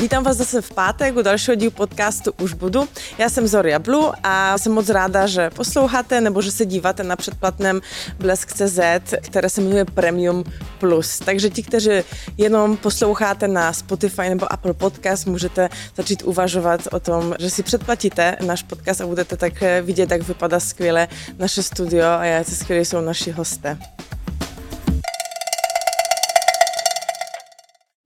Vítám 0.00 0.24
vás 0.24 0.36
zase 0.36 0.62
v 0.62 0.72
pátek 0.72 1.16
u 1.16 1.22
dalšího 1.22 1.54
dílu 1.54 1.70
podcastu 1.70 2.32
Už 2.40 2.52
budu. 2.52 2.88
Já 3.18 3.28
jsem 3.28 3.46
Zoria 3.46 3.78
Blue 3.78 4.12
a 4.22 4.58
jsem 4.58 4.72
moc 4.72 4.88
ráda, 4.88 5.26
že 5.26 5.50
posloucháte 5.50 6.20
nebo 6.20 6.42
že 6.42 6.52
se 6.52 6.66
díváte 6.66 7.02
na 7.02 7.16
předplatném 7.16 7.80
Blesk.cz, 8.18 8.80
které 9.20 9.50
se 9.50 9.60
jmenuje 9.60 9.84
Premium 9.84 10.44
Plus. 10.78 11.18
Takže 11.18 11.50
ti, 11.50 11.62
kteří 11.62 11.90
jenom 12.36 12.76
posloucháte 12.76 13.48
na 13.48 13.72
Spotify 13.72 14.28
nebo 14.28 14.52
Apple 14.52 14.74
Podcast, 14.74 15.26
můžete 15.26 15.68
začít 15.96 16.22
uvažovat 16.22 16.80
o 16.92 17.00
tom, 17.00 17.34
že 17.38 17.50
si 17.50 17.62
předplatíte 17.62 18.36
náš 18.46 18.62
podcast 18.62 19.00
a 19.00 19.06
budete 19.06 19.36
tak 19.36 19.52
vidět, 19.82 20.10
jak 20.10 20.22
vypadá 20.22 20.60
skvěle 20.60 21.08
naše 21.38 21.62
studio 21.62 22.06
a 22.06 22.24
jak 22.24 22.48
skvělé 22.48 22.84
jsou 22.84 23.00
naši 23.00 23.30
hosté. 23.30 23.78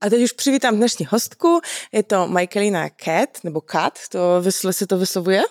A 0.03 0.09
teď 0.09 0.21
už 0.21 0.31
přivítám 0.31 0.75
dnešní 0.75 1.05
hostku. 1.09 1.61
Je 1.91 2.03
to 2.03 2.27
Michaelina 2.27 2.89
Cat, 2.89 3.29
nebo 3.43 3.61
Cat, 3.71 3.99
to 4.09 4.41
vysle 4.41 4.73
se 4.73 4.87
to 4.87 4.97
vyslovuje? 4.97 5.41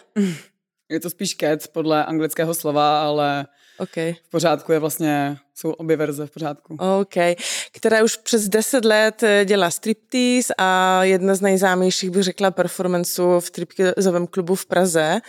Je 0.89 1.01
to 1.01 1.11
spíš 1.11 1.37
Cat 1.37 1.69
podle 1.69 2.05
anglického 2.05 2.55
slova, 2.55 3.03
ale 3.03 3.47
okay. 3.83 4.13
v 4.13 4.31
pořádku 4.31 4.73
je 4.73 4.79
vlastně, 4.79 5.39
jsou 5.55 5.71
obě 5.71 5.97
verze 5.97 6.27
v 6.27 6.31
pořádku. 6.31 6.77
OK. 7.01 7.37
Která 7.73 8.05
už 8.05 8.17
přes 8.17 8.49
10 8.49 8.85
let 8.85 9.23
eh, 9.23 9.45
dělá 9.45 9.71
striptease 9.71 10.55
a 10.59 11.01
jedna 11.05 11.35
z 11.35 11.41
nejznámějších, 11.41 12.11
bych 12.11 12.23
řekla, 12.23 12.51
performanceů 12.51 13.41
v 13.41 13.47
striptizovém 13.47 14.27
klubu 14.27 14.55
v 14.55 14.67
Praze. 14.67 15.21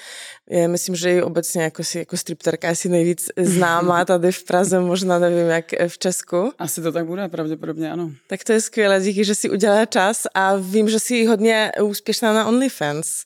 Je, 0.50 0.68
myslím, 0.68 0.96
že 0.96 1.10
je 1.10 1.24
obecně 1.24 1.64
jako, 1.64 1.84
si, 1.84 2.00
jako 2.00 2.18
stripterka 2.18 2.70
asi 2.70 2.90
nejvíc 2.90 3.30
známá 3.38 4.06
tady 4.06 4.32
v 4.32 4.44
Praze, 4.44 4.80
možná 4.80 5.20
nevím, 5.20 5.48
jak 5.48 5.66
v 5.88 5.98
Česku. 5.98 6.52
Asi 6.60 6.82
to 6.82 6.92
tak 6.92 7.06
bude, 7.06 7.30
pravděpodobně 7.30 7.92
ano. 7.92 8.12
Tak 8.28 8.44
to 8.44 8.54
je 8.54 8.62
skvělé, 8.62 9.02
díky, 9.02 9.26
že 9.26 9.36
si 9.36 9.50
udělala 9.50 9.86
čas 9.86 10.28
a 10.34 10.56
vím, 10.56 10.90
že 10.90 11.00
jsi 11.00 11.26
hodně 11.26 11.72
úspěšná 11.82 12.34
na 12.34 12.48
OnlyFans. 12.48 13.24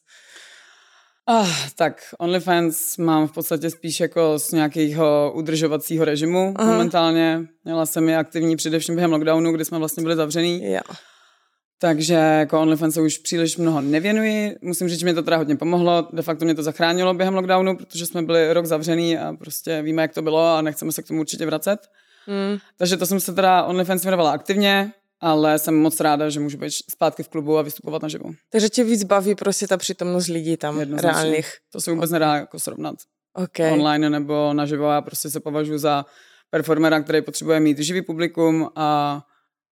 Ah, 1.29 1.69
tak 1.75 2.01
OnlyFans 2.19 2.97
mám 2.97 3.27
v 3.27 3.31
podstatě 3.31 3.69
spíš 3.69 3.99
jako 3.99 4.39
z 4.39 4.51
nějakého 4.51 5.31
udržovacího 5.35 6.05
režimu 6.05 6.53
Aha. 6.55 6.71
momentálně. 6.71 7.41
Měla 7.63 7.85
jsem 7.85 8.09
je 8.09 8.17
aktivní 8.17 8.55
především 8.55 8.95
během 8.95 9.11
lockdownu, 9.11 9.51
kdy 9.51 9.65
jsme 9.65 9.77
vlastně 9.77 10.03
byli 10.03 10.15
zavřený. 10.15 10.71
Jo. 10.71 10.81
Takže 11.79 12.13
jako 12.13 12.61
OnlyFans 12.61 12.93
se 12.93 13.01
už 13.01 13.17
příliš 13.17 13.57
mnoho 13.57 13.81
nevěnuji. 13.81 14.55
Musím 14.61 14.89
říct, 14.89 14.99
že 14.99 15.05
mi 15.05 15.13
to 15.13 15.23
teda 15.23 15.37
hodně 15.37 15.55
pomohlo. 15.55 16.07
De 16.13 16.21
facto 16.21 16.45
mě 16.45 16.55
to 16.55 16.63
zachránilo 16.63 17.13
během 17.13 17.35
lockdownu, 17.35 17.77
protože 17.77 18.05
jsme 18.05 18.21
byli 18.21 18.53
rok 18.53 18.65
zavřený 18.65 19.17
a 19.17 19.33
prostě 19.33 19.81
víme, 19.81 20.01
jak 20.01 20.13
to 20.13 20.21
bylo 20.21 20.55
a 20.55 20.61
nechceme 20.61 20.91
se 20.91 21.03
k 21.03 21.07
tomu 21.07 21.19
určitě 21.19 21.45
vracet. 21.45 21.79
Mm. 22.27 22.57
Takže 22.77 22.97
to 22.97 23.05
jsem 23.05 23.19
se 23.19 23.33
teda 23.33 23.63
OnlyFans 23.63 24.03
věnovala 24.03 24.31
aktivně 24.31 24.91
ale 25.19 25.59
jsem 25.59 25.81
moc 25.81 25.99
ráda, 25.99 26.29
že 26.29 26.39
můžu 26.39 26.57
být 26.57 26.71
zpátky 26.91 27.23
v 27.23 27.29
klubu 27.29 27.57
a 27.57 27.61
vystupovat 27.61 28.01
na 28.01 28.07
živo. 28.07 28.29
Takže 28.51 28.69
tě 28.69 28.83
víc 28.83 29.03
baví 29.03 29.35
prostě 29.35 29.67
ta 29.67 29.77
přítomnost 29.77 30.27
lidí 30.27 30.57
tam 30.57 30.79
reálných. 30.79 31.53
To 31.71 31.81
se 31.81 31.91
vůbec 31.91 32.11
nedá 32.11 32.35
jako 32.35 32.59
srovnat. 32.59 32.95
Okay. 33.33 33.71
Online 33.71 34.09
nebo 34.09 34.53
naživo. 34.53 34.85
Já 34.85 35.01
prostě 35.01 35.29
se 35.29 35.39
považuji 35.39 35.77
za 35.77 36.05
performera, 36.49 37.01
který 37.01 37.21
potřebuje 37.21 37.59
mít 37.59 37.79
živý 37.79 38.01
publikum 38.01 38.69
a 38.75 39.21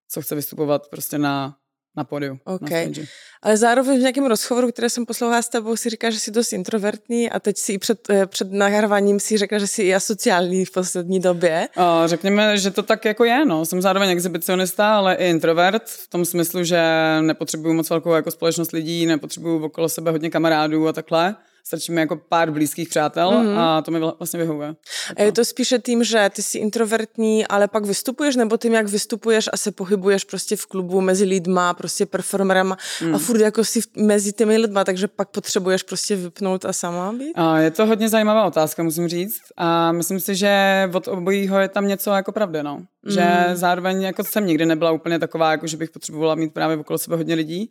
co 0.09 0.21
chce 0.21 0.35
vystupovat 0.35 0.87
prostě 0.89 1.17
na 1.17 1.55
na 1.97 2.03
pódiu. 2.03 2.39
Okay. 2.43 2.85
Na 2.85 3.03
Ale 3.41 3.57
zároveň 3.57 3.97
v 3.97 4.01
nějakém 4.01 4.25
rozhovoru, 4.25 4.71
které 4.71 4.89
jsem 4.89 5.05
poslouchala 5.05 5.41
s 5.41 5.49
tebou, 5.49 5.75
si 5.75 5.89
říká, 5.89 6.09
že 6.09 6.19
jsi 6.19 6.31
dost 6.31 6.53
introvertní 6.53 7.29
a 7.29 7.39
teď 7.39 7.57
si 7.57 7.73
i 7.73 7.77
před, 7.77 8.09
eh, 8.09 8.25
před 8.25 8.51
nahráváním 8.51 9.19
si 9.19 9.37
řekla, 9.37 9.57
že 9.57 9.67
jsi 9.67 9.83
i 9.83 9.95
asociální 9.95 10.65
v 10.65 10.71
poslední 10.71 11.19
době. 11.19 11.67
O, 11.77 12.07
řekněme, 12.07 12.57
že 12.57 12.71
to 12.71 12.83
tak 12.83 13.05
jako 13.05 13.23
je. 13.23 13.45
No. 13.45 13.65
Jsem 13.65 13.81
zároveň 13.81 14.09
exhibicionista, 14.09 14.97
ale 14.97 15.15
i 15.15 15.29
introvert 15.29 15.83
v 15.85 16.09
tom 16.09 16.25
smyslu, 16.25 16.63
že 16.63 16.81
nepotřebuju 17.21 17.73
moc 17.73 17.89
velkou 17.89 18.13
jako 18.13 18.31
společnost 18.31 18.71
lidí, 18.71 19.05
nepotřebuju 19.05 19.65
okolo 19.65 19.89
sebe 19.89 20.11
hodně 20.11 20.29
kamarádů 20.29 20.87
a 20.87 20.93
takhle 20.93 21.35
stačí 21.67 21.91
mi 21.91 22.01
jako 22.01 22.15
pár 22.15 22.51
blízkých 22.51 22.89
přátel 22.89 23.31
mm-hmm. 23.31 23.59
a 23.59 23.81
to 23.81 23.91
mi 23.91 23.99
vlastně 23.99 24.39
vyhovuje. 24.39 24.75
A 25.17 25.21
je 25.21 25.31
to 25.31 25.45
spíše 25.45 25.79
tím, 25.79 26.03
že 26.03 26.29
ty 26.33 26.41
jsi 26.41 26.57
introvertní, 26.57 27.47
ale 27.47 27.67
pak 27.67 27.85
vystupuješ, 27.85 28.35
nebo 28.35 28.57
tím, 28.57 28.73
jak 28.73 28.87
vystupuješ 28.87 29.49
a 29.53 29.57
se 29.57 29.71
pohybuješ 29.71 30.23
prostě 30.23 30.55
v 30.55 30.65
klubu 30.65 31.01
mezi 31.01 31.25
lidma, 31.25 31.73
prostě 31.73 32.05
performerem 32.05 32.75
mm. 33.01 33.15
a 33.15 33.17
furt 33.17 33.39
jako 33.39 33.63
si 33.63 33.79
mezi 33.97 34.33
těmi 34.33 34.57
lidma, 34.57 34.83
takže 34.83 35.07
pak 35.07 35.29
potřebuješ 35.29 35.83
prostě 35.83 36.15
vypnout 36.15 36.65
a 36.65 36.73
sama 36.73 37.13
být? 37.13 37.33
A 37.35 37.59
je 37.59 37.71
to 37.71 37.85
hodně 37.85 38.09
zajímavá 38.09 38.45
otázka, 38.45 38.83
musím 38.83 39.07
říct. 39.07 39.41
A 39.57 39.91
myslím 39.91 40.19
si, 40.19 40.35
že 40.35 40.89
od 40.93 41.07
obojího 41.07 41.59
je 41.59 41.69
tam 41.69 41.87
něco 41.87 42.11
jako 42.11 42.31
pravdy, 42.31 42.63
no. 42.63 42.77
Mm. 42.77 43.11
Že 43.11 43.25
zároveň 43.53 44.01
jako 44.01 44.23
jsem 44.23 44.45
nikdy 44.45 44.65
nebyla 44.65 44.91
úplně 44.91 45.19
taková, 45.19 45.51
jako 45.51 45.67
že 45.67 45.77
bych 45.77 45.91
potřebovala 45.91 46.35
mít 46.35 46.53
právě 46.53 46.77
okolo 46.77 46.99
sebe 46.99 47.15
hodně 47.15 47.35
lidí 47.35 47.69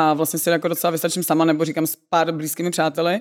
a 0.00 0.14
vlastně 0.14 0.38
si 0.38 0.50
jako 0.50 0.68
docela 0.68 0.90
vystačím 0.90 1.22
sama, 1.22 1.44
nebo 1.44 1.64
říkám 1.64 1.86
s 1.86 1.96
pár 1.96 2.32
blízkými 2.32 2.70
přáteli. 2.70 3.20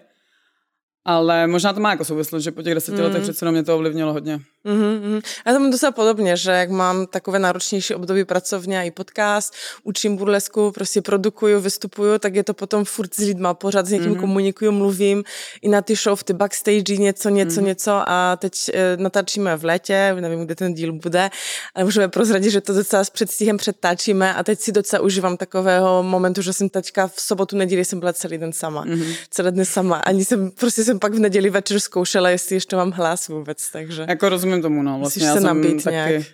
Ale 1.06 1.48
možná 1.48 1.74
to 1.74 1.80
má 1.80 1.92
jako 1.92 2.06
souvislost, 2.06 2.44
že 2.44 2.52
po 2.52 2.64
těch 2.64 2.74
deseti 2.74 2.98
mm. 2.98 3.04
letech 3.04 3.24
přece 3.24 3.52
mě 3.52 3.64
to 3.64 3.76
ovlivnilo 3.76 4.14
hodně. 4.14 4.40
Mm-hmm. 4.68 5.22
Já 5.46 5.54
to 5.54 5.60
mám 5.60 5.72
docela 5.72 5.92
podobně, 5.92 6.38
že 6.38 6.52
jak 6.52 6.70
mám 6.70 7.06
takové 7.08 7.40
náročnější 7.40 7.94
období 7.94 8.26
pracovně 8.26 8.80
a 8.80 8.84
i 8.84 8.92
podcast, 8.92 9.54
učím 9.84 10.18
burlesku, 10.18 10.72
prostě 10.72 11.02
produkuju, 11.02 11.60
vystupuju, 11.60 12.20
tak 12.20 12.36
je 12.36 12.44
to 12.44 12.54
potom 12.54 12.86
furt 12.86 13.14
s 13.14 13.18
lidma, 13.18 13.54
pořád 13.54 13.86
s 13.86 13.92
někým 13.92 14.16
mm-hmm. 14.16 14.20
komunikuju, 14.20 14.72
mluvím 14.72 15.24
i 15.62 15.70
na 15.70 15.82
ty 15.82 15.96
show, 15.96 16.20
v 16.20 16.24
ty 16.24 16.34
backstage, 16.34 16.98
něco, 16.98 17.30
něco, 17.30 17.62
mm-hmm. 17.62 17.66
něco 17.66 17.92
a 18.08 18.36
teď 18.36 18.70
e, 18.74 18.98
natáčíme 18.98 19.58
v 19.58 19.66
létě, 19.66 20.16
nevím, 20.20 20.46
kde 20.46 20.56
ten 20.56 20.74
díl 20.74 20.94
bude, 20.94 21.30
ale 21.76 21.86
můžeme 21.86 22.08
prozradit, 22.08 22.52
že 22.52 22.62
to 22.62 22.74
docela 22.74 23.04
s 23.04 23.10
předstihem 23.10 23.58
předtáčíme 23.58 24.34
a 24.34 24.44
teď 24.44 24.60
si 24.60 24.72
docela 24.72 25.04
užívám 25.04 25.38
takového 25.38 26.04
momentu, 26.04 26.42
že 26.42 26.54
jsem 26.54 26.70
teďka 26.70 27.08
v 27.08 27.22
sobotu, 27.22 27.58
neděli 27.58 27.86
jsem 27.86 28.00
byla 28.00 28.14
celý 28.14 28.38
den 28.38 28.54
sama, 28.54 28.86
mm-hmm. 28.86 29.16
celé 29.30 29.52
dny 29.52 29.66
sama, 29.66 29.96
ani 29.96 30.26
jsem, 30.26 30.52
prostě 30.52 30.84
jsem 30.84 31.00
pak 31.00 31.14
v 31.14 31.20
neděli 31.20 31.50
večer 31.50 31.80
zkoušela, 31.80 32.30
jestli 32.30 32.56
ještě 32.56 32.76
mám 32.76 32.92
hlas 32.92 33.28
vůbec, 33.28 33.72
takže. 33.72 34.06
Jako 34.10 34.30
rozumím 34.30 34.57
rozumím 34.58 34.62
tomu, 34.62 34.84
no. 34.84 35.00
Vlastně 35.00 35.26
Musíš 35.26 35.42
se 35.42 35.48
nabít 35.48 35.84
taky... 35.84 35.94
nějak. 35.94 36.26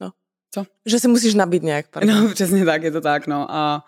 No. 0.00 0.10
Co? 0.54 0.64
Že 0.86 1.00
se 1.00 1.08
musíš 1.08 1.34
nabít 1.34 1.62
nějak, 1.62 1.86
pardon. 1.90 2.24
No, 2.24 2.28
přesně 2.34 2.64
tak, 2.64 2.82
je 2.82 2.90
to 2.90 3.00
tak, 3.00 3.26
no. 3.26 3.46
A 3.50 3.84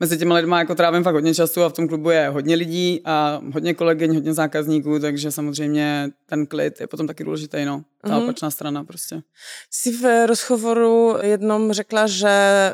mezi 0.00 0.18
těmi 0.18 0.34
lidmi 0.34 0.54
jako 0.58 0.74
trávím 0.74 1.02
fakt 1.02 1.14
hodně 1.14 1.34
času 1.34 1.62
a 1.62 1.68
v 1.68 1.72
tom 1.72 1.88
klubu 1.88 2.10
je 2.10 2.28
hodně 2.28 2.54
lidí 2.54 3.00
a 3.04 3.40
hodně 3.52 3.74
kolegyň, 3.74 4.14
hodně 4.14 4.34
zákazníků, 4.34 4.98
takže 4.98 5.32
samozřejmě 5.32 6.08
ten 6.26 6.46
klid 6.46 6.80
je 6.80 6.86
potom 6.86 7.06
taky 7.06 7.24
důležitý, 7.24 7.64
no. 7.64 7.84
Ta 8.02 8.08
mm-hmm. 8.08 8.22
opačná 8.22 8.50
strana 8.50 8.84
prostě. 8.84 9.22
Jsi 9.70 9.92
v 9.92 10.26
rozhovoru 10.26 11.16
jednom 11.22 11.72
řekla, 11.72 12.06
že 12.06 12.28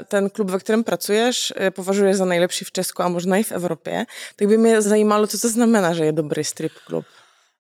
ten 0.09 0.31
klub, 0.31 0.51
ve 0.51 0.59
kterém 0.59 0.85
pracuješ, 0.85 1.53
považuje 1.71 2.17
za 2.17 2.25
nejlepší 2.25 2.65
v 2.65 2.73
Česku 2.73 3.03
a 3.03 3.09
možná 3.09 3.37
i 3.37 3.43
v 3.43 3.53
Evropě. 3.53 4.05
Tak 4.37 4.49
by 4.49 4.59
mě 4.59 4.83
zajímalo, 4.83 5.27
co 5.27 5.39
to 5.39 5.49
znamená, 5.49 5.95
že 5.95 6.05
je 6.05 6.13
dobrý 6.13 6.45
strip 6.45 6.73
klub. 6.87 7.05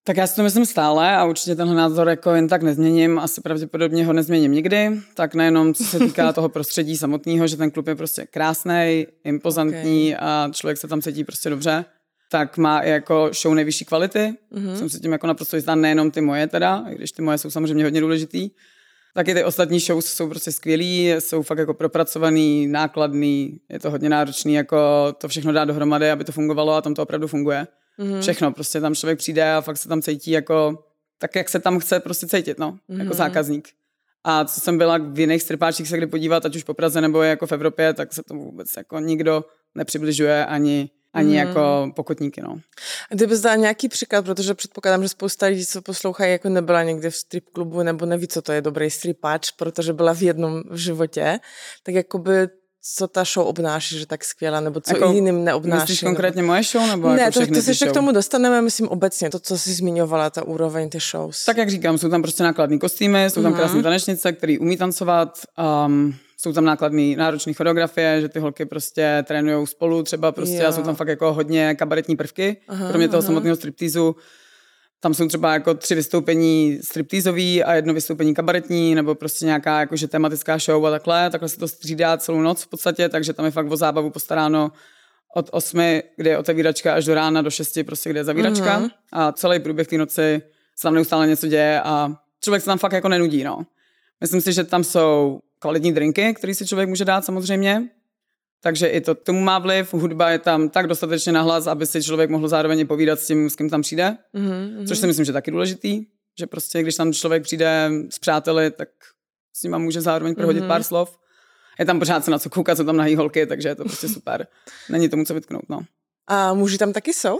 Tak 0.06 0.16
já 0.16 0.26
si 0.26 0.36
to 0.36 0.42
myslím 0.42 0.66
stále 0.66 1.16
a 1.16 1.24
určitě 1.24 1.54
tenhle 1.54 1.76
názor 1.76 2.08
jako 2.08 2.30
jen 2.30 2.48
tak 2.48 2.62
nezměním, 2.62 3.18
asi 3.18 3.40
pravděpodobně 3.40 4.06
ho 4.06 4.12
nezměním 4.12 4.52
nikdy, 4.52 4.90
tak 5.14 5.34
nejenom 5.34 5.74
co 5.74 5.84
se 5.84 5.98
týká 5.98 6.32
toho 6.32 6.48
prostředí 6.48 6.96
samotného, 6.96 7.46
že 7.46 7.56
ten 7.56 7.70
klub 7.70 7.86
je 7.86 7.94
prostě 7.94 8.26
krásný, 8.30 9.06
impozantní 9.24 10.14
okay. 10.14 10.28
a 10.28 10.48
člověk 10.52 10.78
se 10.78 10.88
tam 10.88 11.02
cítí 11.02 11.24
prostě 11.24 11.50
dobře, 11.50 11.84
tak 12.30 12.58
má 12.58 12.80
i 12.80 12.90
jako 12.90 13.30
show 13.42 13.54
nejvyšší 13.54 13.84
kvality. 13.84 14.34
Mm-hmm. 14.52 14.74
Jsem 14.74 14.88
si 14.88 15.00
tím 15.00 15.12
jako 15.12 15.26
naprosto 15.26 15.56
jistá, 15.56 15.74
nejenom 15.74 16.10
ty 16.10 16.20
moje 16.20 16.46
teda, 16.46 16.84
i 16.90 16.94
když 16.94 17.12
ty 17.12 17.22
moje 17.22 17.38
jsou 17.38 17.50
samozřejmě 17.50 17.84
hodně 17.84 18.00
důležitý, 18.00 18.50
tak 19.14 19.28
i 19.28 19.34
ty 19.34 19.44
ostatní 19.44 19.80
shows 19.80 20.06
jsou 20.06 20.28
prostě 20.28 20.52
skvělý, 20.52 21.08
jsou 21.18 21.42
fakt 21.42 21.58
jako 21.58 21.74
propracovaný, 21.74 22.66
nákladný, 22.66 23.60
je 23.70 23.78
to 23.80 23.90
hodně 23.90 24.08
náročný, 24.08 24.54
jako 24.54 24.78
to 25.18 25.28
všechno 25.28 25.52
dá 25.52 25.64
dohromady, 25.64 26.10
aby 26.10 26.24
to 26.24 26.32
fungovalo 26.32 26.72
a 26.72 26.82
tam 26.82 26.94
to 26.94 27.02
opravdu 27.02 27.26
funguje. 27.26 27.66
Mm-hmm. 27.98 28.20
Všechno, 28.20 28.52
prostě 28.52 28.80
tam 28.80 28.94
člověk 28.94 29.18
přijde 29.18 29.52
a 29.52 29.60
fakt 29.60 29.76
se 29.76 29.88
tam 29.88 30.02
cítí 30.02 30.30
jako, 30.30 30.84
tak 31.18 31.36
jak 31.36 31.48
se 31.48 31.60
tam 31.60 31.78
chce 31.78 32.00
prostě 32.00 32.26
cítit, 32.26 32.58
no, 32.58 32.78
mm-hmm. 32.90 33.00
jako 33.00 33.14
zákazník. 33.14 33.68
A 34.24 34.44
co 34.44 34.60
jsem 34.60 34.78
byla 34.78 34.98
v 34.98 35.18
jiných 35.18 35.42
stripáčích 35.42 35.88
se 35.88 35.96
kdy 35.96 36.06
podívat, 36.06 36.46
ať 36.46 36.56
už 36.56 36.62
po 36.62 36.74
Praze 36.74 37.00
nebo 37.00 37.22
jako 37.22 37.46
v 37.46 37.52
Evropě, 37.52 37.94
tak 37.94 38.12
se 38.12 38.22
to 38.22 38.34
vůbec 38.34 38.76
jako 38.76 38.98
nikdo 38.98 39.44
nepřibližuje 39.74 40.46
ani 40.46 40.90
ani 41.14 41.28
mm. 41.28 41.34
jako 41.34 41.92
pokotníky, 41.96 42.42
no. 42.42 42.60
A 43.10 43.14
kdyby 43.14 43.38
dal 43.38 43.56
nějaký 43.56 43.88
příklad, 43.88 44.24
protože 44.24 44.54
předpokládám, 44.54 45.02
že 45.02 45.08
spousta 45.08 45.46
lidí, 45.46 45.66
co 45.66 45.82
poslouchají, 45.82 46.32
jako 46.32 46.48
nebyla 46.48 46.82
někde 46.82 47.10
v 47.10 47.16
strip 47.16 47.44
klubu 47.52 47.82
nebo 47.82 48.06
neví, 48.06 48.28
co 48.28 48.42
to 48.42 48.52
je 48.52 48.62
dobrý 48.62 48.90
stripáč, 48.90 49.50
protože 49.50 49.92
byla 49.92 50.14
v 50.14 50.22
jednom 50.22 50.62
v 50.70 50.76
životě, 50.76 51.38
tak 51.82 51.94
jakoby 51.94 52.48
co 52.86 53.08
ta 53.08 53.24
show 53.24 53.46
obnáší, 53.46 53.98
že 53.98 54.06
tak 54.06 54.24
skvělá, 54.24 54.60
nebo 54.60 54.80
co 54.80 54.96
jako, 54.96 55.12
jiným 55.12 55.44
neobnáší. 55.44 55.80
Myslíš 55.80 56.00
konkrétně 56.02 56.42
nebo... 56.42 56.52
moje 56.52 56.62
show? 56.62 56.86
Nebo 56.88 57.08
ne, 57.08 57.22
jako 57.22 57.40
to, 57.40 57.46
to 57.46 57.62
se 57.62 57.70
ještě 57.70 57.86
k 57.86 57.92
tomu 57.92 58.12
dostaneme, 58.12 58.62
myslím 58.62 58.88
obecně, 58.88 59.30
to, 59.30 59.38
co 59.38 59.58
jsi 59.58 59.72
zmiňovala, 59.72 60.30
ta 60.30 60.42
úroveň 60.42 60.90
ty 60.90 60.98
shows. 61.10 61.44
Tak 61.44 61.56
jak 61.56 61.70
říkám, 61.70 61.98
jsou 61.98 62.08
tam 62.08 62.22
prostě 62.22 62.42
nákladní 62.42 62.78
kostýmy, 62.78 63.24
jsou 63.24 63.42
tam 63.42 63.52
mm-hmm. 63.52 63.56
krásné 63.56 63.82
tanečnice, 63.82 64.32
které 64.32 64.58
umí 64.60 64.76
tancovat, 64.76 65.38
um, 65.86 66.14
jsou 66.36 66.52
tam 66.52 66.64
nákladné 66.64 67.16
náročné 67.16 67.52
choreografie, 67.52 68.20
že 68.20 68.28
ty 68.28 68.38
holky 68.38 68.64
prostě 68.64 69.24
trénují 69.26 69.66
spolu 69.66 70.02
třeba 70.02 70.32
prostě 70.32 70.56
jo. 70.56 70.68
a 70.68 70.72
jsou 70.72 70.82
tam 70.82 70.94
fakt 70.94 71.08
jako 71.08 71.32
hodně 71.32 71.74
kabaretní 71.74 72.16
prvky, 72.16 72.56
aha, 72.68 72.88
kromě 72.88 73.08
toho 73.08 73.18
aha. 73.18 73.26
samotného 73.26 73.56
striptýzu 73.56 74.16
tam 75.04 75.14
jsou 75.14 75.28
třeba 75.28 75.52
jako 75.52 75.74
tři 75.74 75.94
vystoupení 75.94 76.78
striptýzový 76.82 77.64
a 77.64 77.74
jedno 77.74 77.94
vystoupení 77.94 78.34
kabaretní, 78.34 78.94
nebo 78.94 79.14
prostě 79.14 79.44
nějaká 79.46 79.80
jakože 79.80 80.08
tematická 80.08 80.58
show 80.58 80.86
a 80.86 80.90
takhle. 80.90 81.30
Takhle 81.30 81.48
se 81.48 81.58
to 81.58 81.68
střídá 81.68 82.16
celou 82.16 82.40
noc 82.40 82.62
v 82.62 82.66
podstatě, 82.66 83.08
takže 83.08 83.32
tam 83.32 83.44
je 83.44 83.50
fakt 83.50 83.70
o 83.70 83.76
zábavu 83.76 84.10
postaráno 84.10 84.72
od 85.36 85.48
8, 85.52 86.00
kde 86.16 86.30
je 86.30 86.38
otevíračka, 86.38 86.94
až 86.94 87.04
do 87.04 87.14
rána, 87.14 87.42
do 87.42 87.50
6, 87.50 87.78
prostě 87.86 88.10
kde 88.10 88.20
je 88.20 88.24
zavíračka. 88.24 88.80
Mm-hmm. 88.80 88.90
A 89.12 89.32
celý 89.32 89.60
průběh 89.60 89.86
té 89.88 89.98
noci 89.98 90.42
se 90.76 90.82
tam 90.82 90.94
neustále 90.94 91.26
něco 91.26 91.46
děje 91.46 91.80
a 91.80 92.16
člověk 92.40 92.62
se 92.62 92.66
tam 92.66 92.78
fakt 92.78 92.92
jako 92.92 93.08
nenudí, 93.08 93.44
no. 93.44 93.66
Myslím 94.20 94.40
si, 94.40 94.52
že 94.52 94.64
tam 94.64 94.84
jsou 94.84 95.40
kvalitní 95.58 95.92
drinky, 95.92 96.34
které 96.34 96.54
si 96.54 96.66
člověk 96.66 96.88
může 96.88 97.04
dát 97.04 97.24
samozřejmě, 97.24 97.82
takže 98.64 98.86
i 98.86 99.00
to 99.00 99.14
tomu 99.14 99.40
má 99.40 99.58
vliv. 99.58 99.94
Hudba 99.94 100.30
je 100.30 100.38
tam 100.38 100.68
tak 100.68 100.86
dostatečně 100.86 101.32
nahlas, 101.32 101.66
aby 101.66 101.86
si 101.86 102.02
člověk 102.02 102.30
mohl 102.30 102.48
zároveň 102.48 102.86
povídat 102.86 103.20
s 103.20 103.26
tím, 103.26 103.50
s 103.50 103.56
kým 103.56 103.70
tam 103.70 103.82
přijde. 103.82 104.16
Mm-hmm. 104.34 104.88
Což 104.88 104.98
si 104.98 105.06
myslím, 105.06 105.24
že 105.24 105.30
je 105.30 105.32
taky 105.32 105.50
důležitý. 105.50 106.06
Že 106.38 106.46
prostě, 106.46 106.82
když 106.82 106.94
tam 106.94 107.12
člověk 107.12 107.42
přijde 107.42 107.90
s 108.10 108.18
přáteli, 108.18 108.70
tak 108.70 108.88
s 109.52 109.62
nima 109.62 109.78
může 109.78 110.00
zároveň 110.00 110.34
prohodit 110.34 110.62
mm-hmm. 110.62 110.68
pár 110.68 110.82
slov. 110.82 111.18
Je 111.78 111.84
tam 111.84 111.98
pořád 111.98 112.24
se 112.24 112.30
na 112.30 112.38
co 112.38 112.50
koukat, 112.50 112.76
co 112.76 112.84
tam 112.84 112.96
nahý 112.96 113.16
holky, 113.16 113.46
takže 113.46 113.68
je 113.68 113.74
to 113.74 113.84
prostě 113.84 114.08
super. 114.18 114.46
Není 114.88 115.08
tomu 115.08 115.24
co 115.24 115.34
vytknout, 115.34 115.68
no. 115.68 115.80
A 116.26 116.54
muži 116.54 116.78
tam 116.78 116.92
taky 116.92 117.12
jsou? 117.12 117.38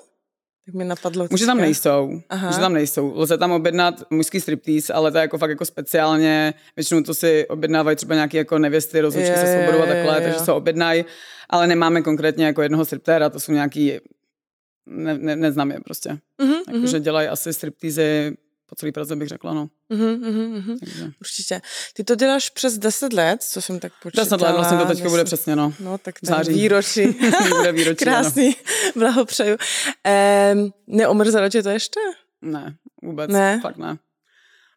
Tak 0.67 0.75
mi 0.75 0.85
napadlo. 0.85 1.27
Muži 1.31 1.47
tam 1.47 1.59
nejsou. 1.59 2.21
Aha. 2.29 2.47
Muži 2.47 2.61
tam 2.61 2.73
nejsou. 2.73 3.13
Lze 3.17 3.39
tam 3.39 3.53
objednat 3.53 4.03
mužský 4.11 4.41
striptease, 4.41 4.93
ale 4.93 5.13
to 5.13 5.19
je 5.19 5.23
jako 5.23 5.39
fakt 5.39 5.51
jako 5.51 5.65
speciálně. 5.65 6.55
Většinou 6.77 7.03
to 7.03 7.15
si 7.15 7.49
objednávají 7.49 7.97
třeba 7.97 8.15
nějaké 8.15 8.39
jako 8.39 8.59
nevěsty, 8.59 9.01
rozlučky 9.01 9.37
se 9.37 9.53
svobodou 9.53 9.83
a 9.83 9.87
takhle, 9.87 10.15
je, 10.17 10.21
je, 10.21 10.23
takže 10.23 10.45
se 10.45 10.53
objednají. 10.53 11.05
Ale 11.51 11.67
nemáme 11.67 12.03
konkrétně 12.03 12.47
jako 12.47 12.63
jednoho 12.63 12.85
striptéra, 12.85 13.31
to 13.31 13.41
jsou 13.41 13.53
nějaký 13.53 13.93
ne, 14.87 15.19
ne, 15.19 15.37
neznám 15.37 15.71
je 15.71 15.81
prostě. 15.81 16.11
Mm-hmm, 16.43 16.75
Jakože 16.75 17.01
dělají 17.01 17.29
asi 17.29 17.53
stripteasy 17.53 18.37
po 18.67 18.75
celý 18.75 18.93
Praze 18.93 19.17
bych 19.17 19.29
řekla, 19.29 19.55
no. 19.55 19.69
Mm-hmm, 19.93 20.21
mm-hmm. 20.21 20.79
Takže. 20.81 21.11
Určitě. 21.21 21.61
Ty 21.95 22.05
to 22.05 22.15
děláš 22.15 22.51
přes 22.51 22.79
10 22.79 23.13
let, 23.13 23.43
co 23.43 23.63
jsem 23.63 23.81
tak 23.81 23.93
počítala. 24.03 24.25
10 24.25 24.41
let, 24.41 24.53
vlastně 24.53 24.79
to 24.79 24.85
teďka 24.85 25.05
10... 25.05 25.09
bude 25.09 25.25
přesně, 25.25 25.57
no. 25.57 25.73
No, 25.81 25.99
tak 25.99 26.15
Září. 26.23 26.53
výročí. 26.53 27.07
bude 27.57 27.73
výročí, 27.73 28.05
Krásný, 28.05 28.47
ano. 28.47 28.93
blahopřeju. 28.97 29.57
Ehm, 30.05 30.71
neomrzelo 30.87 31.49
tě 31.49 31.63
to 31.63 31.69
ještě? 31.69 32.01
Ne, 32.43 32.75
vůbec, 33.03 33.31
ne? 33.31 33.61
fakt 33.63 33.77
ne. 33.77 33.99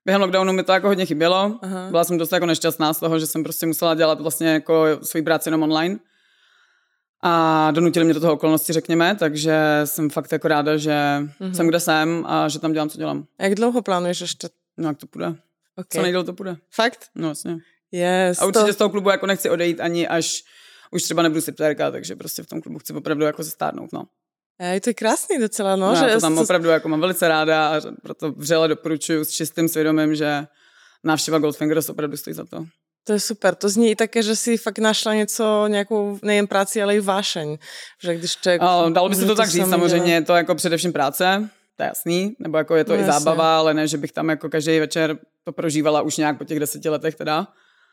Během 0.05 0.21
lockdownu 0.21 0.53
mi 0.53 0.63
to 0.63 0.71
jako 0.71 0.87
hodně 0.87 1.05
chybělo. 1.05 1.59
Aha. 1.61 1.87
Byla 1.89 2.03
jsem 2.03 2.17
dost 2.17 2.31
jako 2.31 2.45
nešťastná 2.45 2.93
z 2.93 2.99
toho, 2.99 3.19
že 3.19 3.27
jsem 3.27 3.43
prostě 3.43 3.65
musela 3.65 3.95
dělat 3.95 4.21
vlastně 4.21 4.47
jako 4.47 4.85
svoji 5.03 5.23
práci 5.23 5.47
jenom 5.49 5.63
online. 5.63 5.99
A 7.21 7.71
donutili 7.71 8.05
mě 8.05 8.13
do 8.13 8.19
toho 8.19 8.33
okolnosti, 8.33 8.73
řekněme, 8.73 9.15
takže 9.15 9.81
jsem 9.85 10.09
fakt 10.09 10.31
jako 10.31 10.47
ráda, 10.47 10.77
že 10.77 10.91
mm-hmm. 10.91 11.51
jsem 11.51 11.67
kde 11.67 11.79
jsem 11.79 12.25
a 12.27 12.49
že 12.49 12.59
tam 12.59 12.73
dělám, 12.73 12.89
co 12.89 12.97
dělám. 12.97 13.25
A 13.39 13.43
jak 13.43 13.55
dlouho 13.55 13.81
plánuješ 13.81 14.21
ještě? 14.21 14.49
No, 14.77 14.87
jak 14.87 14.97
to 14.97 15.07
půjde. 15.07 15.27
Okay. 15.27 15.85
Co 15.89 16.01
nejdéle 16.01 16.23
to 16.23 16.33
půjde. 16.33 16.57
Fakt? 16.71 17.07
No, 17.15 17.27
vlastně. 17.27 17.57
Yes, 17.91 18.41
a 18.41 18.45
určitě 18.45 18.65
to... 18.65 18.73
z 18.73 18.75
toho 18.75 18.89
klubu 18.89 19.09
jako 19.09 19.25
nechci 19.25 19.49
odejít 19.49 19.79
ani 19.79 20.07
až 20.07 20.43
už 20.91 21.03
třeba 21.03 21.21
nebudu 21.21 21.41
striptérka, 21.41 21.91
takže 21.91 22.15
prostě 22.15 22.43
v 22.43 22.47
tom 22.47 22.61
klubu 22.61 22.79
chci 22.79 22.93
opravdu 22.93 23.25
jako 23.25 23.43
zestárnout, 23.43 23.93
no. 23.93 24.03
Je 24.73 24.81
to 24.81 24.91
krásný 24.95 25.39
docela, 25.39 25.75
no. 25.75 25.87
no 25.87 25.95
že 25.95 26.13
to 26.13 26.21
tam 26.21 26.35
to... 26.35 26.41
opravdu 26.41 26.69
jako 26.69 26.89
mám 26.89 27.01
velice 27.01 27.27
ráda 27.27 27.69
a 27.69 27.81
proto 28.03 28.31
vřele 28.31 28.67
doporučuji 28.67 29.25
s 29.25 29.29
čistým 29.29 29.67
svědomím, 29.67 30.15
že 30.15 30.47
návštěva 31.03 31.39
Goldfingers 31.39 31.89
opravdu 31.89 32.17
stojí 32.17 32.33
za 32.33 32.45
to. 32.45 32.65
To 33.07 33.13
je 33.13 33.19
super. 33.19 33.55
To 33.55 33.69
zní 33.69 33.91
i 33.91 33.95
také, 33.95 34.23
že 34.23 34.35
si 34.35 34.57
fakt 34.57 34.79
našla 34.79 35.13
něco, 35.13 35.67
nějakou 35.67 36.19
nejen 36.21 36.47
práci, 36.47 36.83
ale 36.83 36.95
i 36.95 36.99
vášeň. 36.99 37.57
Že 38.03 38.15
když 38.15 38.37
člověk... 38.37 38.61
A, 38.61 38.89
dalo 38.89 39.09
by 39.09 39.15
se 39.15 39.25
to 39.25 39.35
tak 39.35 39.49
říct, 39.49 39.69
samozřejmě 39.69 40.13
je 40.13 40.21
to 40.21 40.35
jako 40.35 40.55
především 40.55 40.93
práce, 40.93 41.49
to 41.75 41.83
je 41.83 41.87
jasný, 41.87 42.35
nebo 42.39 42.57
jako 42.57 42.75
je 42.75 42.83
to 42.83 42.91
no, 42.91 42.99
i 42.99 43.01
jasně. 43.01 43.13
zábava, 43.13 43.57
ale 43.57 43.73
ne, 43.73 43.87
že 43.87 43.97
bych 43.97 44.11
tam 44.11 44.29
jako 44.29 44.49
každý 44.49 44.79
večer 44.79 45.17
to 45.43 45.51
prožívala 45.51 46.01
už 46.01 46.17
nějak 46.17 46.37
po 46.37 46.43
těch 46.45 46.59
deseti 46.59 46.89
letech 46.89 47.15
teda. 47.15 47.47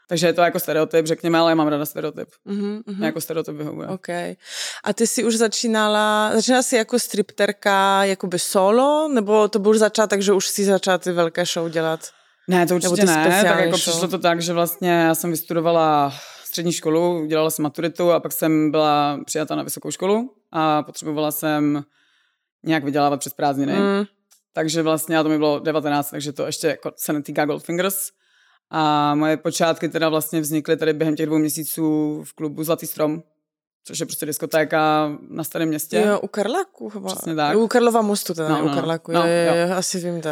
Takže 0.08 0.26
je 0.26 0.32
to 0.32 0.40
jako 0.40 0.61
stereotyp, 0.61 1.06
řekněme, 1.06 1.38
ale 1.38 1.50
já 1.50 1.55
mám 1.55 1.69
ráda 1.69 1.87
stereotyp. 1.87 2.28
Mm-hmm, 2.46 2.82
mm-hmm. 2.82 3.05
Jako 3.05 3.20
stereotyp 3.20 3.55
vyhovuje. 3.55 3.88
Okay. 3.88 4.37
A 4.84 4.93
ty 4.93 5.06
jsi 5.06 5.25
už 5.25 5.37
začínala, 5.37 6.31
začínala 6.34 6.62
jsi 6.62 6.76
jako 6.76 6.99
stripterka 6.99 8.05
jakoby 8.05 8.38
solo, 8.38 9.08
nebo 9.08 9.49
to 9.49 9.58
byl 9.58 9.70
už 9.70 9.78
začátek, 9.78 10.22
že 10.22 10.32
už 10.32 10.49
si 10.49 10.64
začala 10.64 10.99
ty 10.99 11.12
velké 11.12 11.44
show 11.44 11.69
dělat? 11.69 12.00
Ne, 12.49 12.67
to 12.67 12.75
určitě 12.75 13.05
ne, 13.05 13.44
tak 13.44 13.58
jako 13.58 13.76
přišlo 13.76 14.08
to 14.08 14.19
tak, 14.19 14.43
že 14.43 14.52
vlastně 14.52 14.91
já 14.91 15.14
jsem 15.14 15.31
vystudovala 15.31 16.12
střední 16.44 16.73
školu, 16.73 17.26
dělala 17.26 17.50
jsem 17.50 17.62
maturitu 17.62 18.12
a 18.12 18.20
pak 18.20 18.32
jsem 18.32 18.70
byla 18.70 19.20
přijata 19.25 19.56
na 19.56 19.62
vysokou 19.62 19.91
školu 19.91 20.35
a 20.52 20.82
potřebovala 20.82 21.31
jsem 21.31 21.85
nějak 22.64 22.85
vydělávat 22.85 23.20
přes 23.20 23.32
prázdniny. 23.32 23.73
Mm. 23.73 24.05
Takže 24.52 24.82
vlastně, 24.82 25.19
a 25.19 25.23
to 25.23 25.29
mi 25.29 25.38
bylo 25.38 25.58
19, 25.58 26.11
takže 26.11 26.32
to 26.32 26.46
ještě 26.46 26.67
jako 26.67 26.93
se 26.96 27.12
netýká 27.12 27.44
Goldfingers. 27.44 28.11
A 28.70 29.14
moje 29.14 29.37
počátky 29.37 29.88
teda 29.88 30.08
vlastně 30.08 30.41
vznikly 30.41 30.76
tady 30.76 30.93
během 30.93 31.17
těch 31.17 31.26
dvou 31.26 31.38
měsíců 31.38 32.20
v 32.25 32.32
klubu 32.32 32.64
Zlatý 32.64 32.87
strom, 32.87 33.23
což 33.85 34.00
je 34.00 34.06
prostě 34.06 34.26
diskotéka 34.26 35.12
na 35.29 35.44
starém 35.44 35.69
městě. 35.69 36.05
Jo, 36.06 36.20
u 36.20 36.29
Karlaku. 36.29 36.93
Přesně 37.06 37.35
tak. 37.35 37.56
U 37.56 37.69
Karlova 37.69 38.02
mostu 38.02 38.35
teda, 38.35 38.49
no, 38.49 38.64
no, 38.64 38.73
u 38.73 38.75
Karlaku, 38.75 39.12
no, 39.12 39.26
je, 39.26 39.67
jo. 39.69 39.76
asi 39.76 39.99
vím 39.99 40.20
to. 40.20 40.29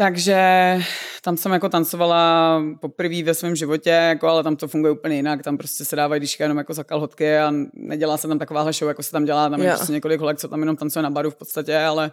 Takže 0.00 0.78
tam 1.22 1.36
jsem 1.36 1.52
jako 1.52 1.68
tancovala 1.68 2.62
poprvé 2.80 3.22
ve 3.22 3.34
svém 3.34 3.56
životě, 3.56 3.90
jako, 3.90 4.28
ale 4.28 4.42
tam 4.42 4.56
to 4.56 4.68
funguje 4.68 4.92
úplně 4.92 5.16
jinak. 5.16 5.42
Tam 5.42 5.56
prostě 5.56 5.84
se 5.84 5.96
dávají 5.96 6.20
když 6.20 6.40
jenom 6.40 6.58
jako 6.58 6.74
za 6.74 6.84
kalhotky 6.84 7.38
a 7.38 7.52
nedělá 7.74 8.16
se 8.16 8.28
tam 8.28 8.38
taková 8.38 8.72
show, 8.72 8.88
jako 8.88 9.02
se 9.02 9.10
tam 9.10 9.24
dělá. 9.24 9.50
Tam 9.50 9.62
je 9.62 9.68
prostě 9.76 9.92
několik 9.92 10.20
holek, 10.20 10.38
co 10.38 10.48
tam 10.48 10.60
jenom 10.60 10.76
tancuje 10.76 11.02
na 11.02 11.10
baru 11.10 11.30
v 11.30 11.36
podstatě, 11.36 11.78
ale 11.78 12.12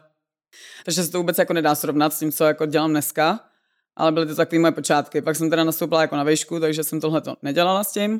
takže 0.85 1.03
se 1.03 1.11
to 1.11 1.17
vůbec 1.17 1.37
jako 1.37 1.53
nedá 1.53 1.75
srovnat 1.75 2.13
s 2.13 2.19
tím, 2.19 2.31
co 2.31 2.43
jako 2.43 2.65
dělám 2.65 2.89
dneska. 2.89 3.39
Ale 3.95 4.11
byly 4.11 4.25
to 4.25 4.35
takové 4.35 4.59
moje 4.59 4.71
počátky. 4.71 5.21
Pak 5.21 5.35
jsem 5.35 5.49
teda 5.49 5.63
nastoupila 5.63 6.01
jako 6.01 6.15
na 6.15 6.23
vejšku, 6.23 6.59
takže 6.59 6.83
jsem 6.83 7.01
tohle 7.01 7.21
to 7.21 7.35
nedělala 7.41 7.83
s 7.83 7.91
tím. 7.91 8.11
Uh, 8.11 8.19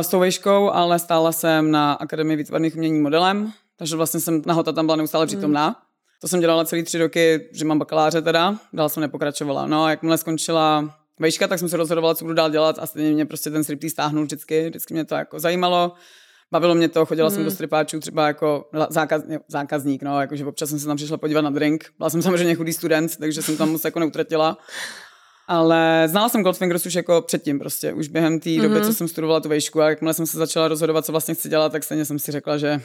s 0.00 0.08
tou 0.08 0.18
vejškou, 0.18 0.70
ale 0.70 0.98
stála 0.98 1.32
jsem 1.32 1.70
na 1.70 1.92
Akademii 1.92 2.36
výtvarných 2.36 2.76
umění 2.76 3.00
modelem, 3.00 3.52
takže 3.76 3.96
vlastně 3.96 4.20
jsem 4.20 4.42
nahota 4.46 4.72
tam 4.72 4.86
byla 4.86 4.96
neustále 4.96 5.26
přítomná. 5.26 5.68
Mm. 5.68 5.74
To 6.24 6.28
jsem 6.28 6.40
dělala 6.40 6.64
celý 6.64 6.82
tři 6.82 6.98
roky, 6.98 7.48
že 7.52 7.64
mám 7.64 7.78
bakaláře 7.78 8.22
teda, 8.22 8.58
dál 8.72 8.88
jsem 8.88 9.00
nepokračovala. 9.00 9.66
No 9.66 9.84
a 9.84 9.90
jakmile 9.90 10.18
skončila 10.18 10.94
vejška, 11.20 11.48
tak 11.48 11.58
jsem 11.58 11.68
se 11.68 11.76
rozhodovala, 11.76 12.14
co 12.14 12.24
budu 12.24 12.34
dál 12.34 12.50
dělat 12.50 12.78
a 12.78 12.86
stejně 12.86 13.12
mě 13.12 13.26
prostě 13.26 13.50
ten 13.50 13.64
striptý 13.64 13.90
stáhnul 13.90 14.24
vždycky, 14.24 14.68
vždycky 14.68 14.94
mě 14.94 15.04
to 15.04 15.14
jako 15.14 15.40
zajímalo. 15.40 15.92
Bavilo 16.52 16.74
mě 16.74 16.88
to, 16.88 17.06
chodila 17.06 17.28
hmm. 17.28 17.34
jsem 17.34 17.44
do 17.44 17.50
stripáčů 17.50 18.00
třeba 18.00 18.26
jako 18.26 18.70
zákaz, 18.88 19.22
zákazník, 19.48 20.02
no, 20.02 20.20
jakože 20.20 20.46
občas 20.46 20.68
jsem 20.68 20.78
se 20.78 20.86
tam 20.86 20.96
přišla 20.96 21.16
podívat 21.16 21.40
na 21.40 21.50
drink. 21.50 21.84
Byla 21.98 22.10
jsem 22.10 22.22
samozřejmě 22.22 22.54
chudý 22.54 22.72
student, 22.72 23.16
takže 23.16 23.42
jsem 23.42 23.56
tam 23.56 23.72
moc 23.72 23.84
jako 23.84 24.00
neutratila. 24.00 24.58
Ale 25.48 26.04
znala 26.06 26.28
jsem 26.28 26.42
Goldfingers 26.42 26.86
už 26.86 26.94
jako 26.94 27.22
předtím 27.22 27.58
prostě, 27.58 27.92
už 27.92 28.08
během 28.08 28.40
té 28.40 28.50
mm-hmm. 28.50 28.62
doby, 28.62 28.80
co 28.80 28.92
jsem 28.92 29.08
studovala 29.08 29.40
tu 29.40 29.48
vejšku 29.48 29.80
a 29.80 29.88
jakmile 29.88 30.14
jsem 30.14 30.26
se 30.26 30.38
začala 30.38 30.68
rozhodovat, 30.68 31.04
co 31.04 31.12
vlastně 31.12 31.34
chci 31.34 31.48
dělat, 31.48 31.72
tak 31.72 31.84
stejně 31.84 32.04
jsem 32.04 32.18
si 32.18 32.32
řekla, 32.32 32.58
že 32.58 32.80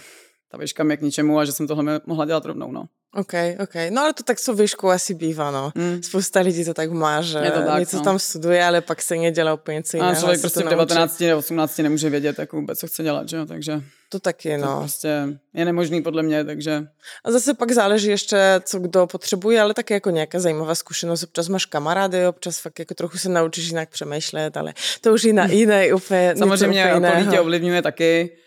ta 0.51 0.57
výška 0.57 0.83
mě 0.83 0.97
k 0.97 1.01
ničemu 1.01 1.39
a 1.39 1.45
že 1.45 1.51
jsem 1.51 1.67
tohle 1.67 2.01
mohla 2.05 2.25
dělat 2.25 2.45
rovnou, 2.45 2.71
no. 2.71 2.85
OK, 3.15 3.33
OK. 3.63 3.73
No 3.89 4.01
ale 4.01 4.13
to 4.13 4.23
tak 4.23 4.39
co 4.39 4.53
výšku 4.53 4.89
asi 4.89 5.13
bývá, 5.13 5.51
no. 5.51 5.71
Mm. 5.75 6.03
Spousta 6.03 6.39
lidí 6.39 6.65
to 6.65 6.73
tak 6.73 6.91
má, 6.91 7.21
že 7.21 7.37
je 7.37 7.51
to 7.51 7.61
tak, 7.61 7.79
něco 7.79 7.97
no. 7.97 8.03
tam 8.03 8.19
studuje, 8.19 8.65
ale 8.65 8.81
pak 8.81 9.01
se 9.01 9.15
nedělá 9.15 9.53
úplně 9.53 9.75
něco 9.75 9.97
jiného. 9.97 10.11
A 10.11 10.15
člověk 10.15 10.41
prostě 10.41 10.63
v 10.63 10.69
19 10.69 11.19
nebo 11.19 11.39
18 11.39 11.77
nemůže 11.77 12.09
vědět 12.09 12.39
jako 12.39 12.55
vůbec, 12.55 12.79
co 12.79 12.87
chce 12.87 13.03
dělat, 13.03 13.29
že 13.29 13.37
jo, 13.37 13.45
takže... 13.45 13.81
To 14.09 14.19
taky, 14.19 14.57
no. 14.57 14.73
To 14.73 14.79
prostě 14.79 15.39
je 15.53 15.65
nemožný 15.65 16.01
podle 16.01 16.23
mě, 16.23 16.43
takže... 16.45 16.87
A 17.23 17.31
zase 17.31 17.53
pak 17.53 17.71
záleží 17.71 18.07
ještě, 18.07 18.37
co 18.63 18.79
kdo 18.79 19.07
potřebuje, 19.07 19.61
ale 19.61 19.73
taky 19.73 19.93
jako 19.93 20.09
nějaká 20.09 20.39
zajímavá 20.39 20.75
zkušenost. 20.75 21.23
Občas 21.23 21.47
máš 21.47 21.65
kamarády, 21.65 22.27
občas 22.27 22.59
fakt 22.59 22.79
jako 22.79 22.93
trochu 22.93 23.17
se 23.17 23.29
naučíš 23.29 23.67
jinak 23.67 23.89
přemýšlet, 23.89 24.57
ale 24.57 24.73
to 25.01 25.13
už 25.13 25.23
jiná, 25.23 25.45
jiné 25.45 25.93
úplně 25.93 26.35
Samozřejmě 26.37 26.93
okolí 26.93 27.27
tě 27.29 27.39
ovlivňuje 27.39 27.81
taky 27.81 28.37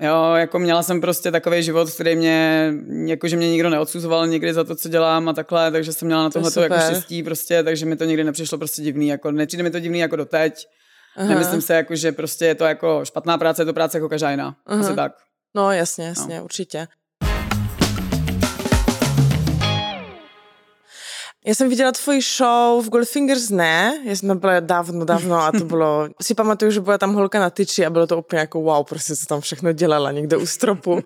Jo, 0.00 0.34
jako 0.34 0.58
měla 0.58 0.82
jsem 0.82 1.00
prostě 1.00 1.30
takový 1.30 1.62
život, 1.62 1.90
který 1.90 2.16
mě, 2.16 2.72
jako 3.06 3.28
že 3.28 3.36
mě 3.36 3.50
nikdo 3.50 3.70
neodsuzoval 3.70 4.26
nikdy 4.26 4.54
za 4.54 4.64
to, 4.64 4.76
co 4.76 4.88
dělám 4.88 5.28
a 5.28 5.32
takhle, 5.32 5.70
takže 5.70 5.92
jsem 5.92 6.06
měla 6.06 6.22
na 6.22 6.30
tohle 6.30 6.50
to 6.50 6.60
jako 6.60 6.74
štěstí 6.78 7.22
prostě, 7.22 7.62
takže 7.62 7.86
mi 7.86 7.96
to 7.96 8.04
nikdy 8.04 8.24
nepřišlo 8.24 8.58
prostě 8.58 8.82
divný, 8.82 9.08
jako 9.08 9.30
nepřijde 9.30 9.62
mi 9.62 9.70
to 9.70 9.80
divný 9.80 9.98
jako 9.98 10.16
doteď. 10.16 10.68
Aha. 11.16 11.28
Nemyslím 11.28 11.60
se 11.60 11.74
jako, 11.74 11.96
že 11.96 12.12
prostě 12.12 12.44
je 12.46 12.54
to 12.54 12.64
jako 12.64 13.00
špatná 13.04 13.38
práce, 13.38 13.62
je 13.62 13.66
to 13.66 13.72
práce 13.72 13.96
jako 13.98 14.08
každá 14.08 14.30
jiná. 14.30 14.56
Aha. 14.66 14.80
Asi 14.80 14.94
tak. 14.94 15.12
No 15.54 15.72
jasně, 15.72 16.06
jasně, 16.06 16.38
no. 16.38 16.44
určitě. 16.44 16.88
Já 21.48 21.54
jsem 21.54 21.68
viděla 21.68 21.92
tvoji 21.92 22.20
show 22.22 22.84
v 22.84 22.88
Goldfingers, 22.88 23.50
ne? 23.50 24.00
Jsem 24.04 24.28
tam 24.28 24.38
byla 24.38 24.60
dávno, 24.60 25.04
dávno 25.04 25.36
a 25.36 25.52
to 25.52 25.64
bylo, 25.64 26.08
si 26.22 26.34
pamatuju, 26.34 26.70
že 26.70 26.80
byla 26.80 26.98
tam 26.98 27.14
holka 27.14 27.40
na 27.40 27.50
tyči 27.50 27.86
a 27.86 27.90
bylo 27.90 28.06
to 28.06 28.18
úplně 28.18 28.40
jako 28.40 28.60
wow, 28.60 28.84
prostě 28.84 29.16
se 29.16 29.26
tam 29.26 29.40
všechno 29.40 29.72
dělala 29.72 30.12
někde 30.12 30.36
u 30.36 30.46
stropu, 30.46 31.04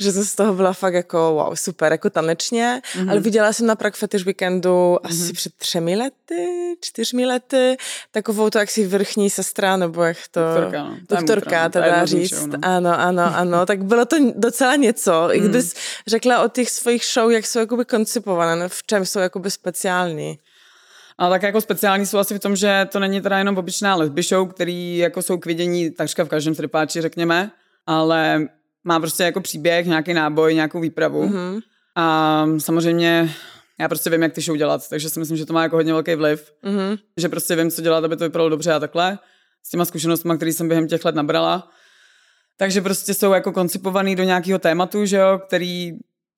že 0.00 0.12
to 0.12 0.24
z 0.24 0.34
toho 0.34 0.54
byla 0.54 0.72
fakt 0.72 0.94
jako 0.94 1.18
wow, 1.18 1.54
super, 1.54 1.92
jako 1.92 2.10
tanečně, 2.10 2.82
mm-hmm. 2.84 3.10
ale 3.10 3.20
viděla 3.20 3.52
jsem 3.52 3.66
na 3.66 3.76
Prague 3.76 3.98
Fetish 3.98 4.24
Weekendu 4.26 4.68
mm-hmm. 4.68 5.24
asi 5.24 5.32
před 5.32 5.54
třemi 5.54 5.96
lety, 5.96 6.76
čtyřmi 6.80 7.26
lety, 7.26 7.76
takovou 8.10 8.50
to 8.50 8.58
jaksi 8.58 8.86
vrchní 8.86 9.30
sestra, 9.30 9.76
nebo 9.76 10.02
jak 10.02 10.16
to... 10.30 10.40
Doktorka, 10.40 10.84
no. 10.84 10.96
Doktorka, 11.08 11.68
to 11.68 11.80
dá 11.80 12.04
říct. 12.04 12.46
No. 12.46 12.58
Ano, 12.62 13.00
ano, 13.00 13.22
ano, 13.36 13.66
tak 13.66 13.84
bylo 13.84 14.04
to 14.04 14.16
docela 14.36 14.76
něco. 14.76 15.28
I 15.32 15.40
kdybys 15.40 15.74
mm. 15.74 15.80
řekla 16.06 16.42
o 16.42 16.48
těch 16.48 16.70
svých 16.70 17.04
show, 17.04 17.30
jak 17.30 17.46
jsou 17.46 17.58
jakoby 17.58 17.84
koncipované, 17.84 18.68
v 18.68 18.82
čem 18.86 19.06
jsou 19.06 19.18
jakoby 19.18 19.50
speciální? 19.50 19.81
A 21.18 21.30
tak 21.30 21.42
jako 21.42 21.60
speciální 21.60 22.06
jsou 22.06 22.18
asi 22.18 22.34
v 22.34 22.38
tom, 22.38 22.56
že 22.56 22.86
to 22.92 23.00
není 23.00 23.20
teda 23.20 23.38
jenom 23.38 23.58
obyčná 23.58 23.94
lesby 23.94 24.22
show, 24.22 24.48
který 24.48 24.96
jako 24.98 25.22
jsou 25.22 25.38
k 25.38 25.46
vidění 25.46 25.90
takřka 25.90 26.24
v 26.24 26.28
každém 26.28 26.54
stripáči, 26.54 27.00
řekněme, 27.00 27.50
ale 27.86 28.46
má 28.84 29.00
prostě 29.00 29.22
jako 29.22 29.40
příběh, 29.40 29.86
nějaký 29.86 30.14
náboj, 30.14 30.54
nějakou 30.54 30.80
výpravu. 30.80 31.28
Mm-hmm. 31.28 31.60
A 31.96 32.46
samozřejmě 32.58 33.34
já 33.80 33.88
prostě 33.88 34.10
vím, 34.10 34.22
jak 34.22 34.32
ty 34.32 34.40
show 34.40 34.56
dělat, 34.56 34.88
takže 34.88 35.10
si 35.10 35.20
myslím, 35.20 35.36
že 35.36 35.46
to 35.46 35.52
má 35.52 35.62
jako 35.62 35.76
hodně 35.76 35.92
velký 35.92 36.14
vliv, 36.14 36.52
mm-hmm. 36.64 36.98
že 37.16 37.28
prostě 37.28 37.56
vím, 37.56 37.70
co 37.70 37.82
dělat, 37.82 38.04
aby 38.04 38.16
to 38.16 38.24
vypadalo 38.24 38.50
dobře 38.50 38.72
a 38.72 38.80
takhle, 38.80 39.18
s 39.62 39.70
těma 39.70 39.84
zkušenostmi, 39.84 40.36
které 40.36 40.52
jsem 40.52 40.68
během 40.68 40.88
těch 40.88 41.04
let 41.04 41.14
nabrala. 41.14 41.68
Takže 42.56 42.80
prostě 42.80 43.14
jsou 43.14 43.32
jako 43.32 43.52
koncipovaný 43.52 44.16
do 44.16 44.22
nějakého 44.22 44.58
tématu, 44.58 45.04
že 45.04 45.16
jo, 45.16 45.40
který 45.46 45.92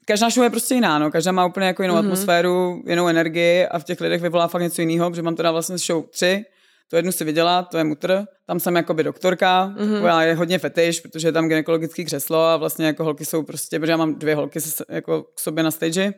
každá 0.04 0.30
show 0.30 0.44
je 0.44 0.50
prostě 0.50 0.74
jiná, 0.74 0.98
no. 0.98 1.10
Každá 1.10 1.32
má 1.32 1.46
úplně 1.46 1.66
jako 1.66 1.82
jinou 1.82 1.94
mm-hmm. 1.94 1.98
atmosféru, 1.98 2.82
jinou 2.86 3.08
energii 3.08 3.66
a 3.66 3.78
v 3.78 3.84
těch 3.84 4.00
lidech 4.00 4.22
vyvolá 4.22 4.48
fakt 4.48 4.62
něco 4.62 4.82
jiného, 4.82 5.10
protože 5.10 5.22
mám 5.22 5.36
teda 5.36 5.52
vlastně 5.52 5.78
show 5.78 6.04
tři, 6.10 6.44
to 6.90 6.96
jednu 6.96 7.12
si 7.12 7.24
viděla, 7.24 7.62
to 7.62 7.78
je 7.78 7.84
mutr, 7.84 8.24
tam 8.46 8.60
jsem 8.60 8.76
jakoby 8.76 9.02
doktorka, 9.02 9.74
mm-hmm. 9.76 9.92
taková 9.92 10.22
je 10.22 10.34
hodně 10.34 10.58
fetiš, 10.58 11.00
protože 11.00 11.28
je 11.28 11.32
tam 11.32 11.48
gynekologický 11.48 12.04
křeslo 12.04 12.44
a 12.44 12.56
vlastně 12.56 12.86
jako 12.86 13.04
holky 13.04 13.24
jsou 13.24 13.42
prostě, 13.42 13.78
protože 13.80 13.92
já 13.92 13.96
mám 13.96 14.14
dvě 14.14 14.34
holky 14.34 14.58
jako 14.88 15.22
k 15.22 15.40
sobě 15.40 15.64
na 15.64 15.70
stage, 15.70 16.14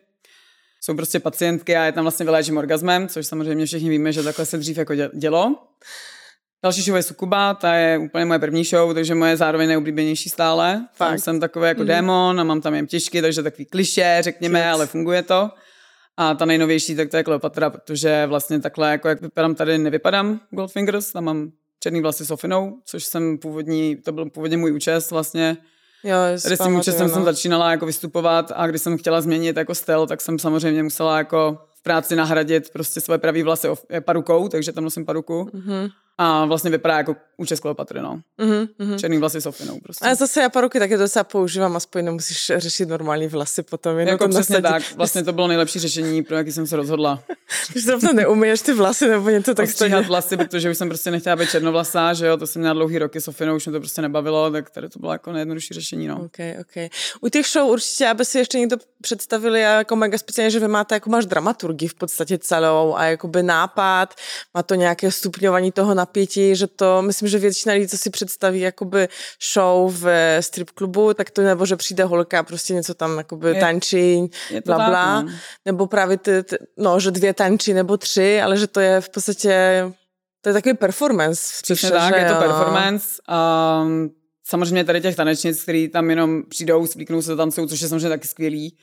jsou 0.81 0.95
prostě 0.95 1.21
pacientky 1.21 1.77
a 1.77 1.85
je 1.85 1.93
tam 1.93 2.05
vlastně 2.05 2.25
vyléčím 2.25 2.57
orgasmem, 2.57 3.09
což 3.09 3.27
samozřejmě 3.27 3.67
všichni 3.67 3.91
víme, 3.91 4.13
že 4.13 4.23
takhle 4.23 4.47
se 4.47 4.59
dřív 4.59 4.79
jako 4.79 4.95
dělo. 5.15 5.57
Další 6.67 6.83
show 6.83 6.97
je 6.97 7.03
Sukuba, 7.03 7.55
ta 7.55 7.75
je 7.75 7.99
úplně 7.99 8.25
moje 8.25 8.39
první 8.39 8.65
show, 8.65 8.95
takže 8.95 9.15
moje 9.15 9.37
zároveň 9.37 9.69
nejoblíbenější 9.69 10.29
stále. 10.29 10.87
Fakt. 10.95 11.09
Tam 11.09 11.19
jsem 11.19 11.41
takový 11.41 11.67
jako 11.67 11.81
mm. 11.81 11.87
démon 11.87 12.41
a 12.41 12.45
mám 12.45 12.61
tam 12.61 12.75
jen 12.75 12.87
těžky, 12.87 13.23
takže 13.23 13.43
takový 13.43 13.65
kliše, 13.65 14.19
řekněme, 14.21 14.59
Yes. 14.59 14.69
ale 14.75 14.87
funguje 14.87 15.23
to. 15.23 15.51
A 16.17 16.35
ta 16.35 16.45
nejnovější, 16.45 16.97
tak 16.97 17.09
to 17.11 17.17
je 17.17 17.25
Kleopatra, 17.25 17.71
protože 17.71 18.27
vlastně 18.27 18.61
takhle, 18.61 18.91
jako 18.91 19.09
jak 19.09 19.21
vypadám 19.21 19.55
tady, 19.55 19.79
nevypadám 19.79 20.41
Goldfingers, 20.51 21.13
tam 21.13 21.25
mám 21.25 21.51
černý 21.83 22.01
vlasy 22.01 22.25
s 22.25 22.31
ofinou, 22.31 22.73
což 22.85 23.05
jsem 23.05 23.39
původní, 23.39 23.97
to 23.97 24.13
byl 24.13 24.31
původně 24.31 24.57
můj 24.57 24.73
účest 24.73 25.11
vlastně. 25.11 25.57
Jo, 26.05 26.17
Tady 26.43 26.57
s 26.57 26.65
tím 26.65 26.77
účestem 26.77 27.07
no. 27.07 27.15
jsem 27.15 27.25
začínala 27.25 27.71
jako 27.71 27.87
vystupovat 27.87 28.53
a 28.55 28.67
když 28.67 28.83
jsem 28.83 28.99
chtěla 28.99 29.21
změnit 29.21 29.57
jako 29.57 29.75
styl, 29.75 30.07
tak 30.07 30.21
jsem 30.21 30.39
samozřejmě 30.39 30.83
musela 30.83 31.19
jako 31.19 31.59
v 31.79 31.83
práci 31.83 32.17
nahradit 32.17 32.71
prostě 32.71 33.01
své 33.01 33.19
pravý 33.19 33.43
vlasy 33.43 33.69
parukou, 34.01 34.49
takže 34.49 34.73
tam 34.73 34.85
nosím 34.85 35.05
paruku. 35.05 35.51
Mm-hmm. 35.55 35.91
A 36.19 36.45
vlastně 36.45 36.71
vypadá 36.71 36.97
jako 36.97 37.17
účest 37.37 37.61
Kleopatry, 37.61 38.01
no. 38.01 38.21
Mm-hmm. 38.39 38.99
Černý 38.99 39.19
vlasy 39.19 39.41
s 39.41 39.47
ofinou 39.47 39.81
prostě. 39.81 40.07
A 40.07 40.15
zase 40.15 40.41
já 40.41 40.49
paruky 40.49 40.79
taky 40.79 40.97
docela 40.97 41.25
používám, 41.25 41.77
aspoň 41.77 42.05
nemusíš 42.05 42.53
řešit 42.57 42.89
normální 42.89 43.27
vlasy 43.27 43.63
potom. 43.63 43.99
Jenom 43.99 44.13
jako 44.13 44.29
přesně 44.29 44.63
tak, 44.63 44.83
vlastně 44.97 45.25
to 45.25 45.33
bylo 45.33 45.49
nejlepší 45.49 45.79
řešení, 45.79 46.23
pro 46.23 46.37
jaký 46.37 46.53
jsem 46.53 46.67
se 46.67 46.77
rozhodla. 46.77 47.23
Že 47.77 47.93
to 47.93 48.13
neumíš 48.13 48.61
ty 48.61 48.73
vlasy 48.73 49.09
nebo 49.09 49.31
něco 49.31 49.55
tak 49.55 49.71
stejně. 49.71 50.01
vlasy, 50.01 50.37
protože 50.37 50.71
už 50.71 50.79
jsem 50.79 50.89
prostě 50.89 51.11
nechtěla 51.11 51.37
být 51.37 51.51
černovlasá, 51.51 52.15
že 52.15 52.27
jo, 52.27 52.37
to 52.37 52.47
jsem 52.47 52.61
měla 52.61 52.75
dlouhý 52.75 52.99
roky 52.99 53.21
s 53.21 53.29
ofinou, 53.29 53.57
už 53.57 53.67
mě 53.67 53.73
to 53.73 53.81
prostě 53.81 54.03
nebavilo, 54.03 54.51
tak 54.51 54.71
tady 54.71 54.89
to 54.89 54.99
bylo 54.99 55.13
jako 55.13 55.33
nejjednodušší 55.33 55.75
řešení, 55.75 56.07
no. 56.07 56.25
Okay, 56.25 56.55
okay. 56.61 56.89
U 57.21 57.29
těch 57.29 57.47
show 57.47 57.71
určitě, 57.71 58.09
aby 58.09 58.25
si 58.25 58.39
ještě 58.39 58.59
někdo 58.59 58.77
představili 59.01 59.61
jako 59.61 59.97
mega 59.97 60.19
speciálně, 60.19 60.51
že 60.51 60.61
vy 60.61 60.69
máte, 60.69 60.95
jako 60.95 61.11
máš 61.11 61.27
dramaturgii 61.27 61.89
v 61.89 61.95
podstatě 61.95 62.39
celou 62.39 62.95
a 62.95 63.05
jakoby 63.05 63.43
nápad, 63.43 64.15
má 64.55 64.63
to 64.63 64.75
nějaké 64.75 65.11
stupňování 65.11 65.73
toho 65.73 65.95
napětí, 66.07 66.57
že 66.57 66.67
to, 66.67 67.03
myslím, 67.03 67.29
že 67.29 67.39
většina 67.39 67.75
lidí, 67.75 67.89
co 67.89 67.99
si 67.99 68.11
představí 68.11 68.61
jakoby 68.61 69.09
show 69.53 69.93
v 70.03 70.07
strip 70.41 70.71
klubu, 70.71 71.15
tak 71.15 71.31
to 71.31 71.43
nebo, 71.43 71.67
že 71.67 71.77
přijde 71.77 72.05
holka, 72.05 72.43
prostě 72.43 72.75
něco 72.75 72.95
tam 72.95 73.19
jakoby 73.19 73.49
je, 73.49 73.61
tančí, 73.61 74.31
je 74.51 74.63
bla, 74.65 74.77
bla, 74.77 75.23
no. 75.23 75.29
nebo 75.65 75.87
právě 75.87 76.17
ty, 76.17 76.43
ty, 76.43 76.57
no, 76.77 77.01
že 77.01 77.11
dvě 77.11 77.35
tančí 77.35 77.75
nebo 77.75 77.97
tři, 77.97 78.41
ale 78.41 78.57
že 78.57 78.67
to 78.67 78.81
je 78.81 79.01
v 79.01 79.09
podstatě, 79.09 79.85
to 80.41 80.49
je 80.49 80.53
takový 80.53 80.75
performance. 80.75 81.43
Přesně 81.63 81.91
tak, 81.91 82.17
je 82.17 82.29
to 82.29 82.35
performance. 82.35 83.07
Um, 83.83 84.11
samozřejmě 84.45 84.85
tady 84.85 85.01
těch 85.01 85.17
tanečnic, 85.17 85.63
který 85.63 85.89
tam 85.89 86.11
jenom 86.11 86.43
přijdou, 86.49 86.87
splíknou 86.87 87.23
se 87.23 87.37
tam 87.37 87.51
jsou, 87.51 87.67
což 87.67 87.81
je 87.81 87.89
samozřejmě 87.89 88.09
taky 88.09 88.29
skvělý 88.29 88.77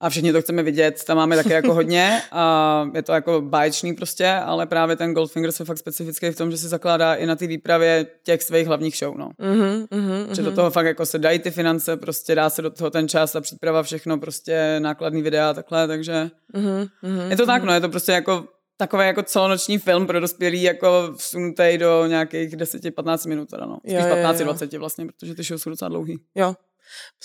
a 0.00 0.10
všichni 0.10 0.32
to 0.32 0.42
chceme 0.42 0.62
vidět, 0.62 1.04
tam 1.04 1.16
máme 1.16 1.36
také 1.36 1.54
jako 1.54 1.74
hodně 1.74 2.22
a 2.32 2.86
je 2.94 3.02
to 3.02 3.12
jako 3.12 3.40
báječný 3.40 3.94
prostě, 3.94 4.28
ale 4.28 4.66
právě 4.66 4.96
ten 4.96 5.14
Goldfinger 5.14 5.52
se 5.52 5.64
fakt 5.64 5.78
specifický 5.78 6.30
v 6.30 6.36
tom, 6.36 6.50
že 6.50 6.58
se 6.58 6.68
zakládá 6.68 7.14
i 7.14 7.26
na 7.26 7.36
ty 7.36 7.46
výpravě 7.46 8.06
těch 8.22 8.42
svých 8.42 8.66
hlavních 8.66 8.96
show, 8.96 9.18
no. 9.18 9.30
Mm-hmm, 9.40 9.86
mm-hmm. 9.86 10.30
Že 10.30 10.42
do 10.42 10.52
toho 10.52 10.70
fakt 10.70 10.86
jako 10.86 11.06
se 11.06 11.18
dají 11.18 11.38
ty 11.38 11.50
finance, 11.50 11.96
prostě 11.96 12.34
dá 12.34 12.50
se 12.50 12.62
do 12.62 12.70
toho 12.70 12.90
ten 12.90 13.08
čas 13.08 13.36
a 13.36 13.40
příprava, 13.40 13.82
všechno, 13.82 14.18
prostě 14.18 14.76
nákladný 14.78 15.22
videa 15.22 15.50
a 15.50 15.54
takhle, 15.54 15.88
takže 15.88 16.30
mm-hmm, 16.54 17.28
je 17.28 17.36
to 17.36 17.46
tak, 17.46 17.64
no, 17.64 17.74
je 17.74 17.80
to 17.80 17.88
prostě 17.88 18.12
jako 18.12 18.44
takový 18.76 19.06
jako 19.06 19.22
celonoční 19.22 19.78
film 19.78 20.06
pro 20.06 20.20
dospělý, 20.20 20.62
jako 20.62 21.12
vsunutý 21.16 21.78
do 21.78 22.06
nějakých 22.06 22.56
10-15 22.56 23.28
minut, 23.28 23.50
teda 23.50 23.66
no. 23.66 23.78
Spíš 23.80 23.96
15-20 23.96 24.78
vlastně, 24.78 25.06
protože 25.06 25.34
ty 25.34 25.42
show 25.42 25.58
jsou 25.58 25.70
docela 25.70 25.88
dlouhý. 25.88 26.18
Jo, 26.34 26.54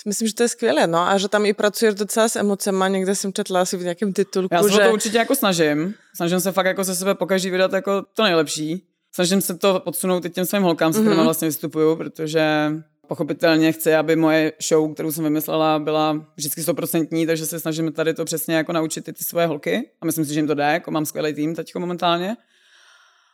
Myslím, 0.08 0.27
že 0.27 0.34
to 0.34 0.44
je 0.44 0.50
skvělé, 0.50 0.88
no, 0.88 1.00
a 1.00 1.18
že 1.18 1.27
tam 1.27 1.46
i 1.46 1.53
pracuješ 1.53 1.96
docela 1.96 2.30
s 2.30 2.36
emocema, 2.36 2.88
někde 2.88 3.15
jsem 3.15 3.34
četla 3.34 3.62
asi 3.62 3.77
v 3.77 3.84
nějakém 3.84 4.13
titulku, 4.13 4.56
Já 4.56 4.63
se 4.63 4.72
že... 4.72 4.77
to 4.77 4.94
určitě 4.94 5.18
jako 5.18 5.36
snažím, 5.36 5.94
snažím 6.15 6.39
se 6.39 6.51
fakt 6.51 6.65
jako 6.65 6.84
ze 6.84 6.96
sebe 6.96 7.15
pokaždý 7.15 7.50
vydat 7.50 7.74
jako 7.74 8.03
to 8.13 8.24
nejlepší. 8.24 8.88
Snažím 9.15 9.41
se 9.41 9.58
to 9.58 9.80
podsunout 9.80 10.25
i 10.25 10.30
těm 10.30 10.46
svým 10.46 10.63
holkám, 10.63 10.94
s 10.94 10.96
kterými 10.96 11.15
mm-hmm. 11.15 11.24
vlastně 11.24 11.48
vystupuju, 11.48 11.96
protože 11.96 12.72
pochopitelně 13.08 13.72
chci, 13.72 13.96
aby 13.96 14.15
moje 14.15 14.53
show, 14.70 14.94
kterou 14.94 15.12
jsem 15.12 15.24
vymyslela, 15.24 15.80
byla 15.80 16.25
vždycky 16.38 16.63
stoprocentní, 16.63 17.25
takže 17.25 17.46
se 17.46 17.60
snažím 17.60 17.91
tady 17.91 18.13
to 18.13 18.25
přesně 18.25 18.56
jako 18.56 18.74
naučit 18.74 19.08
i 19.08 19.13
ty 19.13 19.24
svoje 19.24 19.46
holky. 19.46 19.89
A 20.01 20.06
myslím 20.06 20.25
si, 20.25 20.34
že 20.34 20.39
jim 20.39 20.48
to 20.48 20.53
jde, 20.53 20.63
jako 20.63 20.91
mám 20.91 21.06
skvělý 21.06 21.34
tým 21.34 21.56
teď 21.56 21.75
momentálně. 21.75 22.38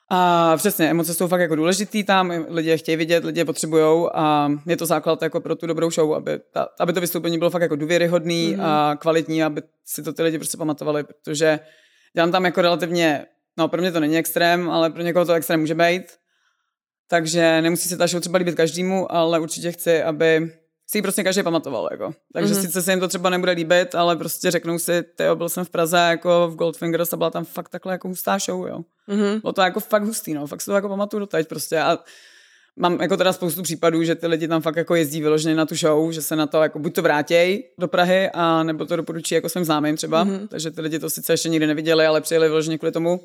A 0.10 0.54
přesně, 0.58 0.90
emoce 0.90 1.14
jsou 1.14 1.28
fakt 1.28 1.42
jako 1.42 1.56
důležitý 1.56 2.04
tam, 2.04 2.34
lidi 2.48 2.70
je 2.70 2.78
chtějí 2.78 2.98
vidět, 2.98 3.24
lidi 3.24 3.40
je 3.40 3.46
potřebují 3.46 4.10
a 4.14 4.52
je 4.66 4.78
to 4.78 4.86
základ 4.86 5.22
jako 5.22 5.42
pro 5.42 5.56
tu 5.56 5.68
dobrou 5.68 5.92
show, 5.92 6.14
aby, 6.14 6.40
ta, 6.52 6.68
aby 6.80 6.94
to 6.94 7.02
vystoupení 7.02 7.38
bylo 7.38 7.50
fakt 7.50 7.62
jako 7.62 7.76
důvěryhodný 7.76 8.54
mm. 8.56 8.62
a 8.62 8.96
kvalitní, 8.96 9.44
aby 9.44 9.62
si 9.86 10.04
to 10.04 10.14
ty 10.14 10.24
lidi 10.24 10.38
prostě 10.38 10.58
pamatovali, 10.58 11.04
protože 11.04 11.60
dělám 12.14 12.32
tam 12.32 12.46
jako 12.46 12.62
relativně, 12.62 13.26
no 13.58 13.68
pro 13.68 13.82
mě 13.82 13.92
to 13.92 14.00
není 14.00 14.18
extrém, 14.18 14.70
ale 14.70 14.90
pro 14.90 15.02
někoho 15.02 15.26
to 15.26 15.34
extrém 15.34 15.60
může 15.60 15.76
být, 15.76 16.04
takže 17.08 17.62
nemusí 17.62 17.90
se 17.90 17.98
ta 17.98 18.08
show 18.08 18.22
třeba 18.22 18.38
líbit 18.38 18.56
každému, 18.56 19.12
ale 19.12 19.40
určitě 19.40 19.72
chci, 19.72 20.04
aby 20.04 20.52
si 20.90 20.98
ji 20.98 21.02
prostě 21.02 21.24
každý 21.24 21.44
pamatoval, 21.44 21.88
jako. 21.92 22.14
Takže 22.34 22.54
mm-hmm. 22.54 22.62
sice 22.62 22.82
se 22.82 22.92
jim 22.92 23.00
to 23.00 23.08
třeba 23.08 23.30
nebude 23.30 23.52
líbit, 23.52 23.96
ale 23.96 24.16
prostě 24.16 24.52
řeknou 24.52 24.80
si, 24.80 25.04
tyjo, 25.04 25.36
byl 25.36 25.50
jsem 25.50 25.66
v 25.66 25.70
Praze 25.70 25.98
jako 25.98 26.48
v 26.48 26.56
Goldfingers 26.56 27.14
a 27.14 27.18
byla 27.18 27.30
tam 27.30 27.46
fakt 27.46 27.70
takhle 27.70 27.94
jako 27.94 28.08
hustá 28.08 28.38
show, 28.38 28.68
jo. 28.68 28.84
Mm-hmm. 29.10 29.42
Bylo 29.42 29.54
to 29.54 29.62
jako 29.62 29.80
fakt 29.80 30.04
hustý, 30.04 30.34
no, 30.34 30.48
fakt 30.48 30.62
si 30.62 30.66
to 30.66 30.76
jako 30.76 30.90
pamatuju 30.90 31.20
doteď 31.20 31.48
prostě 31.48 31.80
a 31.80 32.00
mám 32.76 33.02
jako 33.02 33.18
teda 33.18 33.34
spoustu 33.34 33.64
případů, 33.64 34.04
že 34.04 34.16
ty 34.16 34.28
lidi 34.28 34.48
tam 34.48 34.62
fakt 34.62 34.76
jako 34.76 34.96
jezdí 34.96 35.22
vyloženě 35.22 35.56
na 35.56 35.66
tu 35.66 35.76
show, 35.76 36.12
že 36.12 36.22
se 36.22 36.36
na 36.36 36.48
to 36.48 36.62
jako 36.62 36.80
buď 36.80 36.96
to 36.96 37.02
vrátějí 37.02 37.64
do 37.80 37.88
Prahy, 37.88 38.30
a 38.34 38.64
nebo 38.64 38.86
to 38.86 38.96
doporučí 38.96 39.36
jako 39.36 39.50
svým 39.50 39.66
známým 39.66 39.98
třeba, 39.98 40.26
mm-hmm. 40.26 40.48
takže 40.48 40.72
ty 40.72 40.82
lidi 40.82 41.00
to 41.00 41.10
sice 41.10 41.34
ještě 41.34 41.50
nikdy 41.50 41.68
neviděli, 41.68 42.06
ale 42.06 42.22
přijeli 42.22 42.48
vyloženě 42.48 42.78
kvůli 42.78 42.92
tomu. 42.92 43.20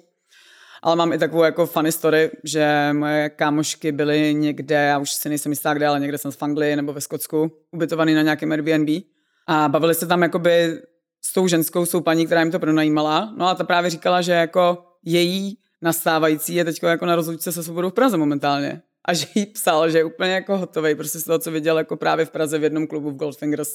Ale 0.82 0.96
mám 0.96 1.12
i 1.12 1.18
takovou 1.18 1.42
jako 1.42 1.66
funny 1.66 1.92
story, 1.92 2.30
že 2.44 2.88
moje 2.92 3.30
kámošky 3.30 3.92
byly 3.92 4.34
někde, 4.34 4.74
já 4.74 4.98
už 4.98 5.12
si 5.12 5.28
nejsem 5.28 5.52
jistá 5.52 5.74
kde, 5.74 5.86
ale 5.86 6.00
někde 6.00 6.18
jsem 6.18 6.30
v 6.30 6.42
Anglii 6.42 6.76
nebo 6.76 6.92
ve 6.92 7.00
Skotsku, 7.00 7.52
ubytovaný 7.72 8.14
na 8.14 8.22
nějakém 8.22 8.52
Airbnb. 8.52 8.88
A 9.46 9.68
bavili 9.68 9.94
se 9.94 10.06
tam 10.06 10.22
jakoby 10.22 10.82
s 11.24 11.32
tou 11.32 11.48
ženskou, 11.48 11.86
s 11.86 11.90
tou 11.90 12.00
paní, 12.00 12.26
která 12.26 12.40
jim 12.40 12.50
to 12.50 12.58
pronajímala. 12.58 13.34
No 13.36 13.48
a 13.48 13.54
ta 13.54 13.64
právě 13.64 13.90
říkala, 13.90 14.22
že 14.22 14.32
jako 14.32 14.84
její 15.04 15.58
nastávající 15.82 16.54
je 16.54 16.64
teď 16.64 16.82
jako 16.82 17.06
na 17.06 17.16
rozlučce 17.16 17.52
se 17.52 17.62
svobodou 17.62 17.90
v 17.90 17.94
Praze 17.94 18.16
momentálně 18.16 18.82
a 19.04 19.14
že 19.14 19.26
jí 19.34 19.46
psal, 19.46 19.90
že 19.90 19.98
je 19.98 20.04
úplně 20.04 20.32
jako 20.32 20.58
hotový, 20.58 20.94
prostě 20.94 21.18
z 21.18 21.24
toho, 21.24 21.38
co 21.38 21.50
viděl 21.50 21.78
jako 21.78 21.96
právě 21.96 22.24
v 22.24 22.30
Praze 22.30 22.58
v 22.58 22.62
jednom 22.62 22.86
klubu 22.86 23.10
v 23.10 23.16
Goldfingers. 23.16 23.74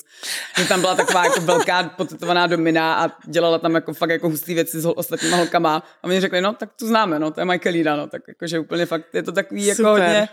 Že 0.57 0.67
tam 0.67 0.81
byla 0.81 0.95
taková 0.95 1.23
jako 1.23 1.41
velká 1.41 1.83
potetovaná 1.83 2.47
domina 2.47 3.05
a 3.05 3.11
dělala 3.25 3.59
tam 3.59 3.75
jako 3.75 3.93
fakt 3.93 4.09
jako 4.09 4.29
hustý 4.29 4.53
věci 4.53 4.81
s 4.81 4.85
ostatníma 4.85 5.37
holkama. 5.37 5.83
A 6.01 6.03
oni 6.03 6.21
řekli, 6.21 6.41
no 6.41 6.53
tak 6.53 6.69
tu 6.79 6.87
známe, 6.87 7.19
no, 7.19 7.31
to 7.31 7.41
je 7.41 7.45
Michaelina, 7.45 7.95
no, 7.95 8.07
tak 8.07 8.21
jakože 8.27 8.59
úplně 8.59 8.85
fakt 8.85 9.15
je 9.15 9.23
to 9.23 9.31
takový 9.31 9.65
jako 9.65 9.77
Super. 9.77 9.91
hodně 9.91 10.29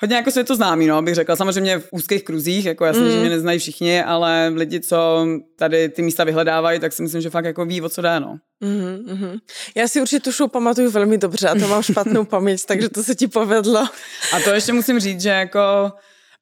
Hodně 0.00 0.16
jako 0.16 0.30
se 0.30 0.44
to 0.44 0.56
známý, 0.56 0.86
no, 0.86 1.02
bych 1.02 1.14
řekla. 1.14 1.36
Samozřejmě 1.36 1.78
v 1.78 1.88
úzkých 1.92 2.24
kruzích, 2.24 2.64
jako 2.66 2.84
jasně, 2.84 3.02
mm. 3.02 3.10
že 3.10 3.20
mě 3.20 3.28
neznají 3.28 3.58
všichni, 3.58 4.02
ale 4.02 4.52
lidi, 4.54 4.80
co 4.80 5.26
tady 5.56 5.88
ty 5.88 6.02
místa 6.02 6.24
vyhledávají, 6.24 6.80
tak 6.80 6.92
si 6.92 7.02
myslím, 7.02 7.20
že 7.20 7.30
fakt 7.30 7.44
jako 7.44 7.64
ví, 7.64 7.82
o 7.82 7.88
co 7.88 8.02
dá, 8.02 8.18
no. 8.18 8.38
Mm-hmm. 8.62 9.38
Já 9.76 9.88
si 9.88 10.00
určitě 10.00 10.20
tu 10.20 10.32
show 10.32 10.50
pamatuju 10.50 10.90
velmi 10.90 11.18
dobře 11.18 11.48
a 11.48 11.54
to 11.54 11.68
mám 11.68 11.82
špatnou 11.82 12.24
paměť, 12.30 12.64
takže 12.64 12.88
to 12.88 13.02
se 13.02 13.14
ti 13.14 13.28
povedlo. 13.28 13.88
A 14.32 14.40
to 14.44 14.50
ještě 14.50 14.72
musím 14.72 15.00
říct, 15.00 15.20
že 15.20 15.28
jako 15.28 15.92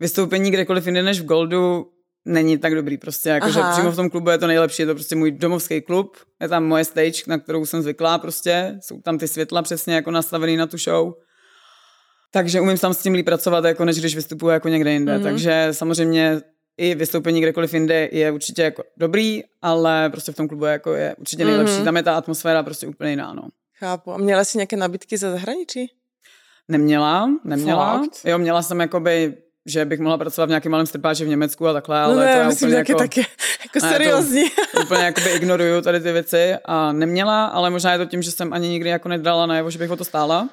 vystoupení 0.01 0.51
kdekoliv 0.51 0.87
jinde 0.87 1.03
než 1.03 1.21
v 1.21 1.25
Goldu 1.25 1.87
není 2.25 2.59
tak 2.59 2.75
dobrý 2.75 2.99
prostě, 2.99 3.29
jako 3.29 3.51
že 3.51 3.61
přímo 3.73 3.91
v 3.91 3.97
tom 3.97 4.11
klubu 4.11 4.31
je 4.31 4.39
to 4.39 4.47
nejlepší, 4.47 4.83
je 4.83 4.87
to 4.87 4.95
prostě 4.95 5.17
můj 5.17 5.31
domovský 5.31 5.83
klub, 5.83 6.17
je 6.43 6.49
tam 6.49 6.65
moje 6.65 6.85
stage, 6.85 7.23
na 7.27 7.39
kterou 7.39 7.67
jsem 7.67 7.83
zvyklá 7.83 8.19
prostě, 8.19 8.79
jsou 8.81 9.01
tam 9.01 9.19
ty 9.19 9.29
světla 9.29 9.63
přesně 9.63 9.95
jako 9.95 10.11
nastavený 10.11 10.57
na 10.57 10.67
tu 10.67 10.79
show 10.79 11.13
takže 12.37 12.61
umím 12.61 12.79
tam 12.79 12.95
s 12.95 12.99
tím 12.99 13.15
líp 13.15 13.27
pracovat, 13.27 13.65
jako 13.65 13.85
než 13.85 13.99
když 13.99 14.15
vystupuji 14.15 14.49
jako 14.49 14.69
někde 14.69 14.93
jinde. 14.93 15.19
Mm-hmm. 15.19 15.23
Takže 15.23 15.69
samozřejmě 15.71 16.41
i 16.79 16.95
vystoupení 16.95 17.41
kdekoliv 17.41 17.75
jinde 17.75 18.09
je 18.13 18.33
určitě 18.33 18.63
jako 18.63 18.83
dobrý, 18.97 19.43
ale 19.63 20.11
prostě 20.11 20.33
v 20.33 20.37
tom 20.37 20.49
klubu 20.49 20.65
jako 20.65 20.95
je 20.95 21.15
určitě 21.19 21.45
nejlepší. 21.45 21.75
Mm-hmm. 21.75 21.85
Tam 21.85 21.97
je 21.97 22.03
ta 22.03 22.17
atmosféra 22.17 22.63
prostě 22.63 22.87
úplně 22.87 23.11
jiná, 23.11 23.33
no. 23.35 23.43
Chápu. 23.79 24.13
A 24.13 24.17
měla 24.17 24.45
jsi 24.45 24.59
nějaké 24.59 24.77
nabídky 24.77 25.19
ze 25.19 25.31
zahraničí? 25.31 25.93
Neměla, 26.69 27.31
neměla. 27.45 27.99
Fakt? 27.99 28.21
Jo, 28.25 28.39
měla 28.39 28.63
jsem 28.63 28.81
jakoby 28.81 29.35
že 29.69 29.85
bych 29.85 30.01
mohla 30.01 30.19
pracovat 30.19 30.47
v 30.47 30.49
nějakém 30.49 30.73
malém 30.73 30.87
strpáči 30.87 31.25
v 31.25 31.29
Německu 31.29 31.69
a 31.69 31.73
takhle, 31.73 32.01
ale 32.01 32.15
no 32.15 32.21
ne, 32.21 32.33
to 32.33 32.39
já 32.39 32.49
myslím, 32.49 32.69
úplně 32.69 32.79
jako, 32.79 32.95
taky, 32.95 33.21
jako 33.65 33.89
seriózní. 33.89 34.45
To, 34.75 34.81
úplně 34.85 35.05
jakoby 35.05 35.31
ignoruju 35.31 35.83
tady 35.83 36.01
ty 36.01 36.13
věci 36.13 36.55
a 36.65 36.93
neměla, 36.93 37.47
ale 37.47 37.71
možná 37.71 37.93
je 37.93 37.99
to 37.99 38.05
tím, 38.05 38.23
že 38.23 38.31
jsem 38.31 38.53
ani 38.53 38.69
nikdy 38.69 38.91
jako 38.91 39.09
nedrala 39.09 39.47
najevo, 39.47 39.71
že 39.71 39.79
bych 39.79 39.91
o 39.91 39.97
to 39.97 40.05
stála 40.05 40.49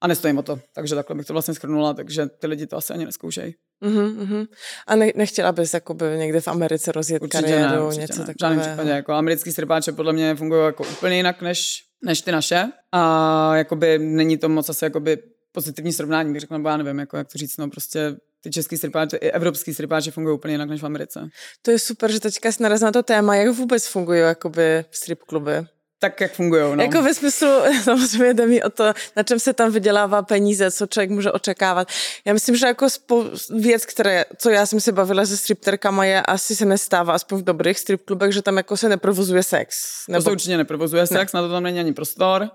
a 0.00 0.06
nestojím 0.06 0.38
o 0.38 0.42
to. 0.42 0.60
Takže 0.74 0.94
takhle 0.94 1.16
bych 1.16 1.26
to 1.26 1.32
vlastně 1.32 1.54
schrnula, 1.54 1.94
takže 1.94 2.26
ty 2.26 2.46
lidi 2.46 2.66
to 2.66 2.76
asi 2.76 2.92
ani 2.92 3.04
neskoušejí. 3.04 3.54
Uh-huh, 3.82 4.16
uh-huh. 4.16 4.46
A 4.86 4.96
ne, 4.96 5.12
nechtěla 5.14 5.52
bys 5.52 5.74
jakoby 5.74 6.04
někde 6.18 6.40
v 6.40 6.48
Americe 6.48 6.92
rozjet 6.92 7.22
určitě 7.22 7.42
kariéru, 7.42 7.88
ne, 7.90 7.96
něco 7.96 8.20
ne. 8.20 8.26
takového? 8.26 8.34
V 8.34 8.40
žádném 8.40 8.60
případě. 8.60 8.90
Jako 8.90 9.12
americký 9.12 9.50
střepáče 9.50 9.92
podle 9.92 10.12
mě 10.12 10.34
fungují 10.34 10.64
jako 10.64 10.84
úplně 10.84 11.16
jinak 11.16 11.42
než, 11.42 11.84
než 12.04 12.20
ty 12.20 12.32
naše. 12.32 12.64
A 12.92 13.56
jakoby 13.56 13.98
není 13.98 14.38
to 14.38 14.48
moc 14.48 14.68
asi 14.68 14.84
jakoby 14.84 15.18
pozitivní 15.52 15.92
srovnání, 15.92 16.32
bych 16.32 16.40
řekla, 16.40 16.58
nebo 16.58 16.68
já 16.68 16.76
nevím, 16.76 16.98
jako, 16.98 17.16
jak 17.16 17.32
to 17.32 17.38
říct, 17.38 17.56
no 17.56 17.70
prostě 17.70 18.16
ty 18.40 18.50
český 18.50 18.76
stripáče, 18.76 19.16
i 19.16 19.30
evropský 19.30 19.74
stripáče 19.74 20.10
fungují 20.10 20.34
úplně 20.36 20.54
jinak 20.54 20.68
než 20.68 20.82
v 20.82 20.86
Americe. 20.86 21.28
To 21.62 21.70
je 21.70 21.78
super, 21.78 22.12
že 22.12 22.20
teďka 22.20 22.52
jsi 22.52 22.62
narazil 22.62 22.88
na 22.88 22.92
to 22.92 23.02
téma, 23.02 23.36
jak 23.36 23.54
vůbec 23.54 23.86
fungují 23.86 24.20
jakoby 24.20 24.84
strip 24.90 25.22
kluby 25.22 25.66
tak, 25.98 26.20
jak 26.20 26.32
fungují. 26.32 26.76
No. 26.76 26.82
Jako 26.82 27.02
ve 27.02 27.14
smyslu, 27.14 27.48
samozřejmě 27.82 28.34
jde 28.34 28.46
mi 28.46 28.62
o 28.62 28.70
to, 28.70 28.84
na 29.16 29.22
čem 29.22 29.38
se 29.38 29.52
tam 29.52 29.72
vydělává 29.72 30.22
peníze, 30.22 30.70
co 30.70 30.86
člověk 30.86 31.10
může 31.10 31.32
očekávat. 31.32 31.88
Já 32.24 32.32
myslím, 32.32 32.56
že 32.56 32.66
jako 32.66 32.86
spou- 32.86 33.60
věc, 33.60 33.86
které, 33.86 34.24
co 34.38 34.50
já 34.50 34.66
jsem 34.66 34.80
si 34.80 34.92
bavila 34.92 35.26
se 35.26 35.36
stripterkama, 35.36 36.04
je 36.04 36.22
asi 36.22 36.56
se 36.56 36.64
nestává, 36.64 37.14
aspoň 37.14 37.38
v 37.38 37.44
dobrých 37.44 37.78
strip 37.78 38.04
klubech, 38.04 38.32
že 38.32 38.42
tam 38.42 38.56
jako 38.56 38.76
se 38.76 38.88
neprovozuje 38.88 39.42
sex. 39.42 39.76
Nebo... 40.08 40.22
To 40.22 40.24
se 40.24 40.32
určitě 40.32 40.56
neprovozuje 40.56 41.06
sex, 41.06 41.32
ne. 41.32 41.40
na 41.40 41.48
to 41.48 41.52
tam 41.52 41.62
není 41.62 41.80
ani 41.80 41.92
prostor. 41.92 42.50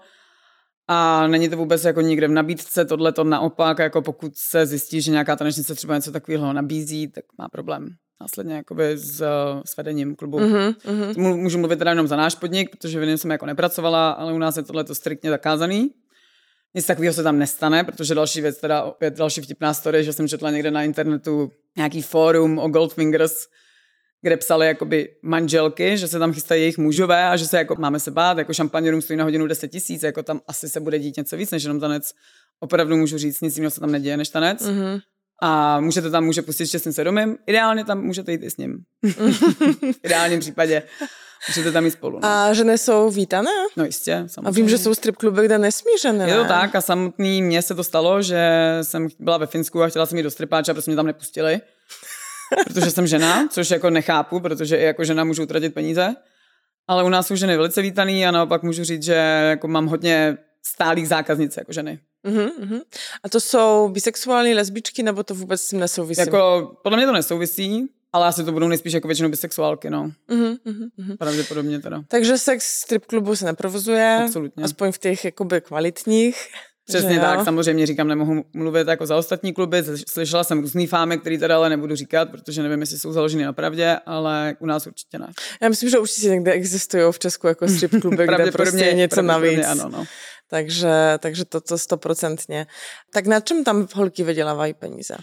A 0.88 1.28
není 1.28 1.50
to 1.50 1.58
vůbec 1.58 1.84
jako 1.84 2.02
nikde 2.02 2.28
v 2.28 2.32
nabídce, 2.32 2.86
tohle 2.86 3.12
to 3.12 3.24
naopak, 3.24 3.80
jako 3.80 4.02
pokud 4.02 4.32
se 4.36 4.66
zjistí, 4.66 5.02
že 5.02 5.12
nějaká 5.12 5.36
tanečnice 5.36 5.76
třeba 5.76 5.96
něco 5.96 6.12
takového 6.12 6.54
nabízí, 6.54 7.08
tak 7.08 7.24
má 7.38 7.50
problém 7.50 7.96
následně 8.22 8.56
jakoby 8.56 8.98
s, 8.98 9.24
s 9.66 9.78
vedením 9.78 10.16
klubu. 10.16 10.40
Mm-hmm, 10.40 11.36
Můžu 11.36 11.58
mluvit 11.58 11.78
teda 11.80 11.92
jenom 11.92 12.08
za 12.08 12.16
náš 12.16 12.36
podnik, 12.36 12.70
protože 12.70 13.00
v 13.00 13.06
něm 13.06 13.18
jsem 13.18 13.32
jako 13.32 13.46
nepracovala, 13.46 14.12
ale 14.12 14.34
u 14.34 14.38
nás 14.38 14.58
je 14.58 14.64
tohle 14.64 14.84
to 14.84 14.96
striktně 14.96 15.30
zakázaný. 15.30 15.90
Nic 16.76 16.86
takového 16.86 17.14
se 17.14 17.24
tam 17.24 17.40
nestane, 17.40 17.84
protože 17.84 18.16
další 18.16 18.42
věc, 18.42 18.58
teda 18.58 18.84
opět 18.84 19.18
další 19.18 19.42
vtipná 19.42 19.74
story, 19.74 20.04
že 20.04 20.14
jsem 20.14 20.28
četla 20.28 20.52
někde 20.52 20.72
na 20.72 20.84
internetu 20.84 21.52
nějaký 21.78 22.02
fórum 22.02 22.60
o 22.60 22.70
Goldfingers, 22.70 23.34
kde 24.22 24.38
psali 24.38 24.68
jakoby 24.68 25.10
manželky, 25.22 25.98
že 25.98 26.08
se 26.08 26.20
tam 26.20 26.34
chystají 26.34 26.62
jejich 26.62 26.78
mužové 26.78 27.30
a 27.30 27.36
že 27.36 27.48
se 27.48 27.58
jako 27.58 27.76
máme 27.76 28.00
se 28.00 28.12
bát, 28.12 28.38
jako 28.38 28.54
šampaněrům 28.54 29.02
stojí 29.02 29.18
na 29.18 29.24
hodinu 29.24 29.48
10 29.48 29.68
tisíc, 29.68 30.04
jako 30.04 30.24
tam 30.24 30.42
asi 30.48 30.70
se 30.70 30.80
bude 30.80 31.00
dít 31.00 31.18
něco 31.18 31.38
víc 31.38 31.52
než 31.52 31.64
jenom 31.64 31.80
tanec. 31.80 32.12
Opravdu 32.60 32.98
můžu 32.98 33.18
říct, 33.18 33.42
nic 33.42 33.58
jiného 33.58 33.72
se 33.72 33.80
tam 33.80 33.92
neděje 33.92 34.18
než 34.18 34.30
tanec. 34.30 34.62
Mm-hmm. 34.62 35.02
A 35.42 35.80
můžete 35.80 36.10
tam 36.10 36.26
může 36.26 36.42
pustit 36.42 36.68
s 36.68 36.72
čestným 36.72 36.94
svědomím. 36.94 37.38
Ideálně 37.48 37.86
tam 37.86 38.02
můžete 38.02 38.32
jít 38.32 38.44
i 38.44 38.50
s 38.50 38.58
ním. 38.58 38.78
v 39.94 40.04
ideálním 40.04 40.40
případě. 40.40 40.84
Můžete 41.48 41.72
tam 41.72 41.86
jít 41.86 41.92
spolu. 41.92 42.20
No. 42.20 42.28
A 42.28 42.54
ženy 42.54 42.78
jsou 42.78 43.10
vítané? 43.10 43.52
No 43.78 43.86
jistě, 43.86 44.24
samozřejmě. 44.28 44.48
A 44.48 44.52
vím, 44.52 44.70
že 44.70 44.78
jsou 44.78 44.96
strip 44.96 45.16
kluby, 45.16 45.46
kde 45.46 45.58
nesmí 45.58 45.92
ženy, 46.02 46.30
Je 46.30 46.36
to 46.36 46.46
tak 46.46 46.76
a 46.76 46.82
samotný 46.82 47.42
mně 47.42 47.62
se 47.62 47.76
to 47.76 47.84
stalo, 47.84 48.22
že 48.22 48.50
jsem 48.82 49.08
byla 49.20 49.38
ve 49.38 49.48
Finsku 49.48 49.84
a 49.84 49.88
chtěla 49.88 50.06
jsem 50.06 50.18
jít 50.18 50.24
do 50.24 50.32
stripáče 50.32 50.72
a 50.72 50.74
prostě 50.74 50.92
mě 50.92 50.96
tam 50.96 51.06
nepustili. 51.06 51.62
protože 52.68 52.92
jsem 52.92 53.08
žena, 53.08 53.48
což 53.48 53.72
jako 53.72 53.90
nechápu, 53.90 54.40
protože 54.40 54.78
i 54.78 54.84
jako 54.84 55.04
žena 55.04 55.24
můžu 55.24 55.44
utratit 55.44 55.74
peníze. 55.74 56.16
Ale 56.88 57.04
u 57.04 57.10
nás 57.10 57.28
jsou 57.28 57.36
ženy 57.36 57.58
velice 57.58 57.82
vítaný 57.82 58.26
a 58.26 58.32
naopak 58.32 58.64
můžu 58.64 58.84
říct, 58.84 59.04
že 59.04 59.14
jako 59.50 59.68
mám 59.68 59.86
hodně 59.86 60.38
stálých 60.66 61.08
zákaznic 61.08 61.58
jako 61.58 61.74
ženy. 61.74 62.00
Uh-huh, 62.26 62.50
uh-huh. 62.62 62.82
A 63.24 63.30
to 63.30 63.40
jsou 63.40 63.90
bisexuální 63.90 64.54
lesbičky, 64.54 65.04
nebo 65.04 65.24
to 65.24 65.36
vůbec 65.36 65.62
s 65.62 65.70
tím 65.70 65.80
nesouvisí? 65.80 66.22
Jako, 66.22 66.72
podle 66.84 66.98
mě 66.98 67.06
to 67.06 67.14
nesouvisí, 67.14 67.90
ale 68.14 68.28
asi 68.28 68.44
to 68.44 68.52
budou 68.52 68.68
nejspíš 68.68 68.94
jako 68.94 69.08
většinou 69.08 69.30
bisexuálky, 69.30 69.90
no. 69.90 70.12
Uh-huh, 70.30 70.58
uh-huh. 70.66 71.18
Pravděpodobně 71.18 71.80
teda. 71.80 72.04
Takže 72.08 72.38
sex 72.38 72.66
strip 72.66 73.06
klubu 73.06 73.36
se 73.36 73.46
neprovozuje, 73.46 74.22
Absolutně. 74.26 74.64
aspoň 74.64 74.92
v 74.92 74.98
těch 74.98 75.26
jakoby 75.26 75.62
kvalitních. 75.62 76.48
Přesně 76.88 77.20
tak, 77.20 77.44
samozřejmě 77.46 77.86
říkám, 77.86 78.08
nemohu 78.08 78.44
mluvit 78.54 78.88
jako 78.88 79.06
za 79.06 79.18
ostatní 79.18 79.54
kluby, 79.54 79.84
slyšela 80.08 80.44
jsem 80.44 80.60
různý 80.60 80.88
fámy, 80.88 81.18
který 81.18 81.38
teda 81.38 81.56
ale 81.56 81.70
nebudu 81.70 81.96
říkat, 81.96 82.30
protože 82.32 82.64
nevím, 82.64 82.82
jestli 82.82 83.00
jsou 83.00 83.12
založeny 83.12 83.44
na 83.44 83.54
pravdě, 83.54 83.98
ale 84.06 84.56
u 84.60 84.66
nás 84.66 84.88
určitě 84.88 85.20
ne. 85.20 85.28
Já 85.62 85.70
myslím, 85.70 85.90
že 85.90 86.00
určitě 86.00 86.30
někde 86.30 86.52
existují 86.52 87.04
v 87.12 87.20
Česku 87.20 87.48
jako 87.48 87.68
strip 87.68 88.02
kluby, 88.02 88.28
kde 88.28 88.52
prostě 88.52 88.86
je 88.86 88.94
něco 88.94 89.22
navíc. 89.22 89.66
Ano, 89.66 89.90
no. 89.90 90.06
Takže, 90.50 91.18
takže 91.20 91.46
toto 91.46 91.78
stoprocentně. 91.78 92.68
Tak 93.14 93.26
na 93.26 93.40
čem 93.40 93.64
tam 93.64 93.88
holky 93.94 94.24
vydělávají 94.24 94.74
peníze? 94.74 95.16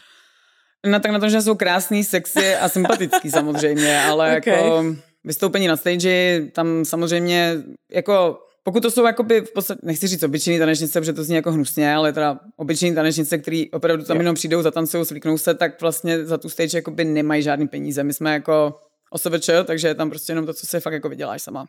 No 0.86 1.00
tak 1.00 1.12
na 1.12 1.18
tom, 1.18 1.30
že 1.30 1.42
jsou 1.42 1.54
krásný, 1.54 2.04
sexy 2.04 2.54
a 2.54 2.68
sympatický 2.68 3.30
samozřejmě, 3.30 4.02
ale 4.02 4.38
okay. 4.38 4.54
jako 4.54 4.84
vystoupení 5.24 5.66
na 5.66 5.76
stage, 5.76 6.42
tam 6.52 6.84
samozřejmě 6.84 7.56
jako 7.90 8.38
pokud 8.62 8.80
to 8.80 8.90
jsou 8.90 9.06
jakoby 9.06 9.40
v 9.40 9.52
podstatě, 9.52 9.80
nechci 9.84 10.06
říct 10.06 10.22
obyčejný 10.22 10.58
tanečnice, 10.58 11.00
protože 11.00 11.12
to 11.12 11.24
zní 11.24 11.36
jako 11.36 11.52
hnusně, 11.52 11.94
ale 11.94 12.12
teda 12.12 12.40
obyčejní 12.56 12.94
tanečnice, 12.94 13.38
který 13.38 13.70
opravdu 13.70 14.04
tam 14.04 14.16
jenom 14.16 14.34
přijdou, 14.34 14.62
zatancují, 14.62 15.04
slíknou 15.04 15.38
se, 15.38 15.54
tak 15.54 15.80
vlastně 15.80 16.24
za 16.24 16.38
tu 16.38 16.48
stage 16.48 16.78
jakoby 16.78 17.04
nemají 17.04 17.42
žádný 17.42 17.68
peníze. 17.68 18.04
My 18.04 18.12
jsme 18.12 18.32
jako 18.32 18.80
OSVČ, 19.10 19.50
takže 19.64 19.88
je 19.88 19.94
tam 19.94 20.10
prostě 20.10 20.30
jenom 20.32 20.46
to, 20.46 20.54
co 20.54 20.66
si 20.66 20.80
fakt 20.80 20.92
jako 20.92 21.08
vyděláš 21.08 21.42
sama 21.42 21.66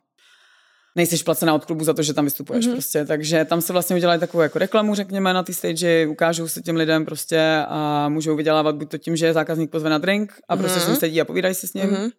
nejsi 0.95 1.23
placená 1.23 1.53
od 1.55 1.65
klubu 1.65 1.83
za 1.83 1.93
to, 1.93 2.03
že 2.03 2.13
tam 2.13 2.25
vystupuješ 2.25 2.67
mm-hmm. 2.67 2.71
prostě. 2.71 3.05
Takže 3.05 3.45
tam 3.45 3.61
se 3.61 3.73
vlastně 3.73 3.95
udělají 3.95 4.19
takovou 4.19 4.41
jako 4.41 4.59
reklamu, 4.59 4.95
řekněme, 4.95 5.33
na 5.33 5.43
té 5.43 5.53
stage, 5.53 6.07
ukážou 6.07 6.47
se 6.47 6.61
těm 6.61 6.75
lidem 6.75 7.05
prostě 7.05 7.63
a 7.67 8.09
můžou 8.09 8.35
vydělávat 8.35 8.75
buď 8.75 8.89
to 8.89 8.97
tím, 8.97 9.15
že 9.15 9.33
zákazník 9.33 9.71
pozve 9.71 9.89
na 9.89 9.97
drink 9.97 10.33
a 10.49 10.57
prostě 10.57 10.79
mm-hmm. 10.79 10.83
s 10.83 10.87
ním 10.87 10.95
sedí 10.95 11.21
a 11.21 11.25
povídají 11.25 11.55
si 11.55 11.67
s 11.67 11.73
ním. 11.73 11.89
Mm-hmm. 11.89 12.11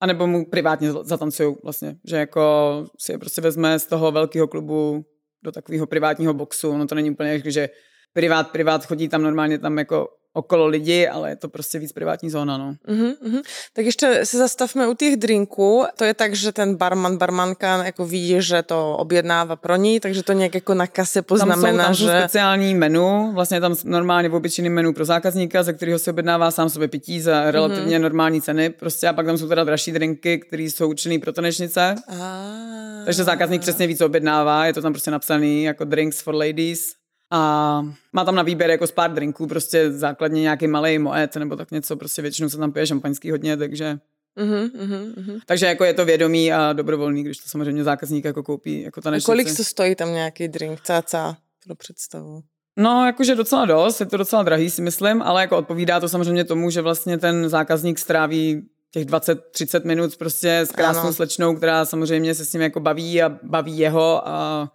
A 0.00 0.06
nebo 0.06 0.26
mu 0.26 0.46
privátně 0.50 0.92
zatancují 0.92 1.54
vlastně, 1.62 1.96
že 2.08 2.16
jako 2.16 2.84
si 2.98 3.12
je 3.12 3.18
prostě 3.18 3.40
vezme 3.40 3.78
z 3.78 3.86
toho 3.86 4.12
velkého 4.12 4.48
klubu 4.48 5.04
do 5.42 5.52
takového 5.52 5.86
privátního 5.86 6.34
boxu, 6.34 6.78
no 6.78 6.86
to 6.86 6.94
není 6.94 7.10
úplně, 7.10 7.42
že 7.44 7.68
privát, 8.12 8.50
privát 8.50 8.86
chodí 8.86 9.08
tam 9.08 9.22
normálně 9.22 9.58
tam 9.58 9.78
jako 9.78 10.08
okolo 10.32 10.66
lidi, 10.66 11.08
ale 11.08 11.30
je 11.30 11.36
to 11.36 11.48
prostě 11.48 11.78
víc 11.78 11.92
privátní 11.92 12.30
zóna, 12.30 12.58
no. 12.58 12.74
Uh-huh, 12.88 13.14
uh-huh. 13.26 13.42
Tak 13.72 13.84
ještě 13.84 14.20
se 14.24 14.38
zastavme 14.38 14.88
u 14.88 14.94
těch 14.94 15.16
drinků. 15.16 15.84
To 15.96 16.04
je 16.04 16.14
tak, 16.14 16.34
že 16.34 16.52
ten 16.52 16.76
barman, 16.76 17.16
barmanka 17.16 17.84
jako 17.84 18.06
vidí, 18.06 18.36
že 18.38 18.62
to 18.62 18.96
objednává 18.96 19.56
pro 19.56 19.76
ní, 19.76 20.00
takže 20.00 20.22
to 20.22 20.32
nějak 20.32 20.54
jako 20.54 20.74
na 20.74 20.86
kase 20.86 21.22
poznamená, 21.22 21.84
tam 21.84 21.94
jsou, 21.94 22.06
tam 22.06 22.14
že... 22.14 22.20
speciální 22.20 22.74
menu, 22.74 23.32
vlastně 23.34 23.60
tam 23.60 23.74
normálně 23.84 24.28
v 24.28 24.34
obyčejný 24.34 24.70
menu 24.70 24.92
pro 24.92 25.04
zákazníka, 25.04 25.62
ze 25.62 25.72
kterého 25.72 25.98
se 25.98 26.10
objednává 26.10 26.50
sám 26.50 26.70
sobě 26.70 26.88
pití 26.88 27.20
za 27.20 27.50
relativně 27.50 27.98
uh-huh. 27.98 28.02
normální 28.02 28.42
ceny, 28.42 28.70
prostě 28.70 29.08
a 29.08 29.12
pak 29.12 29.26
tam 29.26 29.38
jsou 29.38 29.48
teda 29.48 29.64
dražší 29.64 29.92
drinky, 29.92 30.38
které 30.38 30.62
jsou 30.62 30.88
určené 30.88 31.18
pro 31.18 31.32
tanečnice. 31.32 31.94
Ah. 32.08 33.04
Takže 33.04 33.24
zákazník 33.24 33.60
přesně 33.60 33.86
víc 33.86 34.00
objednává, 34.00 34.66
je 34.66 34.72
to 34.72 34.82
tam 34.82 34.92
prostě 34.92 35.10
napsaný 35.10 35.64
jako 35.64 35.84
drinks 35.84 36.20
for 36.20 36.34
ladies 36.34 36.99
a 37.30 37.82
má 38.12 38.24
tam 38.24 38.34
na 38.34 38.42
výběr 38.42 38.70
jako 38.70 38.86
pár 38.94 39.12
drinků, 39.12 39.46
prostě 39.46 39.92
základně 39.92 40.40
nějaký 40.40 40.66
malý 40.66 40.98
moet 40.98 41.36
nebo 41.38 41.56
tak 41.56 41.70
něco, 41.70 41.96
prostě 41.96 42.22
většinou 42.22 42.48
se 42.48 42.58
tam 42.58 42.72
pije 42.72 42.86
šampaňský 42.86 43.30
hodně, 43.30 43.56
takže 43.56 43.98
Uh-huh, 44.36 44.70
uh-huh. 44.70 45.40
Takže 45.46 45.66
jako 45.66 45.84
je 45.84 45.94
to 45.94 46.04
vědomý 46.04 46.52
a 46.52 46.72
dobrovolný, 46.72 47.24
když 47.24 47.38
to 47.38 47.48
samozřejmě 47.48 47.84
zákazník 47.84 48.24
jako 48.24 48.42
koupí 48.42 48.82
jako 48.82 49.00
A 49.08 49.20
kolik 49.24 49.56
to 49.56 49.64
stojí 49.64 49.94
tam 49.94 50.12
nějaký 50.12 50.48
drink, 50.48 50.80
cca 50.80 51.36
pro 51.64 51.74
představu? 51.74 52.42
No, 52.76 53.06
jakože 53.06 53.34
docela 53.34 53.64
dost, 53.64 54.00
je 54.00 54.06
to 54.06 54.16
docela 54.16 54.42
drahý 54.42 54.70
si 54.70 54.82
myslím, 54.82 55.22
ale 55.22 55.40
jako 55.40 55.56
odpovídá 55.56 56.00
to 56.00 56.08
samozřejmě 56.08 56.44
tomu, 56.44 56.70
že 56.70 56.80
vlastně 56.80 57.18
ten 57.18 57.48
zákazník 57.48 57.98
stráví 57.98 58.62
těch 58.90 59.06
20-30 59.06 59.84
minut 59.84 60.16
prostě 60.16 60.58
s 60.58 60.70
krásnou 60.70 61.02
ano. 61.02 61.12
slečnou, 61.12 61.56
která 61.56 61.84
samozřejmě 61.84 62.34
se 62.34 62.44
s 62.44 62.52
ním 62.52 62.62
jako 62.62 62.80
baví 62.80 63.22
a 63.22 63.28
baví 63.42 63.78
jeho 63.78 64.28
a 64.28 64.68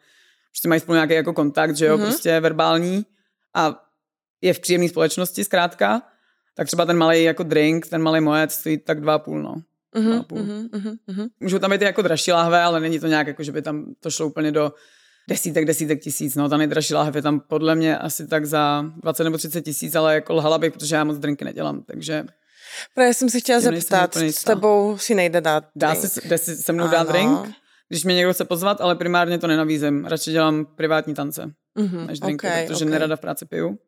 prostě 0.56 0.68
mají 0.70 0.82
spolu 0.82 0.96
nějaký 0.96 1.14
jako 1.14 1.34
kontakt, 1.34 1.76
že 1.76 1.86
jo, 1.86 1.98
mm-hmm. 1.98 2.06
prostě 2.06 2.40
verbální. 2.40 3.06
A 3.54 3.84
je 4.42 4.54
v 4.54 4.60
příjemné 4.60 4.90
společnosti 4.90 5.44
zkrátka, 5.44 6.02
tak 6.56 6.68
třeba 6.68 6.86
ten 6.86 6.98
malý 6.98 7.24
jako 7.24 7.44
drink, 7.44 7.88
ten 7.88 8.02
malý 8.02 8.22
mojec 8.22 8.54
stojí 8.54 8.78
tak 8.78 9.02
dva 9.02 9.20
půl, 9.20 9.42
no. 9.42 9.56
Uh-huh, 9.96 10.26
uh-huh, 10.26 10.70
uh-huh. 10.70 11.28
Můžou 11.40 11.60
tam 11.60 11.72
být 11.72 11.82
jako 11.82 12.02
dražší 12.02 12.32
láhve, 12.32 12.62
ale 12.62 12.80
není 12.80 13.00
to 13.00 13.08
nějak 13.08 13.28
jako, 13.28 13.44
že 13.44 13.52
by 13.52 13.62
tam 13.62 13.86
to 14.00 14.12
šlo 14.12 14.28
úplně 14.28 14.52
do 14.52 14.74
desítek, 15.30 15.66
desítek 15.66 16.02
tisíc. 16.02 16.36
No, 16.36 16.50
ta 16.50 16.58
nejdražší 16.58 16.94
láhev 16.94 17.16
je 17.16 17.22
tam 17.22 17.40
podle 17.40 17.76
mě 17.76 17.98
asi 17.98 18.28
tak 18.28 18.46
za 18.46 18.86
20 19.04 19.24
nebo 19.24 19.38
30 19.38 19.62
tisíc, 19.62 19.96
ale 19.96 20.16
jako 20.16 20.34
lhala 20.34 20.58
bych, 20.58 20.74
protože 20.74 20.96
já 20.96 21.04
moc 21.04 21.18
drinky 21.18 21.46
nedělám, 21.46 21.84
takže... 21.84 22.24
Právě 22.94 23.14
jsem 23.14 23.30
se 23.30 23.40
chtěla 23.40 23.60
zeptat, 23.60 24.16
s 24.18 24.44
tebou 24.44 24.98
si 24.98 25.16
nejde 25.16 25.42
dát 25.42 25.64
drink. 25.76 26.04
Dá 26.04 26.30
jde 26.30 26.38
si 26.38 26.56
se 26.56 26.74
mnou 26.74 26.88
dát 26.88 27.08
drink? 27.08 27.56
Když 27.90 28.04
mě 28.04 28.16
někdo 28.16 28.34
chce 28.34 28.46
pozvat, 28.46 28.82
ale 28.82 28.96
primárně 28.96 29.38
to 29.38 29.48
nenabízím. 29.48 30.06
Radši 30.06 30.32
dělám 30.32 30.66
privátní 30.66 31.14
tance 31.14 31.54
mm-hmm, 31.78 32.06
než 32.06 32.20
drinky, 32.20 32.48
okay, 32.48 32.68
protože 32.68 32.86
okay. 32.86 32.92
nerada 32.92 33.16
v 33.16 33.20
práci 33.20 33.46
piju. 33.46 33.80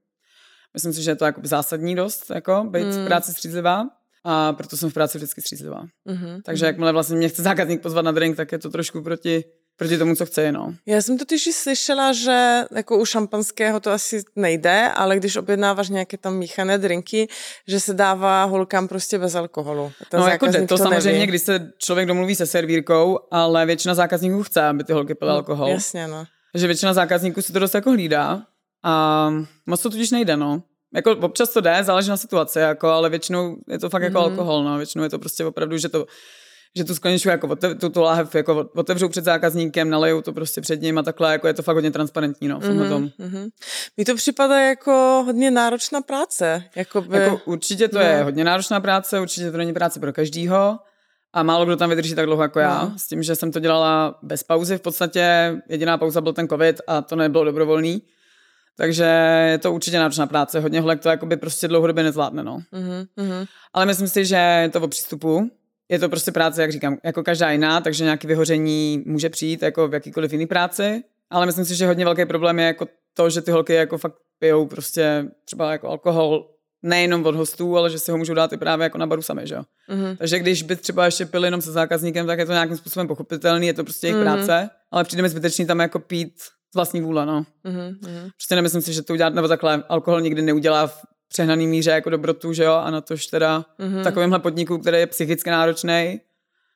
Myslím 0.74 0.94
si, 0.94 1.02
že 1.02 1.12
je 1.12 1.16
to 1.16 1.26
jako 1.26 1.42
zásadní 1.44 1.96
dost, 1.96 2.30
jako 2.30 2.68
být 2.70 2.84
mm. 2.84 2.92
v 2.92 3.06
práci 3.06 3.32
střízlivá. 3.32 3.86
A 4.24 4.54
proto 4.54 4.78
jsem 4.78 4.90
v 4.90 4.94
práci 4.94 5.18
vždycky 5.18 5.42
střízlivá. 5.42 5.86
Mm-hmm. 6.10 6.42
Takže 6.46 6.66
jakmile 6.66 6.92
vlastně 6.92 7.18
mě 7.18 7.30
chce 7.30 7.42
zákazník 7.42 7.82
pozvat 7.82 8.06
na 8.06 8.12
drink, 8.12 8.38
tak 8.38 8.52
je 8.52 8.60
to 8.60 8.70
trošku 8.70 9.02
proti 9.02 9.44
proti 9.78 9.98
tomu, 9.98 10.16
co 10.16 10.26
chce, 10.26 10.52
no. 10.52 10.74
Já 10.86 11.02
jsem 11.02 11.18
totiž 11.18 11.56
slyšela, 11.56 12.14
že 12.14 12.64
jako 12.76 12.98
u 12.98 13.06
šampanského 13.06 13.80
to 13.80 13.92
asi 13.92 14.24
nejde, 14.36 14.92
ale 14.96 15.18
když 15.18 15.36
objednáváš 15.36 15.90
nějaké 15.90 16.18
tam 16.18 16.38
míchané 16.38 16.78
drinky, 16.78 17.28
že 17.68 17.80
se 17.80 17.94
dává 17.94 18.44
holkám 18.44 18.88
prostě 18.88 19.20
bez 19.20 19.36
alkoholu. 19.36 19.92
Ta 20.10 20.20
no 20.20 20.28
jako 20.28 20.46
jde, 20.46 20.62
to, 20.62 20.68
to 20.68 20.78
samozřejmě, 20.78 21.20
neví. 21.20 21.28
když 21.28 21.42
se 21.42 21.72
člověk 21.78 22.08
domluví 22.08 22.36
se 22.36 22.46
servírkou, 22.46 23.20
ale 23.32 23.66
většina 23.66 23.96
zákazníků 23.96 24.44
chce, 24.44 24.62
aby 24.62 24.84
ty 24.84 24.94
holky 24.94 25.16
pily 25.16 25.30
no, 25.30 25.36
alkohol. 25.36 25.70
Jasně, 25.70 26.08
no. 26.08 26.26
Takže 26.52 26.68
většina 26.68 26.94
zákazníků 26.94 27.42
si 27.42 27.54
to 27.54 27.60
dost 27.60 27.76
jako 27.76 27.92
hlídá 27.92 28.42
a 28.84 29.30
moc 29.66 29.82
to 29.82 29.90
totiž 29.90 30.12
nejde, 30.12 30.38
no. 30.38 30.64
Jako 30.94 31.12
občas 31.12 31.50
to 31.50 31.62
jde, 31.62 31.84
záleží 31.84 32.10
na 32.10 32.18
situaci, 32.18 32.60
jako, 32.60 32.88
ale 32.88 33.10
většinou 33.10 33.56
je 33.68 33.80
to 33.80 33.90
fakt 33.90 34.04
jako 34.04 34.20
mm. 34.20 34.24
alkohol, 34.24 34.64
no. 34.64 34.78
Většinou 34.78 35.04
je 35.04 35.10
to 35.10 35.20
prostě 35.20 35.46
opravdu, 35.46 35.78
že 35.78 35.90
to 35.90 36.06
že 36.76 36.84
tu 36.84 36.96
skleničku 36.96 37.30
jako 37.30 37.48
otev, 37.48 37.78
tu, 37.80 37.90
tu 37.90 38.02
láhev 38.02 38.36
jako 38.36 38.70
otevřou 38.76 39.10
před 39.10 39.24
zákazníkem, 39.24 39.90
nalejou 39.90 40.22
to 40.22 40.34
prostě 40.34 40.62
před 40.62 40.82
ním 40.82 40.98
a 40.98 41.04
takhle, 41.04 41.32
jako 41.32 41.48
je 41.48 41.54
to 41.54 41.64
fakt 41.64 41.76
hodně 41.76 41.92
transparentní, 41.92 42.48
no, 42.48 42.60
v 42.60 42.64
mm-hmm, 42.64 42.90
tom. 42.90 43.10
Mm-hmm. 43.20 43.50
Mně 43.98 44.06
to 44.06 44.16
připadá 44.16 44.60
jako 44.60 45.24
hodně 45.26 45.52
náročná 45.52 46.02
práce. 46.02 46.64
Jakoby... 46.76 47.18
Jako 47.18 47.42
určitě 47.46 47.88
to 47.88 47.98
no. 47.98 48.04
je 48.04 48.24
hodně 48.24 48.44
náročná 48.44 48.80
práce, 48.80 49.20
určitě 49.20 49.52
to 49.52 49.58
není 49.58 49.74
práce 49.74 50.00
pro 50.00 50.14
každýho 50.14 50.80
a 51.34 51.44
málo 51.44 51.66
kdo 51.66 51.76
tam 51.76 51.90
vydrží 51.90 52.16
tak 52.16 52.26
dlouho 52.26 52.42
jako 52.42 52.60
já, 52.60 52.84
no. 52.84 52.94
s 52.98 53.08
tím, 53.08 53.24
že 53.24 53.36
jsem 53.36 53.52
to 53.52 53.60
dělala 53.60 54.20
bez 54.22 54.44
pauzy 54.44 54.78
v 54.78 54.82
podstatě, 54.82 55.56
jediná 55.70 55.98
pauza 55.98 56.22
byl 56.22 56.34
ten 56.34 56.48
covid 56.48 56.82
a 56.88 57.02
to 57.02 57.16
nebylo 57.16 57.44
dobrovolný. 57.44 58.02
Takže 58.78 59.04
je 59.52 59.58
to 59.58 59.74
určitě 59.74 59.98
náročná 59.98 60.28
práce, 60.28 60.60
hodně 60.60 60.82
holek 60.82 61.00
to 61.00 61.10
jakoby 61.10 61.38
prostě 61.38 61.68
dlouhodobě 61.68 62.04
nezvládne, 62.04 62.44
no. 62.44 62.60
Mm-hmm. 62.74 63.48
Ale 63.74 63.86
myslím 63.86 64.08
si, 64.08 64.26
že 64.26 64.36
je 64.36 64.70
to 64.70 64.82
o 64.82 64.88
přístupu, 64.88 65.50
je 65.90 66.00
to 66.00 66.10
prostě 66.10 66.32
práce, 66.32 66.62
jak 66.62 66.72
říkám, 66.72 66.98
jako 67.04 67.24
každá 67.24 67.52
jiná, 67.52 67.82
takže 67.82 68.04
nějaké 68.04 68.28
vyhoření 68.28 69.04
může 69.06 69.30
přijít 69.30 69.62
jako 69.62 69.88
v 69.88 69.94
jakýkoliv 69.94 70.32
jiný 70.32 70.46
práci, 70.46 71.04
ale 71.30 71.46
myslím 71.46 71.66
si, 71.66 71.76
že 71.76 71.88
hodně 71.88 72.06
velký 72.06 72.26
problém 72.26 72.60
je 72.60 72.66
jako 72.66 72.88
to, 73.14 73.30
že 73.30 73.42
ty 73.42 73.52
holky 73.52 73.74
jako 73.74 73.98
fakt 73.98 74.16
pijou 74.40 74.66
prostě 74.66 75.26
třeba 75.46 75.72
jako 75.72 75.88
alkohol 75.88 76.50
nejenom 76.84 77.26
od 77.26 77.36
hostů, 77.36 77.78
ale 77.78 77.90
že 77.90 78.00
si 78.00 78.12
ho 78.12 78.18
můžou 78.18 78.34
dát 78.34 78.54
i 78.54 78.58
právě 78.58 78.84
jako 78.84 78.98
na 78.98 79.08
baru 79.08 79.22
sami, 79.22 79.48
že 79.48 79.56
jo. 79.56 79.62
Mm-hmm. 79.90 80.18
Takže 80.18 80.40
když 80.40 80.64
by 80.64 80.76
třeba 80.76 81.06
ještě 81.06 81.26
pili 81.26 81.48
jenom 81.48 81.62
se 81.62 81.72
zákazníkem, 81.72 82.28
tak 82.28 82.40
je 82.40 82.46
to 82.46 82.52
nějakým 82.52 82.78
způsobem 82.78 83.08
pochopitelný, 83.08 83.68
je 83.68 83.74
to 83.74 83.84
prostě 83.84 84.08
jejich 84.08 84.18
mm-hmm. 84.18 84.34
práce, 84.34 84.70
ale 84.92 85.04
přijde 85.04 85.24
mi 85.24 85.30
zbytečný 85.30 85.66
tam 85.66 85.80
jako 85.80 86.00
pít 86.00 86.34
z 86.72 86.76
vlastní 86.76 87.02
vůle, 87.02 87.26
no. 87.26 87.46
Mm-hmm. 87.66 88.32
Prostě 88.36 88.56
nemyslím 88.56 88.82
si, 88.82 88.94
že 88.94 89.02
to 89.02 89.14
udělat, 89.14 89.34
nebo 89.34 89.48
takhle 89.48 89.84
alkohol 89.90 90.22
nikdy 90.22 90.42
neudělá 90.42 90.92
přehnaný 91.28 91.68
míře 91.68 91.92
jako 91.92 92.10
dobrotu, 92.10 92.54
že 92.54 92.64
jo, 92.64 92.74
a 92.74 92.92
na 92.92 93.02
tož 93.02 93.28
teda 93.28 93.66
mm-hmm. 93.80 94.04
takovýmhle 94.04 94.40
podniku, 94.40 94.78
který 94.78 94.98
je 94.98 95.08
psychicky 95.08 95.50
náročný 95.50 96.20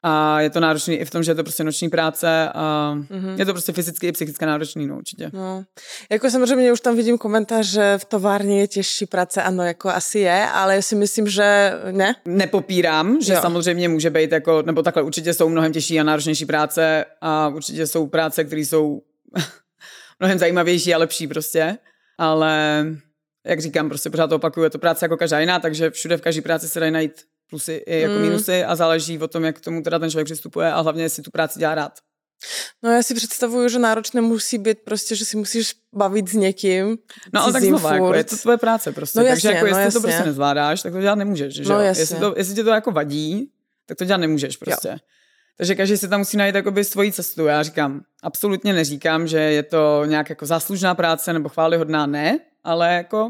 a 0.03 0.41
je 0.41 0.49
to 0.49 0.59
náročný 0.59 0.95
i 0.95 1.05
v 1.05 1.09
tom, 1.09 1.23
že 1.23 1.31
je 1.31 1.35
to 1.35 1.43
prostě 1.43 1.63
noční 1.63 1.89
práce 1.89 2.49
a 2.53 2.93
mm-hmm. 2.95 3.39
je 3.39 3.45
to 3.45 3.53
prostě 3.53 3.71
fyzicky 3.71 4.07
i 4.07 4.11
psychicky 4.11 4.45
náročný, 4.45 4.87
no 4.87 4.97
určitě. 4.97 5.29
No. 5.33 5.63
Jako 6.11 6.29
samozřejmě 6.29 6.73
už 6.73 6.81
tam 6.81 6.95
vidím 6.95 7.17
komentář, 7.17 7.65
že 7.65 7.97
v 7.97 8.05
továrně 8.05 8.59
je 8.59 8.67
těžší 8.67 9.05
práce, 9.05 9.43
ano, 9.43 9.63
jako 9.63 9.89
asi 9.89 10.19
je, 10.19 10.45
ale 10.53 10.75
já 10.75 10.81
si 10.81 10.95
myslím, 10.95 11.27
že 11.27 11.73
ne. 11.91 12.15
Nepopírám, 12.25 13.21
že 13.21 13.33
jo. 13.33 13.39
samozřejmě 13.41 13.89
může 13.89 14.09
být 14.09 14.31
jako, 14.31 14.61
nebo 14.61 14.83
takhle 14.83 15.03
určitě 15.03 15.33
jsou 15.33 15.49
mnohem 15.49 15.73
těžší 15.73 15.99
a 15.99 16.03
náročnější 16.03 16.45
práce 16.45 17.05
a 17.21 17.47
určitě 17.47 17.87
jsou 17.87 18.07
práce, 18.07 18.43
které 18.43 18.61
jsou 18.61 19.01
mnohem 20.19 20.39
zajímavější 20.39 20.93
a 20.93 20.97
lepší 20.97 21.27
prostě, 21.27 21.77
ale 22.17 22.85
jak 23.45 23.61
říkám, 23.61 23.89
prostě 23.89 24.09
pořád 24.09 24.27
to 24.27 24.35
opakuju, 24.35 24.63
je 24.63 24.69
to 24.69 24.79
práce 24.79 25.05
jako 25.05 25.17
každá 25.17 25.39
jiná, 25.39 25.59
takže 25.59 25.89
všude 25.89 26.17
v 26.17 26.21
každé 26.21 26.41
práci 26.41 26.69
se 26.69 26.79
dají 26.79 26.91
najít 26.91 27.21
plusy 27.49 27.83
i 27.85 28.01
jako 28.01 28.13
mm. 28.13 28.21
minusy 28.21 28.63
a 28.63 28.75
záleží 28.75 29.19
o 29.19 29.27
tom, 29.27 29.43
jak 29.43 29.57
k 29.57 29.61
tomu 29.61 29.81
teda 29.81 29.99
ten 29.99 30.09
člověk 30.09 30.25
přistupuje 30.25 30.71
a 30.71 30.81
hlavně, 30.81 31.03
jestli 31.03 31.23
tu 31.23 31.31
práci 31.31 31.59
dělá 31.59 31.75
rád. 31.75 31.93
No 32.83 32.91
já 32.91 33.03
si 33.03 33.15
představuju, 33.15 33.69
že 33.69 33.79
náročné 33.79 34.21
musí 34.21 34.57
být 34.57 34.77
prostě, 34.79 35.15
že 35.15 35.25
si 35.25 35.37
musíš 35.37 35.73
bavit 35.93 36.29
s 36.29 36.33
někým. 36.33 36.97
No 37.33 37.43
ale 37.43 37.53
tak 37.53 37.63
znova, 37.63 37.93
jako 37.93 38.13
je 38.13 38.23
to 38.23 38.37
tvoje 38.37 38.57
práce 38.57 38.91
prostě. 38.91 39.19
No, 39.19 39.25
jasně, 39.25 39.49
Takže 39.49 39.55
jako 39.55 39.61
no, 39.61 39.67
jestli 39.67 39.83
jasně. 39.83 39.99
to 39.99 40.07
prostě 40.07 40.23
nezvládáš, 40.23 40.81
tak 40.81 40.93
to 40.93 41.01
dělat 41.01 41.15
nemůžeš. 41.15 41.53
Že? 41.53 41.63
No, 41.63 41.79
jestli, 41.79 42.19
to, 42.19 42.33
jestli 42.37 42.55
tě 42.55 42.63
to 42.63 42.69
jako 42.69 42.91
vadí, 42.91 43.51
tak 43.85 43.97
to 43.97 44.05
dělat 44.05 44.17
nemůžeš 44.17 44.57
prostě. 44.57 44.87
Jo. 44.87 44.97
Takže 45.57 45.75
každý 45.75 45.97
si 45.97 46.07
tam 46.07 46.19
musí 46.19 46.37
najít 46.37 46.55
jakoby 46.55 46.83
svoji 46.83 47.11
cestu. 47.11 47.45
Já 47.45 47.63
říkám, 47.63 48.01
absolutně 48.23 48.73
neříkám, 48.73 49.27
že 49.27 49.39
je 49.39 49.63
to 49.63 50.05
nějak 50.05 50.29
jako 50.29 50.45
záslužná 50.45 50.95
práce 50.95 51.33
nebo 51.33 51.49
chválihodná, 51.49 52.05
ne, 52.05 52.39
ale 52.63 52.93
jako 52.93 53.29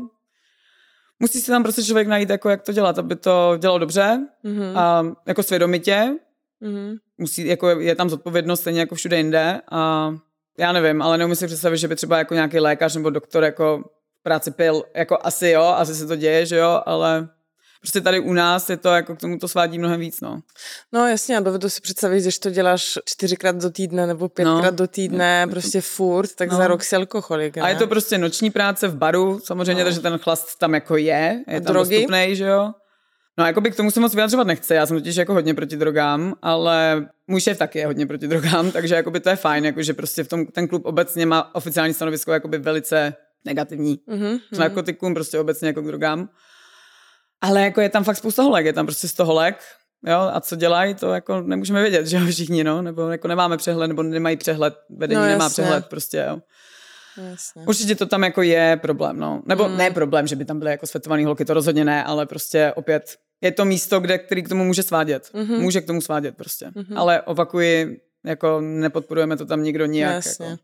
musí 1.19 1.41
si 1.41 1.51
tam 1.51 1.63
prostě 1.63 1.83
člověk 1.83 2.07
najít, 2.07 2.29
jako 2.29 2.49
jak 2.49 2.61
to 2.61 2.71
dělat, 2.71 2.99
aby 2.99 3.15
to 3.15 3.57
dělalo 3.57 3.79
dobře 3.79 4.27
mm-hmm. 4.45 4.77
a 4.77 5.03
jako 5.27 5.43
svědomitě. 5.43 6.15
Mm-hmm. 6.61 6.97
Musí, 7.17 7.47
jako 7.47 7.69
je 7.69 7.95
tam 7.95 8.09
zodpovědnost 8.09 8.59
stejně 8.59 8.79
jako 8.79 8.95
všude 8.95 9.17
jinde 9.17 9.61
a 9.71 10.11
já 10.57 10.71
nevím, 10.71 11.01
ale 11.01 11.17
neumím 11.17 11.35
si 11.35 11.47
představit, 11.47 11.77
že 11.77 11.87
by 11.87 11.95
třeba 11.95 12.17
jako 12.17 12.33
nějaký 12.33 12.59
lékař 12.59 12.95
nebo 12.95 13.09
doktor 13.09 13.43
jako 13.43 13.83
práci 14.23 14.51
pil, 14.51 14.83
jako 14.95 15.17
asi 15.21 15.49
jo, 15.49 15.63
asi 15.63 15.95
se 15.95 16.07
to 16.07 16.15
děje, 16.15 16.45
že 16.45 16.57
jo, 16.57 16.81
ale 16.85 17.29
prostě 17.81 18.01
tady 18.01 18.19
u 18.19 18.33
nás 18.33 18.69
je 18.69 18.77
to 18.77 18.89
jako 18.89 19.15
k 19.15 19.19
tomu 19.19 19.37
to 19.37 19.47
svádí 19.47 19.79
mnohem 19.79 19.99
víc, 19.99 20.21
no. 20.21 20.41
No 20.93 21.07
jasně, 21.07 21.37
a 21.37 21.39
dovedu 21.39 21.69
si 21.69 21.81
představit, 21.81 22.21
že 22.21 22.39
to 22.39 22.49
děláš 22.49 22.99
čtyřikrát 23.05 23.55
do 23.55 23.69
týdne 23.69 24.07
nebo 24.07 24.29
pětkrát 24.29 24.63
no. 24.63 24.71
do 24.71 24.87
týdne, 24.87 25.47
prostě 25.49 25.81
furt, 25.81 26.35
tak 26.35 26.51
no. 26.51 26.57
za 26.57 26.67
rok 26.67 26.83
si 26.83 26.95
alkoholik, 26.95 27.55
ne? 27.55 27.61
A 27.61 27.69
je 27.69 27.75
to 27.75 27.87
prostě 27.87 28.17
noční 28.17 28.49
práce 28.49 28.87
v 28.87 28.95
baru, 28.95 29.39
samozřejmě, 29.43 29.83
no. 29.83 29.87
takže 29.87 29.99
ten 29.99 30.17
chlast 30.17 30.59
tam 30.59 30.73
jako 30.73 30.97
je, 30.97 31.43
je 31.47 31.57
a 31.57 31.59
tam 31.59 31.73
drogy? 31.73 31.95
dostupný, 31.95 32.35
že 32.35 32.45
jo. 32.45 32.71
No, 33.37 33.45
jako 33.45 33.61
by 33.61 33.71
k 33.71 33.75
tomu 33.75 33.91
se 33.91 33.99
moc 33.99 34.15
vyjadřovat 34.15 34.47
nechce, 34.47 34.75
já 34.75 34.85
jsem 34.85 34.97
totiž 34.97 35.15
jako 35.15 35.33
hodně 35.33 35.53
proti 35.53 35.77
drogám, 35.77 36.33
ale 36.41 37.05
můj 37.27 37.41
šéf 37.41 37.57
taky 37.57 37.79
je 37.79 37.85
hodně 37.85 38.05
proti 38.05 38.27
drogám, 38.27 38.71
takže 38.71 38.95
jako 38.95 39.11
by 39.11 39.19
to 39.19 39.29
je 39.29 39.35
fajn, 39.35 39.65
jako 39.65 39.83
že 39.83 39.93
prostě 39.93 40.23
v 40.23 40.27
tom 40.27 40.45
ten 40.45 40.67
klub 40.67 40.85
obecně 40.85 41.25
má 41.25 41.55
oficiální 41.55 41.93
stanovisko 41.93 42.31
jako 42.31 42.47
by 42.47 42.57
velice 42.57 43.13
negativní. 43.45 43.99
Mm-hmm. 44.09 44.39
K 44.53 44.57
narkotikům, 44.57 45.13
prostě 45.13 45.39
obecně 45.39 45.67
jako 45.67 45.81
k 45.81 45.85
drogám. 45.85 46.29
Ale 47.41 47.61
jako 47.61 47.81
je 47.81 47.89
tam 47.89 48.03
fakt 48.03 48.17
spousta 48.17 48.43
holek, 48.43 48.65
je 48.65 48.73
tam 48.73 48.85
prostě 48.85 49.07
sto 49.07 49.25
holek, 49.25 49.63
jo, 50.05 50.19
a 50.33 50.41
co 50.41 50.55
dělají, 50.55 50.95
to 50.95 51.13
jako 51.13 51.41
nemůžeme 51.41 51.81
vědět, 51.81 52.05
že 52.07 52.17
jo, 52.17 52.25
všichni, 52.25 52.63
no, 52.63 52.81
nebo 52.81 53.09
jako 53.09 53.27
nemáme 53.27 53.57
přehled, 53.57 53.87
nebo 53.87 54.03
nemají 54.03 54.37
přehled, 54.37 54.73
vedení 54.89 55.21
no, 55.21 55.27
nemá 55.27 55.49
přehled, 55.49 55.85
prostě, 55.85 56.25
jo. 56.29 56.39
Jasně. 57.17 57.63
Určitě 57.67 57.95
to 57.95 58.05
tam 58.05 58.23
jako 58.23 58.41
je 58.41 58.79
problém, 58.81 59.19
no. 59.19 59.41
Nebo 59.45 59.69
mm. 59.69 59.77
ne 59.77 59.91
problém, 59.91 60.27
že 60.27 60.35
by 60.35 60.45
tam 60.45 60.59
byly 60.59 60.71
jako 60.71 60.87
světované 60.87 61.25
holky, 61.25 61.45
to 61.45 61.53
rozhodně 61.53 61.85
ne, 61.85 62.03
ale 62.03 62.25
prostě 62.25 62.73
opět 62.75 63.17
je 63.41 63.51
to 63.51 63.65
místo, 63.65 63.99
kde, 63.99 64.17
který 64.17 64.43
k 64.43 64.49
tomu 64.49 64.63
může 64.63 64.83
svádět. 64.83 65.23
Mm-hmm. 65.33 65.59
Může 65.59 65.81
k 65.81 65.87
tomu 65.87 66.01
svádět 66.01 66.37
prostě. 66.37 66.65
Mm-hmm. 66.65 66.97
Ale 66.97 67.21
opakuji, 67.21 68.01
jako 68.25 68.61
nepodporujeme 68.61 69.37
to 69.37 69.45
tam 69.45 69.63
nikdo 69.63 69.85
nijak. 69.85 70.13
Jasně. 70.13 70.45
Jako. 70.45 70.63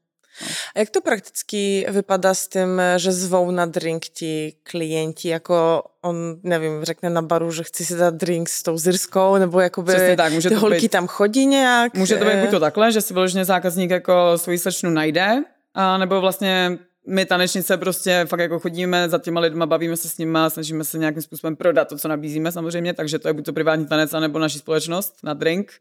A 0.75 0.79
jak 0.79 0.89
to 0.89 1.01
prakticky 1.01 1.85
vypadá 1.89 2.33
s 2.33 2.47
tím, 2.47 2.81
že 2.97 3.11
zvou 3.11 3.51
na 3.51 3.65
drink 3.65 4.05
ti 4.05 4.53
klienti, 4.63 5.29
jako 5.29 5.83
on, 6.01 6.39
nevím, 6.43 6.83
řekne 6.83 7.09
na 7.09 7.21
baru, 7.21 7.51
že 7.51 7.63
chci 7.63 7.85
si 7.85 7.95
dát 7.95 8.13
drink 8.13 8.49
s 8.49 8.63
tou 8.63 8.77
zirskou, 8.77 9.37
nebo 9.37 9.59
jakoby 9.59 9.93
Přesně 9.93 10.15
tak, 10.15 10.33
může 10.33 10.49
ty 10.49 10.55
to 10.55 10.61
holky 10.61 10.81
být, 10.81 10.91
tam 10.91 11.07
chodí 11.07 11.45
nějak? 11.45 11.93
Může 11.93 12.17
to 12.17 12.25
být 12.25 12.39
buď 12.41 12.49
to 12.49 12.59
takhle, 12.59 12.91
že 12.91 13.01
si 13.01 13.13
vyloženě 13.13 13.45
zákazník 13.45 13.89
jako 13.89 14.13
svoji 14.35 14.57
slečnu 14.57 14.89
najde, 14.89 15.43
a 15.73 15.97
nebo 15.97 16.21
vlastně 16.21 16.77
my 17.07 17.25
tanečnice 17.25 17.77
prostě 17.77 18.25
fakt 18.29 18.39
jako 18.39 18.59
chodíme 18.59 19.09
za 19.09 19.17
těma 19.19 19.39
lidma, 19.39 19.65
bavíme 19.65 19.97
se 19.97 20.09
s 20.09 20.17
nimi, 20.17 20.39
snažíme 20.47 20.83
se 20.83 20.97
nějakým 20.97 21.21
způsobem 21.21 21.55
prodat 21.55 21.87
to, 21.87 21.97
co 21.97 22.07
nabízíme 22.07 22.51
samozřejmě, 22.51 22.93
takže 22.93 23.19
to 23.19 23.27
je 23.27 23.33
buď 23.33 23.45
to 23.45 23.53
privátní 23.53 23.85
tanec, 23.85 24.11
nebo 24.11 24.39
naší 24.39 24.59
společnost 24.59 25.15
na 25.23 25.33
drink. 25.33 25.71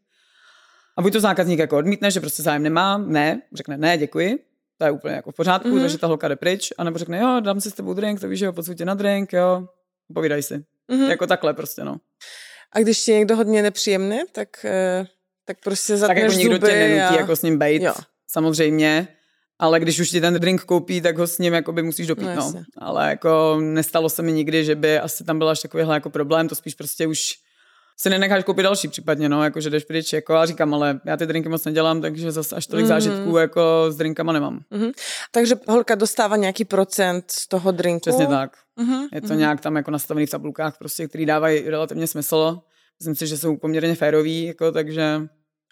A 0.96 1.02
buď 1.02 1.12
to 1.12 1.20
zákazník 1.20 1.58
jako 1.58 1.76
odmítne, 1.76 2.10
že 2.10 2.20
prostě 2.20 2.42
zájem 2.42 2.62
nemá, 2.62 2.98
ne, 2.98 3.42
řekne 3.52 3.76
ne, 3.76 3.98
děkuji, 3.98 4.38
to 4.78 4.84
je 4.84 4.90
úplně 4.90 5.14
jako 5.14 5.32
v 5.32 5.34
pořádku, 5.34 5.68
mm-hmm. 5.68 5.80
takže 5.80 5.98
ta 5.98 6.06
holka 6.06 6.28
jde 6.28 6.36
pryč, 6.36 6.72
anebo 6.78 6.98
řekne, 6.98 7.18
jo, 7.18 7.40
dám 7.40 7.60
si 7.60 7.70
s 7.70 7.74
tebou 7.74 7.94
drink, 7.94 8.20
to 8.20 8.28
víš, 8.28 8.40
jo, 8.40 8.52
pozvu 8.52 8.74
tě 8.74 8.84
na 8.84 8.94
drink, 8.94 9.32
jo, 9.32 9.68
povídaj 10.14 10.42
si. 10.42 10.54
Mm-hmm. 10.54 11.08
Jako 11.08 11.26
takhle 11.26 11.54
prostě, 11.54 11.84
no. 11.84 11.96
A 12.72 12.78
když 12.78 13.04
ti 13.04 13.12
někdo 13.12 13.36
hodně 13.36 13.62
nepříjemný, 13.62 14.18
tak, 14.32 14.64
eh, 14.64 15.06
tak 15.44 15.56
prostě 15.64 15.96
zatneš 15.96 16.16
Tak 16.16 16.22
jako 16.22 16.38
nikdo 16.38 16.54
zuby 16.54 16.66
tě 16.66 16.72
nenutí 16.72 17.16
a... 17.16 17.20
jako 17.20 17.36
s 17.36 17.42
ním 17.42 17.58
bejt, 17.58 17.82
jo. 17.82 17.94
samozřejmě, 18.30 19.08
ale 19.58 19.80
když 19.80 20.00
už 20.00 20.10
ti 20.10 20.20
ten 20.20 20.34
drink 20.34 20.64
koupí, 20.64 21.00
tak 21.00 21.18
ho 21.18 21.26
s 21.26 21.38
ním 21.38 21.54
jakoby 21.54 21.82
musíš 21.82 22.06
dopít, 22.06 22.26
no. 22.26 22.52
no. 22.54 22.62
Ale 22.78 23.08
jako 23.08 23.58
nestalo 23.60 24.08
se 24.08 24.22
mi 24.22 24.32
nikdy, 24.32 24.64
že 24.64 24.74
by 24.74 24.98
asi 24.98 25.24
tam 25.24 25.38
byl 25.38 25.48
až 25.48 25.60
takovýhle 25.60 25.94
jako 25.94 26.10
problém, 26.10 26.48
to 26.48 26.54
spíš 26.54 26.74
prostě 26.74 27.06
už 27.06 27.34
si 27.98 28.10
nenecháš 28.10 28.44
koupit 28.44 28.62
další 28.62 28.88
případně, 28.88 29.28
no, 29.28 29.44
jako 29.44 29.60
že 29.60 29.70
jdeš 29.70 29.84
pryč, 29.84 30.12
jako 30.12 30.34
a 30.34 30.46
říkám, 30.46 30.74
ale 30.74 31.00
já 31.04 31.16
ty 31.16 31.26
drinky 31.26 31.48
moc 31.48 31.64
nedělám, 31.64 32.00
takže 32.00 32.32
zase 32.32 32.56
až 32.56 32.66
tolik 32.66 32.84
mm-hmm. 32.84 32.88
zážitků 32.88 33.36
jako 33.36 33.86
s 33.88 33.96
drinkama 33.96 34.32
nemám. 34.32 34.60
Mm-hmm. 34.72 34.92
Takže 35.30 35.54
holka 35.68 35.94
dostává 35.94 36.36
nějaký 36.36 36.64
procent 36.64 37.24
z 37.30 37.48
toho 37.48 37.72
drinku? 37.72 38.00
Přesně 38.00 38.26
tak. 38.26 38.56
Mm-hmm. 38.78 39.08
Je 39.12 39.20
to 39.20 39.26
mm-hmm. 39.26 39.36
nějak 39.36 39.60
tam 39.60 39.76
jako 39.76 39.90
nastavený 39.90 40.26
v 40.26 40.30
tabulkách, 40.30 40.78
prostě, 40.78 41.08
který 41.08 41.26
dávají 41.26 41.70
relativně 41.70 42.06
smysl. 42.06 42.58
Myslím 43.00 43.14
si, 43.14 43.26
že 43.26 43.38
jsou 43.38 43.56
poměrně 43.56 43.94
féroví, 43.94 44.44
jako, 44.44 44.72
takže 44.72 45.20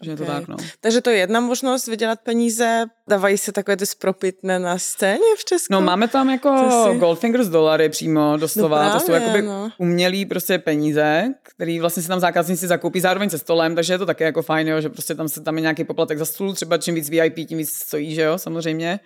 že 0.05 0.13
okay. 0.13 0.27
to 0.27 0.33
tak, 0.33 0.49
no. 0.49 0.57
Takže 0.81 1.01
to 1.01 1.11
je 1.11 1.17
jedna 1.17 1.41
možnost 1.41 1.87
vydělat 1.87 2.21
peníze. 2.21 2.85
Dávají 3.09 3.39
se 3.39 3.53
takové 3.53 3.77
ty 3.77 3.87
spropitné 3.87 4.59
na 4.59 4.79
scéně 4.79 5.37
v 5.39 5.45
Česku? 5.45 5.73
No 5.73 5.81
máme 5.81 6.09
tam 6.09 6.31
jako 6.31 6.71
si... 6.93 6.99
Goldfingers 6.99 7.49
dolary 7.49 7.89
přímo 7.89 8.37
doslova. 8.37 8.77
No 8.77 8.83
právě, 8.83 9.01
to 9.01 9.07
jsou 9.07 9.13
jakoby 9.13 9.43
no. 9.43 9.71
umělý 9.79 10.27
prostě 10.27 10.59
peníze, 10.59 11.25
který 11.43 11.81
vlastně 11.81 12.03
si 12.03 12.09
tam 12.09 12.21
zákazníci 12.21 12.67
zakoupí 12.67 13.01
zároveň 13.01 13.31
se 13.31 13.39
stolem, 13.39 13.75
takže 13.75 13.95
je 13.95 13.99
to 13.99 14.07
také 14.07 14.25
jako 14.25 14.43
fajn, 14.43 14.69
jo, 14.69 14.81
že 14.81 14.89
prostě 14.89 15.15
tam 15.15 15.29
se 15.29 15.41
tam 15.41 15.57
je 15.57 15.63
nějaký 15.63 15.85
poplatek 15.85 16.19
za 16.19 16.25
stůl, 16.25 16.53
třeba 16.55 16.79
čím 16.79 16.95
víc 16.95 17.11
VIP, 17.11 17.49
tím 17.49 17.59
víc 17.59 17.73
stojí, 17.73 18.15
že 18.15 18.23
jo, 18.23 18.39
samozřejmě. 18.39 19.01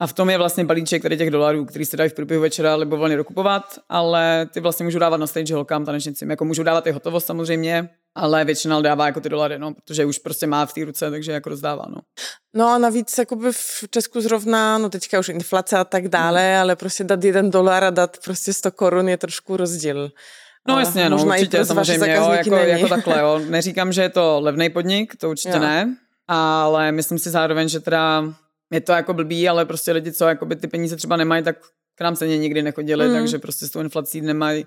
A 0.00 0.06
v 0.06 0.12
tom 0.12 0.30
je 0.30 0.38
vlastně 0.38 0.64
balíček 0.64 1.02
tady 1.02 1.16
těch 1.16 1.30
dolarů, 1.30 1.64
který 1.64 1.84
se 1.84 1.96
dají 1.96 2.10
v 2.10 2.14
průběhu 2.14 2.42
večera 2.42 2.74
libovolně 2.74 3.16
dokupovat, 3.16 3.78
ale 3.88 4.46
ty 4.52 4.60
vlastně 4.60 4.84
můžou 4.84 4.98
dávat 4.98 5.16
na 5.16 5.26
stage 5.26 5.54
holkám, 5.54 5.84
tanečnicím. 5.84 6.30
Jako 6.30 6.44
můžou 6.44 6.62
dávat 6.62 6.86
i 6.86 6.90
hotovost 6.90 7.26
samozřejmě, 7.26 7.88
ale 8.18 8.44
většina 8.44 8.80
dává 8.80 9.06
jako 9.06 9.20
ty 9.20 9.28
dolary, 9.28 9.58
no, 9.58 9.74
protože 9.74 10.04
už 10.04 10.18
prostě 10.18 10.46
má 10.46 10.66
v 10.66 10.72
té 10.72 10.84
ruce, 10.84 11.10
takže 11.10 11.32
jako 11.32 11.48
rozdává, 11.48 11.84
no. 11.88 11.96
No 12.54 12.68
a 12.68 12.78
navíc 12.78 13.18
jakoby 13.18 13.52
v 13.52 13.84
Česku 13.90 14.20
zrovna, 14.20 14.78
no 14.78 14.88
teďka 14.88 15.18
už 15.18 15.28
inflace 15.28 15.76
a 15.76 15.84
tak 15.84 16.08
dále, 16.08 16.54
mm. 16.54 16.60
ale 16.60 16.76
prostě 16.76 17.04
dát 17.04 17.24
jeden 17.24 17.50
dolar 17.50 17.84
a 17.84 17.90
dát 17.90 18.16
prostě 18.24 18.52
100 18.52 18.70
korun 18.70 19.08
je 19.08 19.16
trošku 19.16 19.56
rozdíl. 19.56 20.10
No 20.68 20.78
jasně, 20.78 21.10
no, 21.10 21.24
určitě, 21.24 21.64
samozřejmě, 21.64 22.14
jo, 22.14 22.30
jako, 22.32 22.54
jako 22.54 22.88
takhle, 22.88 23.20
jo. 23.20 23.40
Neříkám, 23.48 23.92
že 23.92 24.02
je 24.02 24.08
to 24.08 24.40
levný 24.40 24.70
podnik, 24.70 25.16
to 25.16 25.30
určitě 25.30 25.54
jo. 25.54 25.58
ne, 25.58 25.96
ale 26.28 26.92
myslím 26.92 27.18
si 27.18 27.30
zároveň, 27.30 27.68
že 27.68 27.80
teda 27.80 28.24
je 28.72 28.80
to 28.80 28.92
jako 28.92 29.14
blbý, 29.14 29.48
ale 29.48 29.64
prostě 29.64 29.92
lidi, 29.92 30.12
co 30.12 30.28
jakoby 30.28 30.56
ty 30.56 30.68
peníze 30.68 30.96
třeba 30.96 31.16
nemají, 31.16 31.42
tak 31.42 31.56
k 31.94 32.00
nám 32.00 32.16
se 32.16 32.28
nikdy 32.28 32.62
nechodili, 32.62 33.08
mm. 33.08 33.14
takže 33.14 33.38
prostě 33.38 33.66
s 33.66 33.70
tou 33.70 33.80
inflací 33.80 34.20
nemají 34.20 34.66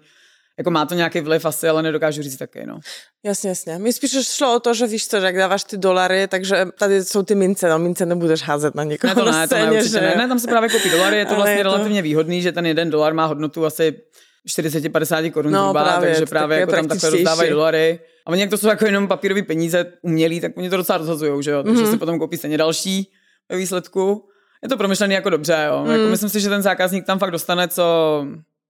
jako 0.62 0.72
má 0.72 0.86
to 0.86 0.96
nějaký 0.96 1.22
vliv 1.22 1.46
asi, 1.46 1.70
ale 1.70 1.84
nedokážu 1.84 2.22
říct 2.22 2.38
taky, 2.38 2.66
no. 2.66 2.80
Jasně, 3.26 3.50
jasně. 3.50 3.78
Mi 3.78 3.94
spíš 3.94 4.28
šlo 4.28 4.56
o 4.56 4.60
to, 4.60 4.74
že 4.74 4.88
víš 4.88 5.08
co, 5.08 5.20
že 5.20 5.26
jak 5.26 5.38
dáváš 5.38 5.64
ty 5.64 5.78
dolary, 5.78 6.28
takže 6.28 6.66
tady 6.80 7.04
jsou 7.06 7.24
ty 7.24 7.36
mince, 7.36 7.70
no 7.70 7.80
mince 7.80 8.06
nebudeš 8.06 8.42
házet 8.42 8.76
na 8.76 8.84
někoho 8.84 9.14
ne, 9.16 9.22
to 9.22 9.32
ne, 9.32 9.48
scéně, 9.48 9.66
to 9.66 9.72
ne, 9.72 9.78
určitě 9.78 10.00
že... 10.00 10.02
ne, 10.02 10.16
ne, 10.18 10.28
tam 10.28 10.40
se 10.40 10.48
právě 10.48 10.70
koupí 10.70 10.90
dolary, 10.90 11.18
je 11.18 11.26
to 11.26 11.36
vlastně 11.36 11.56
je 11.56 11.64
to... 11.64 11.72
relativně 11.72 12.02
výhodný, 12.02 12.42
že 12.42 12.52
ten 12.52 12.66
jeden 12.66 12.90
dolar 12.90 13.14
má 13.14 13.26
hodnotu 13.26 13.66
asi 13.66 14.02
40-50 14.48 15.32
korun 15.32 15.52
no, 15.52 15.64
zhruba, 15.64 15.84
právě, 15.84 16.10
takže 16.10 16.26
právě 16.26 16.60
jako 16.60 16.72
tam 16.72 16.88
takhle 16.88 17.10
rozdávají 17.10 17.50
dolary. 17.50 18.00
A 18.26 18.30
oni 18.30 18.42
jak 18.42 18.50
to 18.50 18.58
jsou 18.58 18.68
jako 18.68 18.86
jenom 18.86 19.08
papírové 19.08 19.44
peníze 19.44 19.94
umělí, 20.02 20.42
tak 20.42 20.52
oni 20.58 20.70
to 20.70 20.78
docela 20.78 20.98
rozhazují, 20.98 21.44
že 21.44 21.52
jo, 21.52 21.64
takže 21.64 21.84
mm-hmm. 21.84 21.92
si 21.92 21.98
potom 21.98 22.20
koupí 22.20 22.38
stejně 22.38 22.58
další 22.58 23.12
ve 23.50 23.58
výsledku. 23.58 24.28
Je 24.64 24.70
to 24.70 24.78
promyšlený 24.78 25.14
jako 25.14 25.30
dobře, 25.30 25.66
jo. 25.68 25.84
Mm. 25.86 25.92
Jako 25.92 26.10
myslím 26.10 26.30
si, 26.30 26.40
že 26.40 26.50
ten 26.50 26.62
zákazník 26.62 27.06
tam 27.06 27.20
fakt 27.20 27.32
dostane, 27.32 27.68
co 27.68 27.84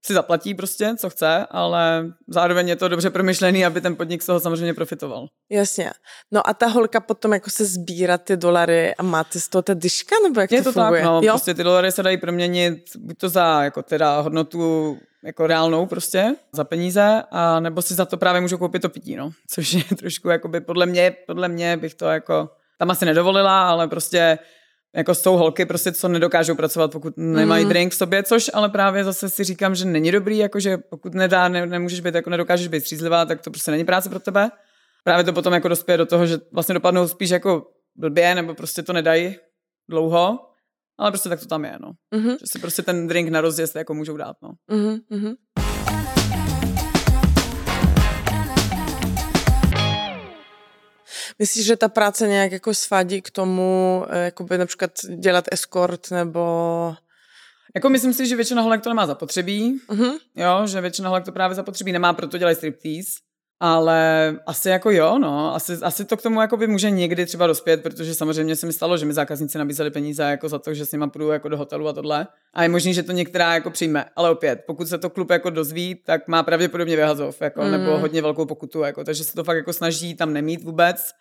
si 0.05 0.13
zaplatí 0.13 0.53
prostě, 0.53 0.93
co 0.97 1.09
chce, 1.09 1.47
ale 1.51 2.05
zároveň 2.27 2.69
je 2.69 2.75
to 2.75 2.87
dobře 2.87 3.09
promyšlený, 3.09 3.65
aby 3.65 3.81
ten 3.81 3.95
podnik 3.95 4.21
z 4.21 4.25
toho 4.25 4.39
samozřejmě 4.39 4.73
profitoval. 4.73 5.27
Jasně. 5.51 5.91
No 6.31 6.49
a 6.49 6.53
ta 6.53 6.67
holka 6.67 6.99
potom 6.99 7.33
jako 7.33 7.49
se 7.49 7.65
sbírá 7.65 8.17
ty 8.17 8.37
dolary 8.37 8.95
a 8.95 9.03
máte 9.03 9.39
z 9.39 9.47
toho 9.47 9.61
ta 9.61 9.73
dyška, 9.73 10.15
nebo 10.23 10.41
jak 10.41 10.51
je 10.51 10.63
to, 10.63 10.73
to 10.73 10.79
funguje? 10.79 11.01
tak, 11.01 11.11
no, 11.11 11.21
jo? 11.23 11.33
prostě 11.33 11.53
ty 11.53 11.63
dolary 11.63 11.91
se 11.91 12.03
dají 12.03 12.17
proměnit 12.17 12.77
buď 12.97 13.17
to 13.17 13.29
za 13.29 13.63
jako 13.63 13.83
teda 13.83 14.19
hodnotu 14.19 14.97
jako 15.23 15.47
reálnou 15.47 15.85
prostě 15.85 16.35
za 16.53 16.63
peníze, 16.63 17.23
a 17.31 17.59
nebo 17.59 17.81
si 17.81 17.93
za 17.93 18.05
to 18.05 18.17
právě 18.17 18.41
můžu 18.41 18.57
koupit 18.57 18.81
to 18.81 18.89
pití, 18.89 19.15
no. 19.15 19.31
Což 19.47 19.73
je 19.73 19.83
trošku 19.97 20.29
jakoby 20.29 20.61
podle 20.61 20.85
mě, 20.85 21.15
podle 21.27 21.47
mě 21.47 21.77
bych 21.77 21.93
to 21.93 22.05
jako 22.05 22.49
tam 22.79 22.91
asi 22.91 23.05
nedovolila, 23.05 23.69
ale 23.69 23.87
prostě 23.87 24.37
jako 24.95 25.15
jsou 25.15 25.38
holky 25.38 25.65
prostě, 25.65 25.91
co 25.91 26.08
nedokážou 26.08 26.56
pracovat, 26.56 26.91
pokud 26.91 27.13
nemají 27.17 27.63
mm. 27.63 27.69
drink 27.69 27.93
v 27.93 27.95
sobě, 27.95 28.23
což 28.23 28.51
ale 28.54 28.69
právě 28.69 29.04
zase 29.04 29.30
si 29.30 29.43
říkám, 29.43 29.75
že 29.75 29.86
není 29.86 30.12
dobrý, 30.12 30.38
jakože 30.38 30.77
pokud 30.77 31.13
nedá, 31.13 31.47
ne, 31.47 31.65
nemůžeš 31.65 31.99
být, 31.99 32.15
jako 32.15 32.30
nedokážeš 32.30 32.67
být 32.67 32.82
střízlivá, 32.82 33.25
tak 33.25 33.41
to 33.41 33.51
prostě 33.51 33.71
není 33.71 33.86
práce 33.86 34.10
pro 34.10 34.19
tebe. 34.19 34.49
Právě 35.04 35.23
to 35.23 35.34
potom 35.34 35.54
jako 35.54 35.67
dospěje 35.67 35.97
do 35.97 36.06
toho, 36.06 36.25
že 36.25 36.38
vlastně 36.51 36.73
dopadnou 36.73 37.08
spíš 37.08 37.30
jako 37.30 37.67
blbě, 37.95 38.36
nebo 38.36 38.56
prostě 38.56 38.84
to 38.84 38.93
nedají 38.93 39.36
dlouho, 39.89 40.39
ale 40.99 41.12
prostě 41.12 41.30
tak 41.30 41.39
to 41.39 41.45
tam 41.45 41.65
je, 41.65 41.77
no. 41.82 41.91
Mm-hmm. 42.15 42.32
Že 42.32 42.45
si 42.45 42.60
prostě 42.60 42.82
ten 42.82 43.08
drink 43.08 43.30
na 43.30 43.41
rozjezd 43.41 43.75
jako 43.75 43.93
můžou 43.93 44.17
dát, 44.17 44.36
no. 44.41 44.51
Mm-hmm. 44.71 45.36
Myslíš, 51.41 51.65
že 51.65 51.75
ta 51.75 51.89
práce 51.89 52.27
nějak 52.27 52.51
jako 52.51 52.73
svádí 52.73 53.21
k 53.21 53.32
tomu, 53.32 54.06
eh, 54.10 54.25
jakoby 54.25 54.58
například 54.58 54.91
dělat 55.15 55.45
escort 55.51 56.12
nebo... 56.12 56.95
Jako 57.75 57.89
myslím 57.89 58.13
si, 58.13 58.27
že 58.27 58.36
většina 58.36 58.62
holek 58.62 58.82
to 58.82 58.89
nemá 58.89 59.08
zapotřebí, 59.08 59.80
uh-huh. 59.89 60.19
jo, 60.36 60.67
že 60.67 60.82
většina 60.82 61.10
holek 61.10 61.25
to 61.25 61.32
právě 61.32 61.56
zapotřebí 61.56 61.91
nemá, 61.91 62.13
proto 62.13 62.38
dělají 62.38 62.56
striptease. 62.56 63.12
Ale 63.60 64.36
asi 64.45 64.69
jako 64.69 64.91
jo, 64.91 65.19
no, 65.19 65.56
asi, 65.56 65.73
asi 65.73 66.06
to 66.06 66.17
k 66.17 66.21
tomu 66.21 66.41
jako 66.41 66.58
by 66.58 66.67
může 66.67 66.89
někdy 66.89 67.25
třeba 67.25 67.47
dospět, 67.47 67.84
protože 67.84 68.15
samozřejmě 68.15 68.56
se 68.56 68.65
mi 68.65 68.73
stalo, 68.73 68.97
že 68.97 69.06
mi 69.06 69.13
zákazníci 69.13 69.58
nabízeli 69.58 69.91
peníze 69.91 70.23
jako 70.23 70.49
za 70.49 70.60
to, 70.60 70.73
že 70.73 70.86
s 70.86 70.91
nimi 70.91 71.10
půjdu 71.10 71.30
jako 71.30 71.49
do 71.49 71.58
hotelu 71.58 71.88
a 71.88 71.93
tohle. 71.93 72.27
A 72.54 72.63
je 72.63 72.69
možný, 72.69 72.93
že 72.93 73.04
to 73.04 73.12
některá 73.12 73.54
jako 73.54 73.69
přijme, 73.71 74.06
ale 74.15 74.30
opět, 74.30 74.63
pokud 74.67 74.88
se 74.88 74.97
to 74.97 75.10
klub 75.10 75.30
jako 75.30 75.49
dozví, 75.49 76.01
tak 76.06 76.27
má 76.27 76.43
pravděpodobně 76.43 76.95
vyhazov, 76.95 77.41
jako, 77.41 77.62
mm. 77.62 77.71
nebo 77.71 77.97
hodně 77.97 78.21
velkou 78.21 78.45
pokutu, 78.45 78.82
jako, 78.82 79.04
takže 79.04 79.23
se 79.23 79.34
to 79.34 79.43
fakt 79.43 79.58
jako 79.58 79.73
snaží 79.73 80.15
tam 80.15 80.34
nemít 80.34 80.63
vůbec. 80.63 81.12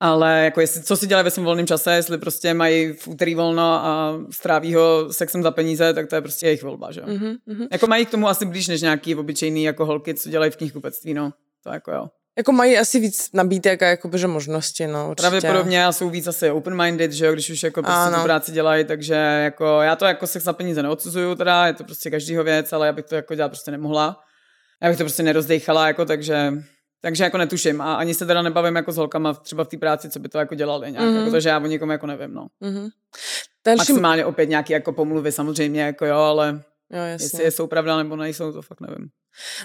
Ale 0.00 0.44
jako 0.44 0.60
jestli, 0.60 0.82
co 0.82 0.96
si 0.96 1.06
dělají 1.06 1.24
ve 1.24 1.30
svém 1.30 1.44
volném 1.44 1.66
čase, 1.66 1.94
jestli 1.94 2.18
prostě 2.18 2.54
mají 2.54 2.92
v 2.92 3.08
úterý 3.08 3.34
volno 3.34 3.62
a 3.62 4.14
stráví 4.30 4.74
ho 4.74 5.12
sexem 5.12 5.42
za 5.42 5.50
peníze, 5.50 5.94
tak 5.94 6.08
to 6.08 6.14
je 6.14 6.20
prostě 6.20 6.46
jejich 6.46 6.62
volba, 6.62 6.92
že? 6.92 7.00
Mm-hmm. 7.00 7.68
Jako 7.72 7.86
mají 7.86 8.06
k 8.06 8.10
tomu 8.10 8.28
asi 8.28 8.46
blíž 8.46 8.68
než 8.68 8.82
nějaký 8.82 9.14
obyčejný 9.14 9.64
jako 9.64 9.86
holky, 9.86 10.14
co 10.14 10.28
dělají 10.28 10.50
v 10.50 10.56
knihkupectví, 10.56 11.14
no. 11.14 11.32
To 11.62 11.70
jako 11.72 11.92
jo. 11.92 12.06
Jako 12.38 12.52
mají 12.52 12.78
asi 12.78 13.00
víc 13.00 13.30
nabídek 13.32 13.82
a 13.82 13.86
jakoby, 13.86 14.18
že 14.18 14.26
možnosti, 14.26 14.86
no 14.86 15.10
určitě. 15.10 15.28
Pravděpodobně 15.28 15.86
a 15.86 15.92
jsou 15.92 16.10
víc 16.10 16.26
asi 16.26 16.50
open-minded, 16.50 17.10
že 17.10 17.26
jo, 17.26 17.32
když 17.32 17.50
už 17.50 17.62
jako 17.62 17.82
prostě 17.82 18.16
tu 18.16 18.22
práci 18.22 18.52
dělají, 18.52 18.84
takže 18.84 19.14
jako 19.14 19.80
já 19.82 19.96
to 19.96 20.04
jako 20.04 20.26
sex 20.26 20.44
za 20.44 20.52
peníze 20.52 20.82
neodsuzuju 20.82 21.34
teda, 21.34 21.66
je 21.66 21.72
to 21.72 21.84
prostě 21.84 22.10
každýho 22.10 22.44
věc, 22.44 22.72
ale 22.72 22.86
já 22.86 22.92
bych 22.92 23.04
to 23.04 23.14
jako 23.14 23.34
dělat 23.34 23.48
prostě 23.48 23.70
nemohla. 23.70 24.20
Já 24.82 24.88
bych 24.88 24.98
to 24.98 25.04
prostě 25.04 25.22
nerozdejchala, 25.22 25.86
jako 25.86 26.04
takže 26.04 26.52
takže 27.00 27.24
jako 27.24 27.38
netuším 27.38 27.80
a 27.80 27.94
ani 27.94 28.14
se 28.14 28.26
teda 28.26 28.42
nebavím 28.42 28.76
jako 28.76 28.92
s 28.92 28.96
holkama 28.96 29.34
třeba 29.34 29.64
v 29.64 29.68
té 29.68 29.76
práci, 29.76 30.10
co 30.10 30.18
by 30.18 30.28
to 30.28 30.38
jako 30.38 30.54
dělali 30.54 30.92
nějak, 30.92 31.06
mm-hmm. 31.06 31.18
jako, 31.18 31.30
takže 31.30 31.48
já 31.48 31.58
o 31.58 31.66
nikom 31.66 31.90
jako 31.90 32.06
nevím, 32.06 32.34
no. 32.34 32.46
Mm-hmm. 32.62 32.88
Další... 33.66 33.78
Maximálně 33.78 34.24
opět 34.24 34.48
nějaký 34.48 34.72
jako 34.72 34.92
pomluvy 34.92 35.32
samozřejmě, 35.32 35.82
jako 35.82 36.06
jo, 36.06 36.16
ale 36.16 36.62
jo, 36.92 37.02
jestli 37.02 37.50
jsou 37.50 37.66
pravda 37.66 37.96
nebo 37.96 38.16
nejsou, 38.16 38.52
to 38.52 38.62
fakt 38.62 38.80
nevím. 38.80 39.08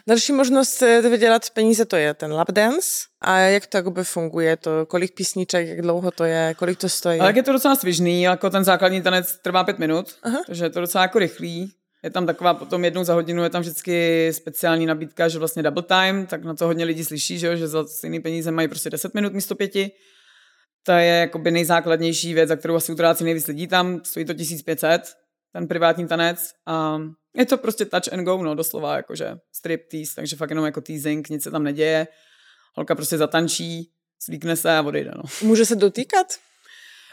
Další 0.08 0.34
možnost 0.34 0.82
eh, 0.82 1.02
vydělat 1.02 1.50
peníze 1.50 1.86
to 1.86 1.96
je 1.96 2.13
ten 2.13 2.34
lap 2.34 2.52
dance. 2.52 2.89
A 3.22 3.38
jak 3.38 3.67
to 3.67 3.78
jakoby 3.78 4.04
funguje? 4.04 4.58
To, 4.58 4.86
kolik 4.86 5.15
písniček, 5.15 5.67
jak 5.67 5.82
dlouho 5.82 6.12
to 6.12 6.24
je, 6.24 6.56
kolik 6.58 6.80
to 6.80 6.89
stojí? 6.89 7.20
Ale 7.20 7.34
je 7.36 7.44
to 7.44 7.52
docela 7.52 7.76
svižný, 7.76 8.22
jako 8.22 8.50
ten 8.50 8.63
základní 8.63 9.02
tanec 9.02 9.38
trvá 9.41 9.63
pět 9.63 9.80
minut, 9.80 10.15
Aha. 10.24 10.38
takže 10.48 10.65
je 10.65 10.70
to 10.70 10.82
docela 10.82 11.02
jako 11.02 11.20
rychlý. 11.20 11.74
Je 12.04 12.10
tam 12.10 12.26
taková 12.26 12.54
potom 12.54 12.86
jednou 12.86 13.04
za 13.04 13.14
hodinu 13.14 13.44
je 13.44 13.50
tam 13.50 13.62
vždycky 13.62 14.28
speciální 14.34 14.86
nabídka, 14.86 15.28
že 15.28 15.40
vlastně 15.40 15.64
double 15.64 15.84
time, 15.84 16.26
tak 16.26 16.44
na 16.44 16.54
to 16.54 16.66
hodně 16.66 16.86
lidí 16.86 17.04
slyší, 17.04 17.40
že, 17.40 17.48
jo, 17.48 17.56
že 17.56 17.68
za 17.68 17.88
stejné 17.88 18.20
peníze 18.20 18.52
mají 18.52 18.68
prostě 18.68 18.90
10 18.90 19.14
minut 19.14 19.34
místo 19.34 19.56
pěti. 19.56 19.92
To 20.84 20.92
je 20.92 21.06
jakoby 21.06 21.52
nejzákladnější 21.52 22.34
věc, 22.34 22.50
za 22.50 22.56
kterou 22.56 22.76
asi 22.76 22.92
utrácí 22.92 23.24
nejvíc 23.24 23.48
lidí 23.48 23.68
tam, 23.68 24.02
stojí 24.04 24.26
to 24.26 24.34
1500, 24.34 25.02
ten 25.54 25.68
privátní 25.68 26.08
tanec 26.08 26.52
a 26.68 27.02
je 27.38 27.46
to 27.46 27.58
prostě 27.58 27.86
touch 27.86 28.14
and 28.14 28.24
go, 28.24 28.44
no 28.44 28.56
doslova, 28.56 28.96
jakože 28.96 29.36
strip 29.52 29.82
tease, 29.92 30.16
takže 30.16 30.36
fakt 30.36 30.50
jenom 30.50 30.66
jako 30.66 30.82
teasing, 30.82 31.30
nic 31.30 31.44
se 31.44 31.52
tam 31.52 31.64
neděje. 31.64 32.08
Holka 32.76 32.96
prostě 32.96 33.18
zatančí, 33.18 33.92
slíkne 34.20 34.56
se 34.56 34.78
a 34.78 34.82
odejde, 34.82 35.12
no. 35.16 35.24
Může 35.42 35.66
se 35.66 35.76
dotýkat? 35.76 36.28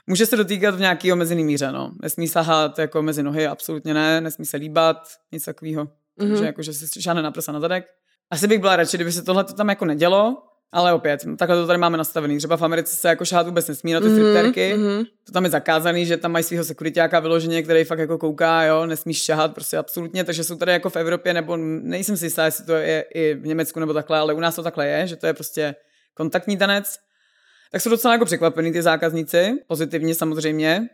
Může 0.09 0.27
se 0.27 0.37
dotýkat 0.37 0.75
v 0.75 0.81
nějaký 0.81 1.13
omezený 1.13 1.45
míře, 1.45 1.73
no. 1.73 1.93
Nesmí 2.03 2.29
sahat 2.29 2.79
jako 2.79 3.03
mezi 3.03 3.23
nohy, 3.23 3.47
absolutně 3.47 3.95
ne, 3.95 4.21
nesmí 4.21 4.47
se 4.47 4.57
líbat, 4.57 5.09
nic 5.33 5.45
takového. 5.45 5.85
Mm-hmm. 5.85 6.29
Takže 6.29 6.45
jako, 6.45 6.63
že 6.63 6.73
si 6.73 7.03
žádné 7.03 7.23
naprsa 7.23 7.53
na 7.53 7.61
zadek. 7.61 7.85
Asi 8.31 8.47
bych 8.47 8.59
byla 8.59 8.77
radši, 8.77 8.97
kdyby 8.97 9.13
se 9.13 9.23
tohle 9.23 9.45
tam 9.45 9.69
jako 9.69 9.85
nedělo, 9.85 10.43
ale 10.73 10.93
opět, 10.93 11.25
takhle 11.39 11.57
to 11.57 11.67
tady 11.67 11.79
máme 11.79 11.97
nastavený. 11.97 12.39
Třeba 12.39 12.57
v 12.57 12.63
Americe 12.63 12.97
se 12.97 13.09
jako 13.09 13.25
šát 13.25 13.47
vůbec 13.47 13.69
nesmí 13.69 13.93
na 13.93 14.01
ty 14.01 14.07
mm-hmm, 14.07 14.31
stripterky. 14.33 14.75
Mm-hmm. 14.77 15.07
To 15.27 15.33
tam 15.33 15.45
je 15.45 15.51
zakázaný, 15.51 16.07
že 16.07 16.17
tam 16.17 16.33
mají 16.33 16.45
svého 16.45 16.65
sekuritáka 16.65 17.21
vyloženě, 17.21 17.63
který 17.63 17.85
fakt 17.85 17.99
jako 17.99 18.19
kouká, 18.19 18.63
jo, 18.63 18.87
nesmíš 18.87 19.23
šahat, 19.23 19.55
prostě 19.55 19.77
absolutně. 19.77 20.25
Takže 20.25 20.45
jsou 20.45 20.57
tady 20.57 20.73
jako 20.73 20.91
v 20.91 20.97
Evropě, 20.97 21.35
nebo 21.35 21.57
nejsem 21.57 22.17
si 22.17 22.27
jistá, 22.27 22.45
jestli 22.45 22.65
to 22.65 22.73
je 22.73 23.05
i 23.15 23.35
v 23.35 23.47
Německu 23.47 23.81
nebo 23.81 23.95
takhle, 23.95 24.19
ale 24.19 24.35
u 24.35 24.41
nás 24.41 24.55
to 24.55 24.63
takhle 24.63 24.89
je, 24.89 25.07
že 25.07 25.17
to 25.17 25.27
je 25.27 25.35
prostě 25.35 25.75
kontaktní 26.15 26.57
tanec 26.57 26.99
tak 27.73 27.81
jsou 27.81 27.91
docela 27.91 28.15
jako 28.15 28.25
překvapený 28.25 28.73
ty 28.73 28.83
zákazníci, 28.83 29.53
pozitivně 29.67 30.15
samozřejmě. 30.15 30.89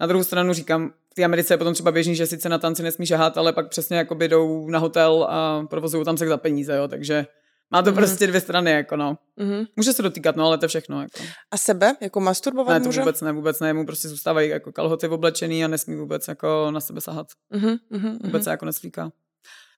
Na 0.00 0.06
druhou 0.06 0.24
stranu 0.24 0.52
říkám, 0.52 0.90
v 1.12 1.14
té 1.14 1.24
Americe 1.24 1.54
je 1.54 1.58
potom 1.58 1.74
třeba 1.74 1.92
běžný, 1.92 2.16
že 2.16 2.26
sice 2.26 2.48
na 2.48 2.58
tanci 2.58 2.82
nesmí 2.82 3.06
šahat, 3.06 3.38
ale 3.38 3.52
pak 3.52 3.68
přesně 3.68 3.96
jako 3.96 4.14
jdou 4.14 4.70
na 4.70 4.78
hotel 4.78 5.26
a 5.30 5.66
provozují 5.70 6.04
tam 6.04 6.16
se 6.16 6.26
za 6.26 6.36
peníze, 6.36 6.76
jo, 6.76 6.88
takže 6.88 7.26
má 7.70 7.82
to 7.82 7.90
mm-hmm. 7.90 7.94
prostě 7.94 8.26
dvě 8.26 8.40
strany, 8.40 8.70
jako 8.70 8.96
no. 8.96 9.18
Mm-hmm. 9.40 9.66
Může 9.76 9.92
se 9.92 10.02
dotýkat, 10.02 10.36
no, 10.36 10.46
ale 10.46 10.58
to 10.58 10.64
je 10.64 10.68
všechno. 10.68 11.02
Jako. 11.02 11.22
A 11.50 11.56
sebe? 11.56 11.96
Jako 12.00 12.20
masturbovat 12.20 12.74
ne, 12.74 12.80
to 12.80 12.86
může? 12.86 13.00
vůbec 13.00 13.20
ne, 13.20 13.32
vůbec 13.32 13.60
ne. 13.60 13.72
Mu 13.72 13.86
prostě 13.86 14.08
zůstávají 14.08 14.50
jako 14.50 14.72
kalhoty 14.72 15.08
oblečený 15.08 15.64
a 15.64 15.68
nesmí 15.68 15.96
vůbec 15.96 16.28
jako 16.28 16.70
na 16.70 16.80
sebe 16.80 17.00
sahat. 17.00 17.26
Mm-hmm. 17.54 18.18
Vůbec 18.24 18.44
se 18.44 18.50
jako 18.50 18.64
neslíká. 18.64 19.10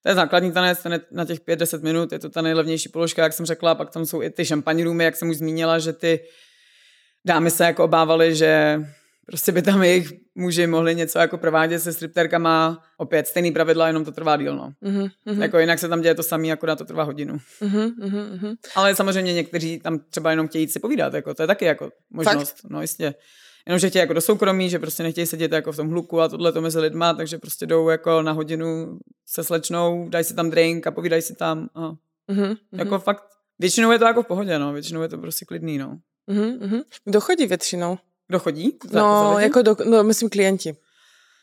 To 0.02 0.08
je 0.08 0.14
základní 0.14 0.52
tanec, 0.52 0.82
ten 0.82 0.92
je 0.92 1.00
na 1.10 1.24
těch 1.24 1.40
5-10 1.40 1.82
minut, 1.82 2.12
je 2.12 2.18
to 2.18 2.30
ta 2.30 2.42
nejlevnější 2.42 2.88
položka, 2.88 3.22
jak 3.22 3.32
jsem 3.32 3.46
řekla, 3.46 3.74
pak 3.74 3.90
tam 3.90 4.06
jsou 4.06 4.22
i 4.22 4.30
ty 4.30 4.44
šampaní 4.44 4.84
roomy, 4.84 5.04
jak 5.04 5.16
jsem 5.16 5.28
už 5.30 5.36
zmínila, 5.36 5.78
že 5.78 5.92
ty 5.92 6.20
dámy 7.26 7.50
se 7.50 7.64
jako 7.64 7.84
obávaly, 7.84 8.34
že 8.34 8.80
prostě 9.26 9.52
by 9.52 9.62
tam 9.62 9.82
jejich 9.82 10.12
muži 10.34 10.66
mohli 10.66 10.94
něco 10.94 11.18
jako 11.18 11.38
provádět 11.38 11.78
se 11.78 11.92
stripterkama. 11.92 12.82
Opět 12.96 13.26
stejný 13.26 13.50
pravidla, 13.50 13.86
jenom 13.86 14.04
to 14.04 14.12
trvá 14.12 14.36
díl, 14.36 14.56
no. 14.56 14.72
Mm-hmm. 14.82 15.42
Jako 15.42 15.58
jinak 15.58 15.78
se 15.78 15.88
tam 15.88 16.00
děje 16.00 16.14
to 16.14 16.22
samé, 16.22 16.52
akorát 16.52 16.76
to 16.76 16.84
trvá 16.84 17.02
hodinu. 17.02 17.38
Mm-hmm. 17.62 18.56
Ale 18.74 18.94
samozřejmě 18.94 19.32
někteří 19.32 19.80
tam 19.80 19.98
třeba 20.10 20.30
jenom 20.30 20.48
chtějí 20.48 20.68
si 20.68 20.80
povídat, 20.80 21.14
jako 21.14 21.34
to 21.34 21.42
je 21.42 21.46
taky 21.46 21.64
jako 21.64 21.90
možnost. 22.10 22.60
Fakt? 22.60 22.70
No 22.70 22.82
jistě. 22.82 23.14
Jenom, 23.68 23.78
že 23.78 23.88
chtějí 23.88 24.00
jako 24.00 24.12
do 24.12 24.20
soukromí, 24.20 24.70
že 24.70 24.78
prostě 24.78 25.02
nechtějí 25.02 25.26
sedět 25.26 25.52
jako 25.52 25.72
v 25.72 25.76
tom 25.76 25.88
hluku 25.88 26.20
a 26.20 26.28
tohle 26.28 26.52
to 26.52 26.60
mezi 26.60 26.80
lidma, 26.80 27.14
takže 27.14 27.38
prostě 27.38 27.66
jdou 27.66 27.88
jako 27.88 28.22
na 28.22 28.32
hodinu 28.32 28.98
se 29.26 29.44
slečnou, 29.44 30.08
dají 30.08 30.24
si 30.24 30.34
tam 30.34 30.50
drink 30.50 30.86
a 30.86 30.90
povídají 30.90 31.22
si 31.22 31.34
tam. 31.34 31.68
A 31.74 31.92
mm-hmm. 32.32 32.56
Jako 32.72 32.98
fakt, 32.98 33.24
většinou 33.58 33.90
je 33.90 33.98
to 33.98 34.04
jako 34.04 34.22
v 34.22 34.26
pohodě, 34.26 34.58
no, 34.58 34.72
většinou 34.72 35.02
je 35.02 35.08
to 35.08 35.18
prostě 35.18 35.44
klidný, 35.44 35.78
no. 35.78 35.98
Mm-hmm. 36.30 36.82
Kdo 37.04 37.20
chodí 37.20 37.46
většinou? 37.46 37.98
Kdo 38.28 38.38
chodí? 38.38 38.78
Za, 38.90 39.00
no, 39.00 39.30
za 39.34 39.40
jako 39.40 39.62
do, 39.62 39.76
no, 39.84 40.02
myslím 40.02 40.30
klienti. 40.30 40.76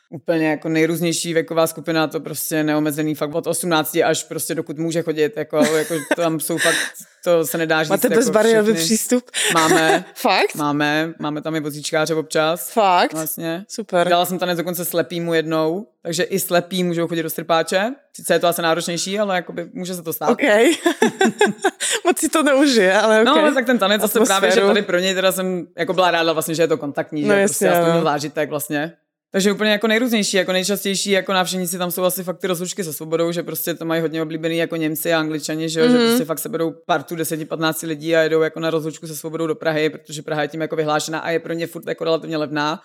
Úplně 0.09 0.49
jako 0.49 0.69
nejrůznější 0.69 1.33
věková 1.33 1.67
skupina, 1.67 2.07
to 2.07 2.19
prostě 2.19 2.63
neomezený 2.63 3.15
fakt 3.15 3.35
od 3.35 3.47
18 3.47 3.95
až 3.95 4.23
prostě 4.23 4.55
dokud 4.55 4.77
může 4.77 5.01
chodit, 5.01 5.37
jako, 5.37 5.57
jako 5.57 5.95
tam 6.15 6.39
jsou 6.39 6.57
fakt, 6.57 6.75
to 7.23 7.45
se 7.45 7.57
nedá 7.57 7.83
říct. 7.83 7.89
Máte 7.89 8.07
jako 8.07 8.15
bezbariérový 8.15 8.73
přístup? 8.73 9.31
Máme. 9.53 10.05
fakt? 10.15 10.55
Máme, 10.55 11.13
máme 11.19 11.41
tam 11.41 11.55
i 11.55 11.59
vozíčkáře 11.59 12.15
občas. 12.15 12.71
Fakt? 12.71 13.13
Vlastně. 13.13 13.65
Super. 13.67 14.09
Dala 14.09 14.25
jsem 14.25 14.39
tanec 14.39 14.57
dokonce 14.57 14.85
slepýmu 14.85 15.33
jednou, 15.33 15.87
takže 16.01 16.23
i 16.23 16.39
slepí 16.39 16.83
můžou 16.83 17.07
chodit 17.07 17.23
do 17.23 17.29
strpáče. 17.29 17.93
Sice 18.13 18.33
je 18.33 18.39
to 18.39 18.47
asi 18.47 18.61
náročnější, 18.61 19.19
ale 19.19 19.35
jakoby 19.35 19.69
může 19.73 19.95
se 19.95 20.03
to 20.03 20.13
stát. 20.13 20.29
OK. 20.29 20.41
Moc 22.05 22.19
si 22.19 22.29
to 22.29 22.43
neužije, 22.43 22.99
ale 22.99 23.21
okay. 23.21 23.25
No, 23.25 23.41
ale 23.41 23.53
tak 23.53 23.65
ten 23.65 23.79
tanec 23.79 24.01
zase 24.01 24.19
právě, 24.19 24.51
že 24.51 24.61
tady 24.61 24.81
pro 24.81 24.99
něj 24.99 25.15
teda 25.15 25.31
jsem 25.31 25.67
jako 25.77 25.93
byla 25.93 26.11
ráda 26.11 26.33
vlastně, 26.33 26.55
že 26.55 26.63
je 26.63 26.67
to 26.67 26.77
kontaktní, 26.77 27.21
no, 27.21 27.35
že 27.35 27.41
jasně, 27.41 27.67
prostě 27.67 27.79
aspoň 27.79 28.03
zážitek 28.03 28.49
vlastně. 28.49 28.93
Takže 29.35 29.51
úplně 29.51 29.71
jako 29.71 29.87
nejrůznější, 29.87 30.37
jako 30.37 30.51
nejčastější 30.51 31.11
jako 31.11 31.33
návštěvníci 31.33 31.77
tam 31.77 31.91
jsou 31.91 32.03
asi 32.03 32.23
fakt 32.23 32.39
ty 32.39 32.47
rozlučky 32.47 32.83
se 32.83 32.93
svobodou, 32.93 33.31
že 33.31 33.43
prostě 33.43 33.73
to 33.73 33.85
mají 33.85 34.01
hodně 34.01 34.21
oblíbený 34.21 34.57
jako 34.57 34.75
Němci 34.75 35.13
a 35.13 35.19
Angličani, 35.19 35.69
že, 35.69 35.81
mm-hmm. 35.81 35.91
že 35.91 35.97
mhm. 35.97 36.07
prostě 36.07 36.25
fakt 36.25 36.39
se 36.39 36.49
berou 36.49 36.71
partu 36.85 37.15
10-15 37.15 37.87
lidí 37.87 38.15
a 38.15 38.21
jedou 38.21 38.41
jako 38.41 38.59
na 38.59 38.69
rozlučku 38.69 39.07
se 39.07 39.15
svobodou 39.15 39.47
do 39.47 39.55
Prahy, 39.55 39.89
protože 39.89 40.21
Praha 40.21 40.41
je 40.41 40.47
tím 40.47 40.61
jako 40.61 40.75
vyhlášená 40.75 41.19
a 41.19 41.29
je 41.29 41.39
pro 41.39 41.53
ně 41.53 41.67
furt 41.67 41.87
jako 41.87 42.03
relativně 42.03 42.37
levná. 42.37 42.81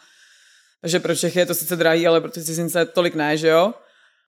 Takže 0.80 1.00
pro 1.00 1.16
Čechy 1.16 1.38
je 1.38 1.46
to 1.46 1.54
sice 1.54 1.76
drahý, 1.76 2.06
ale 2.06 2.20
pro 2.20 2.30
ty 2.30 2.44
cizince 2.44 2.84
tolik 2.84 3.14
ne, 3.14 3.36
že 3.36 3.48
jo? 3.48 3.72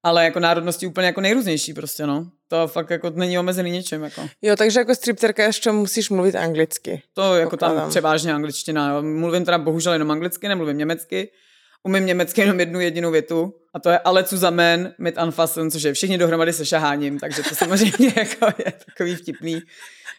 ale 0.03 0.25
jako 0.25 0.41
národnosti 0.41 0.87
úplně 0.87 1.07
jako 1.07 1.21
nejrůznější 1.21 1.75
prostě, 1.75 2.07
no. 2.07 2.27
To 2.49 2.69
fakt 2.69 2.91
jako 2.91 3.11
není 3.11 3.39
omezený 3.39 3.71
něčem, 3.71 4.03
jako. 4.03 4.29
Jo, 4.43 4.57
takže 4.57 4.81
jako 4.81 4.95
stripterka 4.95 5.45
ještě 5.45 5.73
musíš 5.73 6.11
mluvit 6.11 6.35
anglicky. 6.35 7.03
To 7.15 7.37
jako 7.37 7.51
Pokládám. 7.51 7.77
tam 7.77 7.91
převážně 7.91 8.35
angličtina. 8.35 9.01
Mluvím 9.01 9.45
teda 9.45 9.59
bohužel 9.59 9.93
jenom 9.93 10.11
anglicky, 10.11 10.49
nemluvím 10.49 10.79
německy. 10.79 11.31
Umím 11.83 12.07
německy 12.07 12.41
jenom 12.41 12.61
jednu 12.61 12.81
jedinou 12.81 13.11
větu 13.11 13.55
a 13.75 13.79
to 13.81 13.91
je 13.91 13.99
ale 13.99 14.23
zusammen 14.23 14.95
mit 14.99 15.19
anfassen, 15.19 15.71
což 15.71 15.83
je 15.83 15.93
všichni 15.93 16.19
dohromady 16.19 16.53
se 16.53 16.67
šaháním, 16.67 17.19
takže 17.19 17.43
to 17.43 17.55
samozřejmě 17.55 18.13
jako 18.17 18.47
je 18.59 18.73
takový 18.87 19.15
vtipný, 19.15 19.61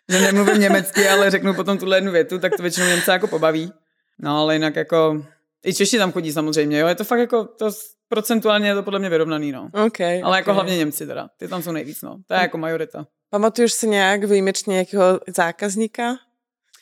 že 0.10 0.22
nemluvím 0.22 0.62
německy, 0.62 1.08
ale 1.08 1.32
řeknu 1.32 1.54
potom 1.54 1.78
tuhle 1.78 1.98
jednu 1.98 2.12
větu, 2.12 2.40
tak 2.40 2.56
to 2.58 2.62
většinou 2.62 2.88
Němce 2.88 3.12
jako 3.12 3.28
pobaví. 3.28 3.72
No 4.20 4.38
ale 4.38 4.56
jinak 4.56 4.76
jako, 4.76 5.26
i 5.66 5.74
Češi 5.74 5.98
tam 5.98 6.12
chodí 6.12 6.32
samozřejmě, 6.32 6.80
jo, 6.80 6.88
je 6.88 6.96
to 6.96 7.04
fakt 7.04 7.20
jako, 7.20 7.44
to 7.44 7.72
procentuálně 8.08 8.68
je 8.68 8.76
to 8.76 8.84
podle 8.84 9.00
mě 9.00 9.10
vyrovnaný, 9.10 9.52
no. 9.52 9.70
Okay, 9.86 10.22
ale 10.24 10.38
jako 10.38 10.54
hlavně 10.54 10.78
Němci 10.78 11.08
teda, 11.08 11.30
ty 11.38 11.48
tam 11.48 11.64
jsou 11.64 11.72
nejvíc, 11.72 12.02
no, 12.02 12.18
to 12.28 12.34
je 12.34 12.40
jako 12.40 12.58
majorita. 12.58 13.08
Pamatuješ 13.30 13.74
si 13.74 13.88
nějak 13.88 14.24
výjimečně 14.24 14.72
nějakého 14.72 15.20
zákazníka? 15.36 16.16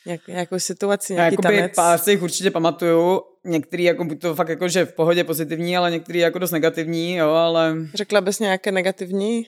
Jak, 0.05 0.27
nějakou 0.27 0.59
situaci, 0.59 1.13
nějaký 1.13 1.33
Jakoby 1.33 1.57
tanec? 1.57 1.75
pár 1.75 1.99
si 1.99 2.11
jich 2.11 2.21
určitě 2.21 2.51
pamatuju. 2.51 3.21
Některý 3.45 3.83
jako 3.83 4.03
buď 4.03 4.21
to 4.21 4.35
fakt 4.35 4.49
jako, 4.49 4.67
že 4.67 4.85
v 4.85 4.93
pohodě 4.93 5.23
pozitivní, 5.23 5.77
ale 5.77 5.91
některý 5.91 6.19
jako 6.19 6.39
dost 6.39 6.51
negativní, 6.51 7.15
jo, 7.15 7.29
ale... 7.29 7.75
Řekla 7.93 8.21
bys 8.21 8.39
nějaké 8.39 8.71
negativní 8.71 9.45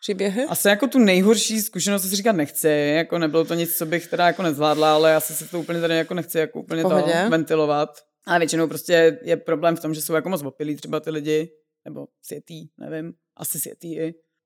příběhy? 0.00 0.44
Asi 0.44 0.68
jako 0.68 0.86
tu 0.86 0.98
nejhorší 0.98 1.60
zkušenost 1.60 2.02
si 2.02 2.16
říkat 2.16 2.32
nechci, 2.32 2.92
jako 2.96 3.18
nebylo 3.18 3.44
to 3.44 3.54
nic, 3.54 3.76
co 3.76 3.86
bych 3.86 4.06
teda 4.06 4.26
jako 4.26 4.42
nezvládla, 4.42 4.94
ale 4.94 5.14
asi 5.14 5.34
se 5.34 5.48
to 5.48 5.60
úplně 5.60 5.80
tady 5.80 5.96
jako 5.96 6.14
nechci 6.14 6.38
jako 6.38 6.60
úplně 6.60 6.82
to 6.82 7.04
ventilovat. 7.28 7.90
Ale 8.26 8.38
většinou 8.38 8.68
prostě 8.68 9.18
je 9.22 9.36
problém 9.36 9.76
v 9.76 9.80
tom, 9.80 9.94
že 9.94 10.02
jsou 10.02 10.14
jako 10.14 10.28
moc 10.28 10.42
opilí 10.42 10.76
třeba 10.76 11.00
ty 11.00 11.10
lidi, 11.10 11.50
nebo 11.84 12.06
světý, 12.22 12.68
nevím, 12.78 13.12
asi 13.36 13.60
světý 13.60 13.94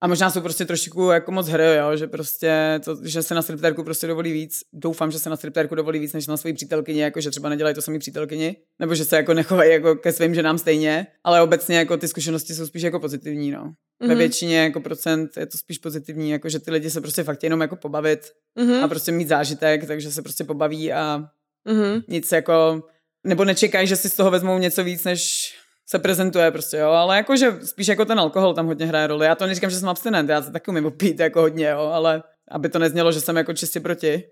a 0.03 0.07
možná 0.07 0.31
jsou 0.31 0.41
prostě 0.41 0.65
trošku 0.65 1.11
jako 1.11 1.33
moc 1.33 1.49
hry, 1.49 1.77
jo, 1.77 1.97
že 1.97 2.07
prostě, 2.07 2.81
to, 2.85 2.97
že 3.05 3.23
se 3.23 3.35
na 3.35 3.43
striptérku 3.43 3.85
prostě 3.85 4.07
dovolí 4.07 4.33
víc. 4.33 4.61
Doufám, 4.73 5.11
že 5.11 5.19
se 5.19 5.31
na 5.31 5.37
striptérku 5.37 5.75
dovolí 5.75 5.99
víc, 5.99 6.13
než 6.13 6.27
na 6.27 6.37
svoji 6.37 6.55
přítelkyni, 6.55 7.01
jako 7.01 7.21
že 7.21 7.31
třeba 7.31 7.49
nedělají 7.49 7.75
to 7.75 7.83
samý 7.83 7.99
přítelkyni, 7.99 8.57
nebo 8.79 8.95
že 8.95 9.05
se 9.05 9.17
jako 9.17 9.35
nechovají 9.35 9.73
jako 9.73 9.95
ke 9.95 10.13
svým 10.13 10.35
ženám 10.35 10.59
stejně, 10.59 11.07
ale 11.25 11.43
obecně 11.43 11.77
jako 11.77 11.97
ty 11.97 12.09
zkušenosti 12.09 12.55
jsou 12.55 12.67
spíš 12.67 12.83
jako 12.83 13.01
pozitivní, 13.01 13.51
no. 13.51 13.65
Mm-hmm. 13.65 13.75
Ve 14.01 14.09
mhm. 14.09 14.19
většině 14.19 14.59
jako 14.59 14.81
procent 14.81 15.31
je 15.37 15.47
to 15.47 15.59
spíš 15.59 15.79
pozitivní, 15.79 16.31
jako 16.31 16.49
že 16.49 16.59
ty 16.59 16.71
lidi 16.71 16.91
se 16.91 17.01
prostě 17.01 17.23
fakt 17.23 17.43
jenom 17.43 17.61
jako 17.61 17.77
pobavit 17.77 18.21
mm-hmm. 18.59 18.85
a 18.85 18.89
prostě 18.89 19.13
mít 19.13 19.29
zážitek, 19.29 19.87
takže 19.87 20.11
se 20.11 20.23
prostě 20.23 20.45
pobaví 20.45 20.93
a 20.93 21.25
mm-hmm. 21.69 22.03
nic 22.09 22.33
jako, 22.33 22.83
nebo 23.27 23.45
nečekají, 23.45 23.87
že 23.87 23.97
si 23.97 24.11
z 24.11 24.17
toho 24.17 24.31
vezmou 24.31 24.59
něco 24.59 24.85
víc, 24.85 25.05
než 25.05 25.53
se 25.89 25.99
prezentuje 25.99 26.51
prostě, 26.51 26.77
jo, 26.77 26.91
ale 26.91 27.17
jakože 27.17 27.59
spíš 27.65 27.89
jako 27.89 28.05
ten 28.05 28.21
alkohol 28.21 28.55
tam 28.55 28.67
hodně 28.67 28.87
hraje 28.87 29.07
roli. 29.07 29.27
Já 29.27 29.35
to 29.35 29.47
neříkám, 29.47 29.71
že 29.71 29.77
jsem 29.77 29.89
abstinent, 29.89 30.31
já 30.31 30.43
se 30.43 30.51
taky 30.51 30.71
umím 30.71 30.91
pít 30.91 31.21
jako 31.21 31.41
hodně, 31.41 31.69
jo, 31.69 31.81
ale 31.81 32.23
aby 32.51 32.69
to 32.69 32.79
neznělo, 32.79 33.13
že 33.13 33.21
jsem 33.21 33.37
jako 33.37 33.53
čistě 33.53 33.81
proti. 33.81 34.25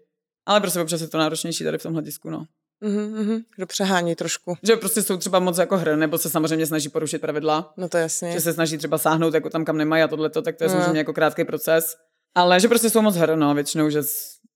Ale 0.47 0.61
prostě 0.61 0.81
občas 0.81 1.01
je 1.01 1.09
to 1.09 1.19
náročnější 1.19 1.65
tady 1.65 1.79
v 1.79 1.83
tom 1.83 1.93
hledisku, 1.93 2.31
no. 2.31 2.45
Mm-hmm, 2.83 3.43
kdo 3.57 3.67
přehání 3.67 4.15
trošku. 4.15 4.57
Že 4.63 4.77
prostě 4.77 5.03
jsou 5.03 5.17
třeba 5.17 5.39
moc 5.39 5.59
jako 5.59 5.77
hry, 5.77 5.97
nebo 5.97 6.19
se 6.19 6.31
samozřejmě 6.31 6.67
snaží 6.67 6.89
porušit 6.89 7.19
pravidla. 7.19 7.73
No 7.77 7.89
to 7.89 7.97
jasně. 7.97 8.33
Že 8.33 8.41
se 8.41 8.53
snaží 8.53 8.79
třeba 8.79 8.99
sáhnout 8.99 9.35
jako 9.35 9.51
tam, 9.51 9.65
kam 9.65 9.77
nemají 9.77 10.03
a 10.03 10.09
tohleto, 10.09 10.43
tak 10.43 10.57
to 10.57 10.65
je 10.65 10.69
no. 10.69 10.75
samozřejmě 10.75 10.99
jako 10.99 11.13
krátký 11.13 11.45
proces. 11.45 11.97
Ale 12.35 12.61
že 12.61 12.69
prostě 12.69 12.91
jsou 12.91 13.03
moc 13.03 13.17
her, 13.17 13.37
no, 13.37 13.55
většinou, 13.55 13.91
že 13.91 14.03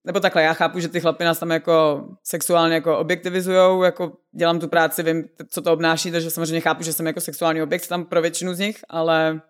nebo 0.05 0.21
takhle, 0.21 0.43
já 0.43 0.53
chápu, 0.53 0.81
že 0.81 0.88
ty 0.88 1.01
chlapy 1.01 1.25
nás 1.25 1.38
tam 1.38 1.51
jako 1.51 2.05
sexuálně 2.25 2.75
jako 2.75 2.99
objektivizujou, 2.99 3.83
jako 3.83 4.12
dělám 4.33 4.61
tu 4.61 4.69
práci, 4.69 5.03
vím, 5.03 5.25
co 5.49 5.62
to 5.62 5.73
obnáší, 5.73 6.11
takže 6.11 6.31
samozřejmě 6.31 6.61
chápu, 6.61 6.83
že 6.83 6.93
jsem 6.93 7.07
jako 7.07 7.21
sexuální 7.21 7.62
objekt 7.62 7.87
tam 7.87 8.05
pro 8.05 8.23
většinu 8.23 8.55
z 8.55 8.59
nich, 8.59 8.85
ale 8.88 9.40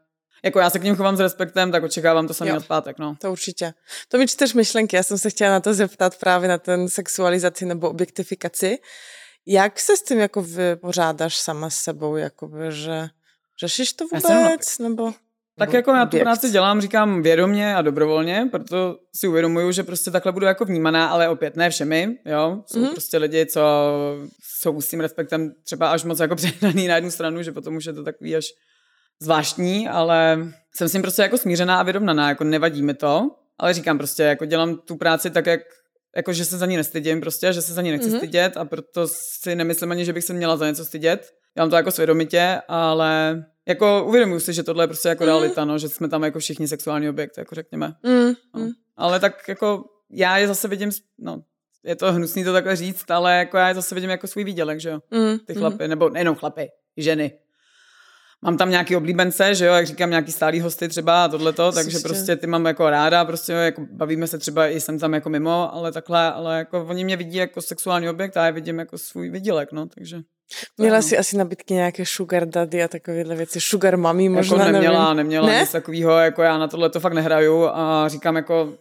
jako 0.45 0.59
já 0.59 0.71
se 0.71 0.79
k 0.79 0.83
ním 0.83 0.97
chovám 0.97 1.17
s 1.17 1.21
respektem, 1.21 1.73
tak 1.73 1.83
očekávám 1.83 2.29
to 2.29 2.35
samé 2.35 2.53
na 2.53 2.61
zpátek, 2.61 2.99
no. 2.99 3.17
To 3.21 3.33
určitě. 3.33 3.75
To 4.09 4.19
mi 4.19 4.27
čteš 4.27 4.55
myšlenky, 4.55 4.97
já 4.97 5.03
jsem 5.03 5.19
se 5.19 5.31
chtěla 5.31 5.51
na 5.51 5.61
to 5.61 5.75
zeptat 5.75 6.19
právě 6.19 6.49
na 6.49 6.59
ten 6.59 6.88
sexualizaci 6.88 7.67
nebo 7.67 7.90
objektifikaci. 7.90 8.79
Jak 9.47 9.81
se 9.81 9.97
s 9.97 10.03
tím 10.03 10.19
jako 10.19 10.43
vypořádáš 10.43 11.37
sama 11.37 11.71
s 11.71 11.77
sebou, 11.77 12.17
jakoby, 12.17 12.59
že 12.69 13.09
řešíš 13.61 13.93
to 13.93 14.05
vůbec, 14.05 14.79
nebo... 14.79 15.12
Tak 15.59 15.73
jako 15.73 15.90
já 15.90 16.07
tu 16.07 16.19
práci 16.19 16.51
dělám, 16.51 16.81
říkám 16.81 17.23
vědomě 17.23 17.77
a 17.77 17.83
dobrovolně, 17.83 18.49
proto 18.51 18.97
si 19.14 19.29
uvědomuju, 19.29 19.73
že 19.73 19.83
prostě 19.83 20.11
takhle 20.11 20.33
budu 20.33 20.47
jako 20.47 20.64
vnímaná, 20.64 21.09
ale 21.09 21.29
opět 21.29 21.57
ne 21.57 21.71
všemi, 21.71 22.17
jo. 22.27 22.62
Jsou 22.67 22.81
mm-hmm. 22.81 22.90
prostě 22.90 23.19
lidi, 23.19 23.47
co 23.47 23.61
jsou 24.59 24.81
s 24.81 24.88
tím 24.88 25.01
respektem 25.01 25.53
třeba 25.64 25.90
až 25.90 26.05
moc 26.05 26.21
jako 26.21 26.37
přehnaný 26.37 26.88
na 26.88 26.95
jednu 26.95 27.11
stranu, 27.11 27.43
že 27.43 27.53
potom 27.53 27.77
už 27.77 27.85
je 27.85 27.93
to 27.93 28.05
takový 28.05 28.37
až 28.37 28.45
zvláštní, 29.23 29.88
ale 29.88 30.38
jsem 30.77 30.88
s 30.88 30.93
tím 30.93 31.03
prostě 31.03 31.23
jako 31.23 31.38
smířená 31.38 31.81
a 31.81 31.83
vyrovnaná, 31.83 32.29
jako 32.29 32.45
nevadí 32.45 32.83
mi 32.83 32.95
to, 32.95 33.31
ale 33.59 33.75
říkám 33.75 33.99
prostě, 33.99 34.23
jako 34.23 34.45
dělám 34.45 34.77
tu 34.77 34.97
práci 34.97 35.31
tak, 35.31 35.47
jak 35.47 35.61
jako 36.17 36.33
že 36.33 36.45
se 36.45 36.59
za 36.59 36.67
ní 36.67 36.77
nestydím 36.77 37.21
prostě, 37.21 37.53
že 37.53 37.62
se 37.62 37.73
za 37.73 37.83
ní 37.83 37.90
nechci 37.90 38.11
mm-hmm. 38.11 38.17
stydět 38.17 38.57
a 38.57 38.64
proto 38.64 39.09
si 39.43 39.55
nemyslím 39.55 39.90
ani, 39.90 40.05
že 40.05 40.12
bych 40.12 40.25
se 40.25 40.33
měla 40.33 40.57
za 40.57 40.67
něco 40.67 40.85
stydět. 40.85 41.31
Dělám 41.55 41.71
to 41.71 41.77
jako 41.77 41.90
svědomitě, 41.90 42.61
ale 42.69 43.45
jako 43.68 44.05
uvědomuji 44.05 44.40
si, 44.40 44.53
že 44.53 44.62
tohle 44.62 44.85
je 44.85 44.88
prostě 44.88 45.09
jako 45.09 45.22
mm. 45.22 45.29
realita, 45.29 45.64
no, 45.64 45.79
že 45.79 45.88
jsme 45.88 46.09
tam 46.09 46.22
jako 46.22 46.38
všichni 46.38 46.68
sexuální 46.68 47.09
objekt, 47.09 47.38
jako 47.38 47.55
řekněme. 47.55 47.94
Mm. 48.03 48.33
No. 48.55 48.61
Mm. 48.61 48.70
Ale 48.96 49.20
tak 49.20 49.48
jako 49.48 49.85
já 50.11 50.38
je 50.38 50.48
zase 50.48 50.68
vidím, 50.68 50.90
no, 51.18 51.42
je 51.85 51.96
to 51.96 52.12
hnusný 52.12 52.44
to 52.44 52.53
takhle 52.53 52.77
říct, 52.77 53.11
ale 53.11 53.38
jako 53.38 53.57
já 53.57 53.68
je 53.68 53.74
zase 53.74 53.94
vidím 53.94 54.11
jako 54.11 54.27
svůj 54.27 54.44
výdělek, 54.44 54.81
že 54.81 54.88
jo, 54.88 55.00
mm. 55.11 55.38
ty 55.38 55.55
chlapy, 55.55 55.85
mm. 55.85 55.90
nebo 55.90 56.11
nejenom 56.11 56.35
chlapy, 56.35 56.68
ženy. 56.96 57.33
Mám 58.42 58.57
tam 58.57 58.70
nějaký 58.70 58.96
oblíbence, 58.96 59.55
že 59.55 59.66
jo, 59.66 59.74
jak 59.74 59.87
říkám, 59.87 60.11
nějaký 60.11 60.33
stálý 60.33 60.61
hosty 60.61 60.88
třeba 60.88 61.24
a 61.24 61.29
tohleto, 61.29 61.72
takže 61.72 61.98
prostě 61.98 62.37
ty 62.37 62.46
mám 62.46 62.66
jako 62.66 62.90
ráda, 62.90 63.24
prostě 63.24 63.53
jako 63.53 63.87
bavíme 63.90 64.27
se 64.27 64.38
třeba 64.38 64.68
i 64.68 64.81
jsem 64.81 64.98
tam 64.98 65.14
jako 65.14 65.31
mimo, 65.31 65.74
ale 65.74 65.92
takhle, 65.92 66.33
ale 66.33 66.59
jako 66.59 66.87
oni 66.88 67.05
mě 67.05 67.16
vidí 67.16 67.37
jako 67.37 67.62
sexuální 67.62 68.09
objekt 68.09 68.37
a 68.37 68.44
já 68.44 68.50
vidím 68.50 68.79
jako 68.79 68.98
svůj 68.98 69.31
výdělek, 69.31 69.72
no, 69.72 69.86
takže. 69.86 70.16
Měla 70.78 71.03
jsi 71.03 71.18
asi 71.18 71.36
nabídky 71.36 71.74
nějaké 71.74 72.07
sugar 72.07 72.49
daddy 72.49 72.82
a 72.82 72.88
takovéhle 72.88 73.34
věci, 73.34 73.61
sugar 73.61 73.97
mami 73.97 74.24
jako 74.24 74.34
možná, 74.34 74.59
jako 74.59 74.72
neměla, 74.72 75.05
nevím. 75.05 75.16
neměla 75.16 75.47
ne? 75.47 75.61
nic 75.61 75.72
takového, 75.72 76.18
jako 76.18 76.42
já 76.42 76.59
na 76.59 76.68
tohle 76.68 76.90
to 76.90 77.01
fakt 77.01 77.12
nehraju 77.12 77.68
a 77.68 78.09
říkám 78.09 78.36
jako, 78.36 78.74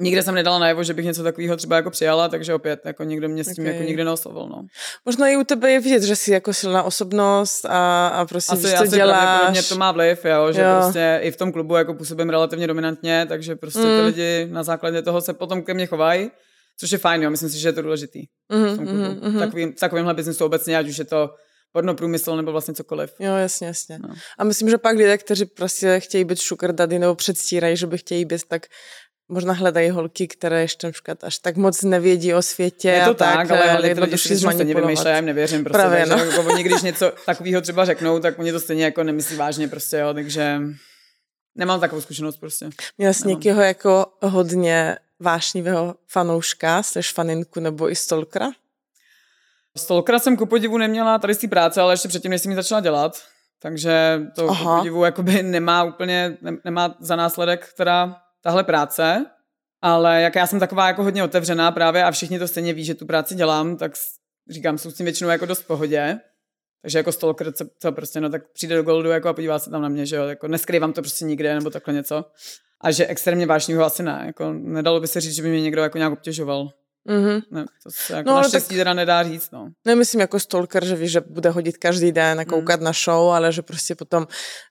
nikde 0.00 0.22
jsem 0.22 0.34
nedala 0.34 0.58
najevo, 0.58 0.84
že 0.84 0.94
bych 0.94 1.04
něco 1.04 1.22
takového 1.22 1.56
třeba 1.56 1.76
jako 1.76 1.90
přijala, 1.90 2.28
takže 2.28 2.54
opět 2.54 2.80
jako 2.84 3.04
nikdo 3.04 3.28
mě 3.28 3.44
s 3.44 3.54
tím 3.54 3.64
okay. 3.64 3.74
jako 3.74 3.86
nikdy 3.86 4.04
neoslovil. 4.04 4.48
No. 4.48 4.62
Možná 5.06 5.28
i 5.28 5.36
u 5.36 5.44
tebe 5.44 5.70
je 5.70 5.80
vidět, 5.80 6.02
že 6.02 6.16
jsi 6.16 6.32
jako 6.32 6.52
silná 6.52 6.82
osobnost 6.82 7.64
a, 7.64 8.08
a 8.08 8.24
prostě 8.24 8.52
asi, 8.52 8.62
víš, 8.62 8.74
co 8.74 8.82
asi 8.82 8.96
děláš. 8.96 9.50
Mě 9.50 9.62
to 9.62 9.76
má 9.76 9.92
vliv, 9.92 10.24
jo, 10.24 10.52
že 10.52 10.60
jo. 10.60 10.68
prostě 10.80 11.20
i 11.22 11.30
v 11.30 11.36
tom 11.36 11.52
klubu 11.52 11.76
jako 11.76 11.94
působím 11.94 12.30
relativně 12.30 12.66
dominantně, 12.66 13.26
takže 13.28 13.56
prostě 13.56 13.80
mm. 13.80 13.96
ty 13.96 14.00
lidi 14.00 14.48
na 14.50 14.62
základě 14.62 15.02
toho 15.02 15.20
se 15.20 15.34
potom 15.34 15.62
ke 15.62 15.74
mně 15.74 15.86
chovají, 15.86 16.30
což 16.78 16.90
je 16.90 16.98
fajn, 16.98 17.22
jo, 17.22 17.30
myslím 17.30 17.50
si, 17.50 17.58
že 17.58 17.68
je 17.68 17.72
to 17.72 17.82
důležitý 17.82 18.22
mm, 18.52 18.64
v 18.64 18.76
tom 18.76 18.86
klubu. 18.86 19.02
Mm, 19.02 19.32
mm. 19.32 19.38
Takový, 19.38 19.66
v 19.66 19.80
takovémhle 19.80 20.14
biznesu 20.14 20.44
obecně, 20.44 20.78
ať 20.78 20.88
už 20.88 20.98
je 20.98 21.04
to 21.04 21.30
pornoprůmysl 21.72 22.36
nebo 22.36 22.52
vlastně 22.52 22.74
cokoliv. 22.74 23.14
Jo, 23.18 23.36
jasně, 23.36 23.66
jasně. 23.66 23.98
No. 23.98 24.14
A 24.38 24.44
myslím, 24.44 24.70
že 24.70 24.78
pak 24.78 24.96
lidé, 24.96 25.18
kteří 25.18 25.44
prostě 25.44 26.00
chtějí 26.00 26.24
být 26.24 26.38
sugar 26.38 26.74
daddy 26.74 26.98
nebo 26.98 27.14
předstírají, 27.14 27.76
že 27.76 27.86
by 27.86 27.98
chtějí 27.98 28.24
být, 28.24 28.42
tak 28.48 28.66
možná 29.28 29.52
hledají 29.52 29.90
holky, 29.90 30.28
které 30.28 30.60
ještě 30.60 30.86
například 30.86 31.24
až 31.24 31.38
tak 31.38 31.56
moc 31.56 31.82
nevědí 31.82 32.34
o 32.34 32.42
světě. 32.42 32.88
Je 32.88 33.04
to 33.04 33.10
a 33.10 33.14
tak, 33.14 33.48
tak 33.48 33.50
ale 33.50 33.70
hlavně 33.70 33.94
ty 33.94 34.00
lidi 34.00 34.18
si 34.18 34.38
stejně 34.38 34.74
vymýšlejí, 34.74 35.16
jim 35.16 35.24
nevěřím. 35.24 35.64
Prostě, 35.64 35.78
Právě, 35.78 36.06
no. 36.06 36.16
jako 36.16 36.42
oni 36.42 36.62
když 36.62 36.82
něco 36.82 37.12
takového 37.26 37.60
třeba 37.60 37.84
řeknou, 37.84 38.20
tak 38.20 38.38
oni 38.38 38.52
to 38.52 38.60
stejně 38.60 38.84
jako 38.84 39.04
nemyslí 39.04 39.36
vážně 39.36 39.68
prostě, 39.68 39.96
jo, 39.96 40.14
takže 40.14 40.60
nemám 41.54 41.80
takovou 41.80 42.00
zkušenost 42.00 42.36
prostě. 42.36 42.68
Měl 42.98 43.14
jsi 43.14 43.28
někoho 43.28 43.62
jako 43.62 44.06
hodně 44.22 44.96
vášnivého 45.20 45.94
fanouška, 46.08 46.82
jsi 46.82 47.02
faninku 47.02 47.60
nebo 47.60 47.90
i 47.90 47.96
stalkera? 47.96 48.50
Stalkera 49.76 50.18
jsem 50.18 50.36
ku 50.36 50.46
podivu 50.46 50.78
neměla 50.78 51.18
tady 51.18 51.34
z 51.34 51.38
té 51.38 51.48
práce, 51.48 51.80
ale 51.80 51.92
ještě 51.92 52.08
předtím, 52.08 52.30
než 52.30 52.42
jsem 52.42 52.50
ji 52.50 52.56
začala 52.56 52.80
dělat. 52.80 53.22
Takže 53.62 54.20
to 54.34 54.48
Aha. 54.48 54.74
ku 54.74 54.78
podivu 54.78 55.04
jakoby 55.04 55.42
nemá 55.42 55.84
úplně, 55.84 56.36
nemá 56.64 56.94
za 57.00 57.16
následek 57.16 57.72
teda 57.76 58.16
tahle 58.42 58.64
práce, 58.64 59.26
ale 59.82 60.22
jak 60.22 60.34
já 60.34 60.46
jsem 60.46 60.60
taková 60.60 60.86
jako 60.86 61.02
hodně 61.02 61.24
otevřená 61.24 61.72
právě 61.72 62.04
a 62.04 62.10
všichni 62.10 62.38
to 62.38 62.48
stejně 62.48 62.72
ví, 62.72 62.84
že 62.84 62.94
tu 62.94 63.06
práci 63.06 63.34
dělám, 63.34 63.76
tak 63.76 63.92
říkám, 64.50 64.78
jsou 64.78 64.90
s 64.90 64.94
tím 64.94 65.04
většinou 65.04 65.30
jako 65.30 65.46
dost 65.46 65.60
v 65.60 65.66
pohodě. 65.66 66.18
Takže 66.82 66.98
jako 66.98 67.12
stalker, 67.12 67.52
co, 67.52 67.64
co 67.78 67.92
prostě, 67.92 68.20
no 68.20 68.30
tak 68.30 68.42
přijde 68.52 68.76
do 68.76 68.82
Goldu 68.82 69.10
jako 69.10 69.28
a 69.28 69.32
podívá 69.32 69.58
se 69.58 69.70
tam 69.70 69.82
na 69.82 69.88
mě, 69.88 70.06
že 70.06 70.16
jo, 70.16 70.24
jako 70.24 70.48
neskrývám 70.48 70.92
to 70.92 71.02
prostě 71.02 71.24
nikde 71.24 71.54
nebo 71.54 71.70
takhle 71.70 71.94
něco. 71.94 72.24
A 72.80 72.90
že 72.90 73.06
extrémně 73.06 73.46
vážně 73.46 73.76
asi 73.76 74.02
ne, 74.02 74.22
jako 74.26 74.52
nedalo 74.52 75.00
by 75.00 75.06
se 75.06 75.20
říct, 75.20 75.34
že 75.34 75.42
by 75.42 75.48
mě 75.48 75.60
někdo 75.60 75.82
jako 75.82 75.98
nějak 75.98 76.12
obtěžoval. 76.12 76.68
Mm-hmm. 77.08 77.42
Ne, 77.50 77.64
to 77.82 77.90
se 77.90 78.12
jako 78.12 78.30
no, 78.30 78.36
naštěstí 78.36 78.68
tak, 78.68 78.76
teda 78.76 78.94
nedá 78.94 79.22
říct, 79.22 79.50
no. 79.50 79.68
Nemyslím 79.84 80.20
jako 80.20 80.40
stalker, 80.40 80.84
že 80.84 80.96
víš, 80.96 81.10
že 81.10 81.20
bude 81.20 81.50
hodit 81.50 81.76
každý 81.76 82.12
den 82.12 82.40
a 82.40 82.44
koukat 82.44 82.80
mm. 82.80 82.84
na 82.84 82.92
show, 82.92 83.30
ale 83.30 83.52
že 83.52 83.62
prostě 83.62 83.94
potom 83.94 84.26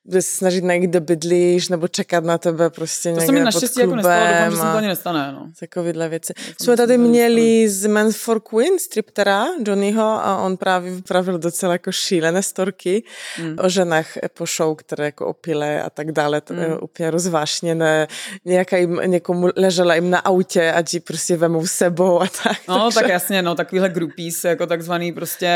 bude 0.05 0.21
se 0.21 0.37
snažit 0.37 0.63
najít, 0.63 0.83
kde 0.83 0.99
bydlíš, 0.99 1.69
nebo 1.69 1.87
čekat 1.87 2.23
na 2.23 2.37
tebe 2.37 2.69
prostě 2.69 3.13
To 3.13 3.21
se 3.21 3.31
mi 3.31 3.39
naštěstí 3.39 3.79
jako 3.79 3.95
nestalo, 3.95 4.25
doufám, 4.27 4.51
že 4.51 4.57
se 4.57 4.63
to 4.63 4.77
ani 4.77 4.87
nestane, 4.87 5.31
no. 5.31 5.51
Takovýhle 5.59 6.09
věci. 6.09 6.33
Jsme 6.61 6.77
tady 6.77 6.97
měli 6.97 7.69
z 7.69 7.85
Men 7.85 8.11
for 8.11 8.39
Queen, 8.39 8.79
striptera 8.79 9.45
Johnnyho 9.67 10.03
a 10.03 10.37
on 10.37 10.57
právě 10.57 10.91
vypravil 10.91 11.37
docela 11.37 11.73
jako 11.73 11.91
šílené 11.91 12.43
storky 12.43 13.03
mm. 13.41 13.55
o 13.59 13.69
ženách 13.69 14.07
po 14.33 14.45
show, 14.45 14.75
které 14.75 15.05
jako 15.05 15.27
opile 15.27 15.83
a 15.83 15.89
tak 15.89 16.11
dále, 16.11 16.41
to 16.41 16.53
mm. 16.53 16.59
je 16.59 16.79
úplně 16.79 17.11
rozvášněné. 17.11 18.07
Nějaká 18.45 18.77
jim, 18.77 19.01
někomu 19.05 19.49
ležela 19.55 19.95
jim 19.95 20.09
na 20.09 20.19
autě, 20.19 20.71
ať 20.71 20.93
ji 20.93 20.99
prostě 20.99 21.37
vemou 21.37 21.67
sebou 21.67 22.18
a 22.21 22.27
tak. 22.43 22.57
No, 22.67 22.83
takže... 22.83 22.99
tak 22.99 23.09
jasně, 23.09 23.41
no, 23.41 23.55
takovýhle 23.55 23.89
groupies, 23.89 24.43
jako 24.43 24.67
takzvaný 24.67 25.11
prostě 25.11 25.49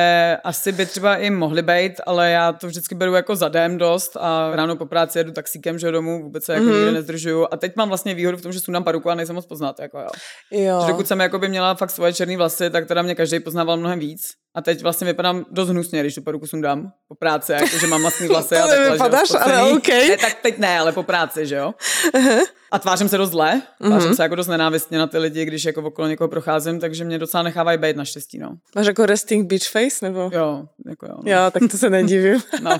asi 0.43 0.71
by 0.71 0.85
třeba 0.85 1.15
i 1.15 1.29
mohli 1.29 1.61
být, 1.61 1.93
ale 2.05 2.31
já 2.31 2.53
to 2.53 2.67
vždycky 2.67 2.95
beru 2.95 3.13
jako 3.13 3.35
zadem 3.35 3.77
dost 3.77 4.17
a 4.19 4.51
ráno 4.55 4.75
po 4.75 4.85
práci 4.85 5.17
jedu 5.17 5.31
taxíkem, 5.31 5.79
že 5.79 5.91
domů, 5.91 6.23
vůbec 6.23 6.43
se 6.43 6.53
jako 6.53 6.65
mm-hmm. 6.65 6.75
nikde 6.75 6.91
nezdržuju 6.91 7.47
a 7.51 7.57
teď 7.57 7.75
mám 7.75 7.87
vlastně 7.87 8.13
výhodu 8.13 8.37
v 8.37 8.41
tom, 8.41 8.51
že 8.51 8.59
sundám 8.59 8.83
paruku 8.83 9.09
a 9.09 9.15
nejsem 9.15 9.35
moc 9.35 9.45
poznat, 9.45 9.79
jako 9.79 9.99
jo. 9.99 10.09
jo. 10.51 10.81
Že 10.81 10.87
dokud 10.87 11.07
jsem 11.07 11.19
jako 11.19 11.39
by 11.39 11.47
měla 11.47 11.75
fakt 11.75 11.91
svoje 11.91 12.13
černé 12.13 12.37
vlasy, 12.37 12.69
tak 12.69 12.87
teda 12.87 13.01
mě 13.01 13.15
každý 13.15 13.39
poznával 13.39 13.77
mnohem 13.77 13.99
víc. 13.99 14.27
A 14.55 14.61
teď 14.61 14.83
vlastně 14.83 15.05
vypadám 15.05 15.45
dost 15.51 15.69
hnusně, 15.69 15.99
když 15.99 16.15
tu 16.15 16.21
peruku 16.21 16.47
sundám 16.47 16.91
po 17.07 17.15
práci, 17.15 17.51
jako, 17.51 17.77
že 17.77 17.87
mám 17.87 18.01
vlastní 18.01 18.27
vlasy 18.27 18.55
a 18.55 18.67
takhle, 18.67 18.91
vypadáš, 18.91 19.27
že 19.27 19.37
jo, 19.37 19.43
ale 19.43 19.71
okay. 19.71 20.09
ne, 20.09 20.17
tak 20.17 20.33
teď 20.41 20.57
ne, 20.57 20.79
ale 20.79 20.91
po 20.91 21.03
práci, 21.03 21.47
že 21.47 21.55
jo. 21.55 21.73
Uh-huh. 22.13 22.45
A 22.73 22.79
tvářím 22.79 23.09
se 23.09 23.17
dost 23.17 23.29
zle, 23.29 23.61
tvářím 23.77 24.11
uh-huh. 24.11 24.15
se 24.15 24.23
jako 24.23 24.35
dost 24.35 24.47
nenávistně 24.47 24.97
na 24.97 25.07
ty 25.07 25.17
lidi, 25.17 25.45
když 25.45 25.65
jako 25.65 25.81
okolo 25.81 26.07
někoho 26.07 26.27
procházím, 26.27 26.79
takže 26.79 27.03
mě 27.05 27.19
docela 27.19 27.43
nechávají 27.43 27.77
být 27.77 27.95
naštěstí, 27.95 28.37
no. 28.39 28.57
Máš 28.75 28.87
jako 28.87 29.05
resting 29.05 29.47
beach 29.47 29.63
face, 29.71 30.05
nebo? 30.05 30.29
Jo, 30.33 30.65
jako 30.87 31.05
jo. 31.05 31.15
No. 31.23 31.31
Jo, 31.31 31.51
tak 31.51 31.63
to 31.71 31.77
se 31.77 31.89
nedivím. 31.89 32.41
no. 32.61 32.77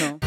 no. 0.00 0.18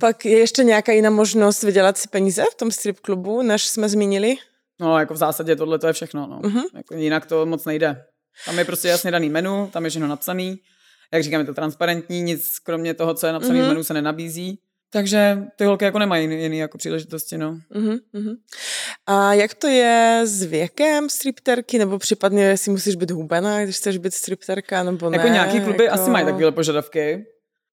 Pak 0.00 0.24
je 0.24 0.38
ještě 0.38 0.64
nějaká 0.64 0.92
jiná 0.92 1.10
možnost 1.10 1.62
vydělat 1.62 1.98
si 1.98 2.08
peníze 2.08 2.44
v 2.52 2.54
tom 2.54 2.70
strip 2.70 3.00
klubu, 3.00 3.42
než 3.42 3.66
jsme 3.66 3.88
zmínili? 3.88 4.36
No, 4.80 4.98
jako 4.98 5.14
v 5.14 5.16
zásadě 5.16 5.56
tohle 5.56 5.78
to 5.78 5.86
je 5.86 5.92
všechno, 5.92 6.26
no. 6.26 6.40
Uh-huh. 6.40 6.64
Jako 6.74 6.94
jinak 6.94 7.26
to 7.26 7.46
moc 7.46 7.64
nejde. 7.64 8.04
Tam 8.46 8.58
je 8.58 8.64
prostě 8.64 8.88
jasně 8.88 9.10
daný 9.10 9.28
menu, 9.28 9.70
tam 9.72 9.84
je 9.84 9.90
všechno 9.90 10.08
napsaný. 10.08 10.58
Jak 11.12 11.22
říkám, 11.22 11.40
je 11.40 11.46
to 11.46 11.54
transparentní, 11.54 12.22
nic 12.22 12.58
kromě 12.58 12.94
toho, 12.94 13.14
co 13.14 13.26
je 13.26 13.32
napsané 13.32 13.54
uh-huh. 13.54 13.62
v 13.62 13.64
mhm. 13.64 13.68
menu, 13.68 13.84
se 13.84 13.94
nenabízí. 13.94 14.58
Takže 14.92 15.38
ty 15.56 15.64
holky 15.64 15.84
jako 15.84 15.98
nemají 15.98 16.24
jiný, 16.24 16.42
jiný 16.42 16.58
jako 16.58 16.78
příležitosti, 16.78 17.38
no. 17.38 17.58
Uh-huh, 17.74 17.98
uh-huh. 18.14 18.36
A 19.06 19.34
jak 19.34 19.54
to 19.54 19.66
je 19.66 20.22
s 20.24 20.42
věkem 20.42 21.08
stripterky, 21.08 21.78
nebo 21.78 21.98
případně 21.98 22.56
si 22.56 22.70
musíš 22.70 22.94
být 22.94 23.10
hubená, 23.10 23.64
když 23.64 23.76
chceš 23.76 23.98
být 23.98 24.14
stripterka, 24.14 24.82
nebo 24.82 25.10
ne? 25.10 25.16
Jako 25.16 25.28
nějaký 25.28 25.60
kluby 25.60 25.84
jako... 25.84 25.94
asi 25.94 26.10
mají 26.10 26.24
takové 26.24 26.52
požadavky. 26.52 27.26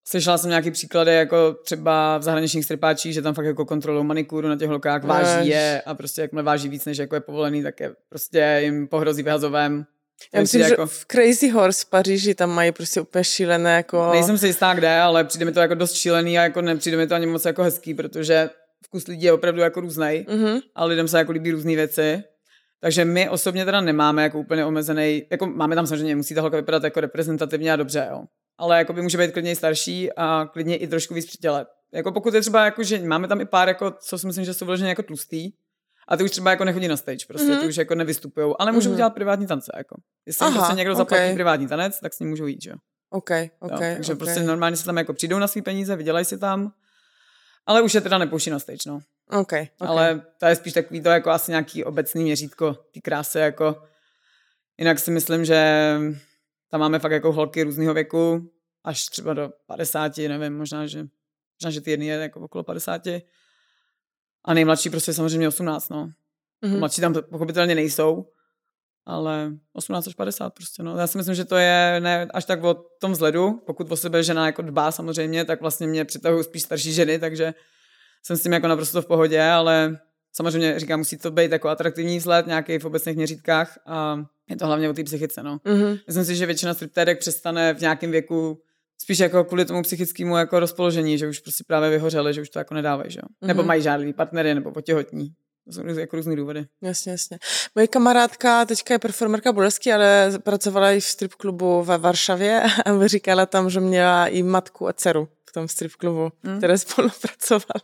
Slyšela 0.07 0.37
jsem 0.37 0.49
nějaký 0.49 0.71
příklady, 0.71 1.15
jako 1.15 1.53
třeba 1.53 2.17
v 2.17 2.23
zahraničních 2.23 2.65
stripáčích, 2.65 3.13
že 3.13 3.21
tam 3.21 3.33
fakt 3.33 3.45
jako 3.45 3.65
kontrolují 3.65 4.05
manikuru 4.05 4.47
na 4.47 4.57
těch 4.57 4.69
holkách, 4.69 5.03
váží 5.03 5.49
je 5.49 5.81
a 5.85 5.95
prostě 5.95 6.21
jakmile 6.21 6.43
váží 6.43 6.69
víc, 6.69 6.85
než 6.85 6.97
jako 6.97 7.15
je 7.15 7.21
povolený, 7.21 7.63
tak 7.63 7.79
je 7.79 7.95
prostě 8.09 8.59
jim 8.63 8.87
pohrozí 8.87 9.23
vyhazovém. 9.23 9.85
Já 10.33 10.41
myslím, 10.41 10.61
jako... 10.61 10.85
že 10.85 10.91
v 10.91 11.05
Crazy 11.05 11.49
Horse 11.49 11.85
v 11.85 11.89
Paříži 11.89 12.35
tam 12.35 12.49
mají 12.49 12.71
prostě 12.71 13.01
úplně 13.01 13.23
šílené 13.23 13.75
jako... 13.75 14.09
Nejsem 14.11 14.37
si 14.37 14.47
jistá 14.47 14.73
kde, 14.73 14.99
ale 14.99 15.23
přijde 15.23 15.45
mi 15.45 15.51
to 15.51 15.59
jako 15.59 15.75
dost 15.75 15.93
šílený 15.93 16.39
a 16.39 16.43
jako 16.43 16.61
nepřijde 16.61 16.97
mi 16.97 17.07
to 17.07 17.15
ani 17.15 17.25
moc 17.25 17.45
jako 17.45 17.63
hezký, 17.63 17.93
protože 17.93 18.49
vkus 18.85 19.07
lidí 19.07 19.23
je 19.23 19.33
opravdu 19.33 19.61
jako 19.61 19.81
různý, 19.81 20.25
mm-hmm. 20.29 20.61
a 20.75 20.85
lidem 20.85 21.07
se 21.07 21.17
jako 21.17 21.31
líbí 21.31 21.51
různé 21.51 21.75
věci. 21.75 22.23
Takže 22.81 23.05
my 23.05 23.29
osobně 23.29 23.65
teda 23.65 23.81
nemáme 23.81 24.23
jako 24.23 24.39
úplně 24.39 24.65
omezený, 24.65 25.23
jako 25.31 25.45
máme 25.45 25.75
tam 25.75 25.87
samozřejmě, 25.87 26.15
musí 26.15 26.35
ta 26.35 26.41
holka 26.41 26.57
vypadat 26.57 26.83
jako 26.83 27.01
reprezentativně 27.01 27.73
a 27.73 27.75
dobře, 27.75 28.07
jo 28.11 28.23
ale 28.57 28.77
jako 28.77 28.93
by 28.93 29.01
může 29.01 29.17
být 29.17 29.31
klidně 29.31 29.55
starší 29.55 30.09
a 30.17 30.49
klidně 30.53 30.77
i 30.77 30.87
trošku 30.87 31.13
víc 31.13 31.25
přitěle. 31.25 31.65
Jako 31.93 32.11
pokud 32.11 32.33
je 32.33 32.41
třeba 32.41 32.65
jako, 32.65 32.83
že 32.83 32.99
máme 32.99 33.27
tam 33.27 33.41
i 33.41 33.45
pár, 33.45 33.67
jako, 33.67 33.91
co 33.91 34.19
si 34.19 34.27
myslím, 34.27 34.45
že 34.45 34.53
jsou 34.53 34.65
vloženě 34.65 34.89
jako 34.89 35.03
tlustý, 35.03 35.51
a 36.07 36.17
ty 36.17 36.23
už 36.23 36.31
třeba 36.31 36.51
jako 36.51 36.65
nechodí 36.65 36.87
na 36.87 36.97
stage, 36.97 37.25
prostě 37.27 37.47
mm-hmm. 37.47 37.59
ty 37.59 37.67
už 37.67 37.75
jako 37.75 37.95
nevystupují, 37.95 38.53
ale 38.59 38.71
můžou 38.71 38.91
mm-hmm. 38.91 38.95
dělat 38.95 39.09
privátní 39.09 39.47
tance, 39.47 39.71
jako. 39.77 39.95
Jestli 40.25 40.45
Aha, 40.45 40.57
prostě 40.57 40.75
někdo 40.75 40.95
zaplatí 40.95 41.23
okay. 41.23 41.33
privátní 41.33 41.67
tanec, 41.67 41.99
tak 41.99 42.13
s 42.13 42.19
ním 42.19 42.29
můžou 42.29 42.45
jít, 42.45 42.63
že 42.63 42.69
jo. 42.69 42.75
OK, 43.09 43.29
OK. 43.59 43.71
Jo, 43.71 43.77
takže 43.77 44.13
okay. 44.13 44.25
prostě 44.25 44.43
normálně 44.43 44.77
se 44.77 44.85
tam 44.85 44.97
jako 44.97 45.13
přijdou 45.13 45.39
na 45.39 45.47
své 45.47 45.61
peníze, 45.61 45.95
vydělají 45.95 46.25
si 46.25 46.37
tam, 46.37 46.71
ale 47.65 47.81
už 47.81 47.93
je 47.93 48.01
teda 48.01 48.17
nepouští 48.17 48.49
na 48.49 48.59
stage, 48.59 48.79
no. 48.87 48.99
Okay, 49.29 49.39
okay. 49.41 49.67
Ale 49.79 50.21
to 50.37 50.45
je 50.45 50.55
spíš 50.55 50.73
takový 50.73 51.01
to 51.01 51.09
jako 51.09 51.29
asi 51.29 51.51
nějaký 51.51 51.83
obecný 51.83 52.23
měřítko 52.23 52.73
ty 52.91 53.01
krásy, 53.01 53.39
jako 53.39 53.83
jinak 54.77 54.99
si 54.99 55.11
myslím, 55.11 55.45
že 55.45 55.97
tam 56.71 56.79
máme 56.79 56.99
fakt 56.99 57.11
jako 57.11 57.31
holky 57.31 57.63
různého 57.63 57.93
věku, 57.93 58.51
až 58.83 59.05
třeba 59.05 59.33
do 59.33 59.49
50, 59.65 60.17
nevím, 60.17 60.57
možná, 60.57 60.87
že, 60.87 60.99
možná, 61.59 61.71
že 61.71 61.81
ty 61.81 61.91
jedny 61.91 62.05
je 62.05 62.15
jako 62.15 62.39
okolo 62.39 62.63
50. 62.63 63.01
A 64.47 64.53
nejmladší 64.53 64.89
prostě 64.89 65.13
samozřejmě 65.13 65.47
18, 65.47 65.89
no. 65.89 66.09
Mm-hmm. 66.65 66.79
Mladší 66.79 67.01
tam 67.01 67.13
pochopitelně 67.13 67.75
nejsou, 67.75 68.25
ale 69.05 69.51
18 69.73 70.07
až 70.07 70.13
50 70.13 70.53
prostě, 70.53 70.83
no. 70.83 70.97
Já 70.97 71.07
si 71.07 71.17
myslím, 71.17 71.35
že 71.35 71.45
to 71.45 71.55
je 71.55 71.99
ne 71.99 72.27
až 72.33 72.45
tak 72.45 72.63
o 72.63 72.75
tom 73.01 73.11
vzhledu, 73.11 73.61
pokud 73.65 73.91
o 73.91 73.97
sebe 73.97 74.23
žena 74.23 74.45
jako 74.45 74.61
dbá 74.61 74.91
samozřejmě, 74.91 75.45
tak 75.45 75.61
vlastně 75.61 75.87
mě 75.87 76.05
přitahují 76.05 76.43
spíš 76.43 76.61
starší 76.61 76.93
ženy, 76.93 77.19
takže 77.19 77.53
jsem 78.23 78.37
s 78.37 78.43
tím 78.43 78.53
jako 78.53 78.67
naprosto 78.67 79.01
v 79.01 79.05
pohodě, 79.05 79.43
ale 79.43 79.97
samozřejmě 80.33 80.79
říkám, 80.79 80.99
musí 80.99 81.17
to 81.17 81.31
být 81.31 81.51
jako 81.51 81.69
atraktivní 81.69 82.17
vzhled 82.17 82.47
nějaký 82.47 82.79
v 82.79 82.85
obecných 82.85 83.15
měřítkách 83.15 83.79
a 83.85 84.19
je 84.49 84.55
to 84.55 84.65
hlavně 84.65 84.89
o 84.89 84.93
té 84.93 85.03
psychice, 85.03 85.43
no. 85.43 85.57
Mm-hmm. 85.57 85.99
Myslím 86.07 86.25
si, 86.25 86.35
že 86.35 86.45
většina 86.45 86.73
striptérek 86.73 87.19
přestane 87.19 87.73
v 87.73 87.81
nějakém 87.81 88.11
věku 88.11 88.61
spíš 89.01 89.19
jako 89.19 89.43
kvůli 89.43 89.65
tomu 89.65 89.81
psychickému 89.81 90.37
jako 90.37 90.59
rozpoložení, 90.59 91.17
že 91.17 91.27
už 91.27 91.39
prostě 91.39 91.63
právě 91.67 91.89
vyhořeli, 91.89 92.33
že 92.33 92.41
už 92.41 92.49
to 92.49 92.59
jako 92.59 92.73
nedávají, 92.73 93.11
že 93.11 93.19
jo. 93.19 93.27
Mm-hmm. 93.27 93.47
Nebo 93.47 93.63
mají 93.63 93.81
žádný 93.81 94.13
partnery, 94.13 94.55
nebo 94.55 94.71
potěhotní. 94.71 95.29
To 95.65 95.73
jsou 95.73 95.99
jako 95.99 96.15
různý 96.15 96.35
důvody. 96.35 96.65
Jasně, 96.83 97.11
jasně. 97.11 97.37
Moje 97.75 97.87
kamarádka 97.87 98.65
teďka 98.65 98.93
je 98.93 98.99
performerka 98.99 99.51
Bolesky, 99.51 99.93
ale 99.93 100.31
pracovala 100.43 100.91
i 100.91 100.99
v 100.99 101.05
strip 101.05 101.33
klubu 101.33 101.83
ve 101.83 101.97
Varšavě 101.97 102.61
a 102.85 103.07
říkala 103.07 103.45
tam, 103.45 103.69
že 103.69 103.79
měla 103.79 104.27
i 104.27 104.43
matku 104.43 104.87
a 104.87 104.93
dceru 104.93 105.27
v 105.49 105.53
tom 105.53 105.67
strip 105.67 105.91
klubu, 105.91 106.31
hmm. 106.43 106.57
které 106.57 106.77
spolupracovali. 106.77 107.81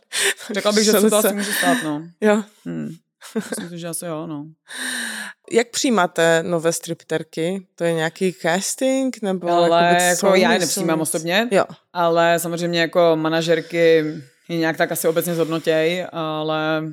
Řekla 0.54 0.72
bych, 0.72 0.84
že 0.84 0.92
se 0.92 1.10
to 1.10 1.16
asi 1.16 1.34
může 1.34 1.52
stát, 1.52 1.78
no. 1.84 2.08
Jo. 2.20 2.42
Hmm. 2.64 2.94
Myslím, 3.34 3.78
že 3.78 3.88
asi 3.88 4.06
jo, 4.06 4.26
no. 4.26 4.44
Jak 5.52 5.70
přijímáte 5.70 6.42
nové 6.42 6.72
stripterky? 6.72 7.66
To 7.74 7.84
je 7.84 7.92
nějaký 7.92 8.32
casting? 8.42 9.22
Nebo 9.22 9.48
ale 9.48 9.84
jako, 9.84 10.26
jako 10.26 10.36
já 10.36 10.52
je 10.52 10.58
nepřijímám 10.58 11.00
osobně, 11.00 11.48
jo. 11.50 11.64
ale 11.92 12.38
samozřejmě 12.38 12.80
jako 12.80 13.12
manažerky 13.14 14.04
je 14.48 14.56
nějak 14.56 14.76
tak 14.76 14.92
asi 14.92 15.08
obecně 15.08 15.34
zhodnotěj, 15.34 16.06
ale 16.12 16.84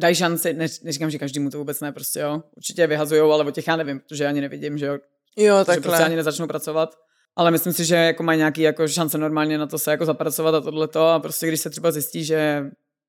dají 0.00 0.14
šanci, 0.14 0.54
ne, 0.54 0.66
neříkám, 0.82 1.10
že 1.10 1.18
každému 1.18 1.50
to 1.50 1.58
vůbec 1.58 1.80
ne, 1.80 1.92
prostě 1.92 2.20
jo. 2.20 2.42
Určitě 2.56 2.86
vyhazujou, 2.86 3.32
ale 3.32 3.44
o 3.44 3.50
těch 3.50 3.68
já 3.68 3.76
nevím, 3.76 4.00
protože 4.00 4.24
já 4.24 4.30
ani 4.30 4.40
nevidím, 4.40 4.78
že 4.78 4.86
jo. 4.86 4.98
Jo, 5.36 5.56
takhle. 5.56 5.74
Že 5.74 5.80
prostě 5.80 6.04
ani 6.04 6.16
nezačnou 6.16 6.46
pracovat. 6.46 6.94
Ale 7.36 7.50
myslím 7.50 7.72
si, 7.72 7.84
že 7.84 7.96
jako 7.96 8.22
mají 8.22 8.38
nějaký 8.38 8.62
jako 8.62 8.88
šance 8.88 9.18
normálně 9.18 9.58
na 9.58 9.66
to 9.66 9.78
se 9.78 9.90
jako 9.90 10.04
zapracovat 10.04 10.54
a 10.54 10.60
tohleto 10.60 11.06
a 11.06 11.20
prostě 11.20 11.46
když 11.46 11.60
se 11.60 11.70
třeba 11.70 11.90
zjistí, 11.90 12.24
že 12.24 12.64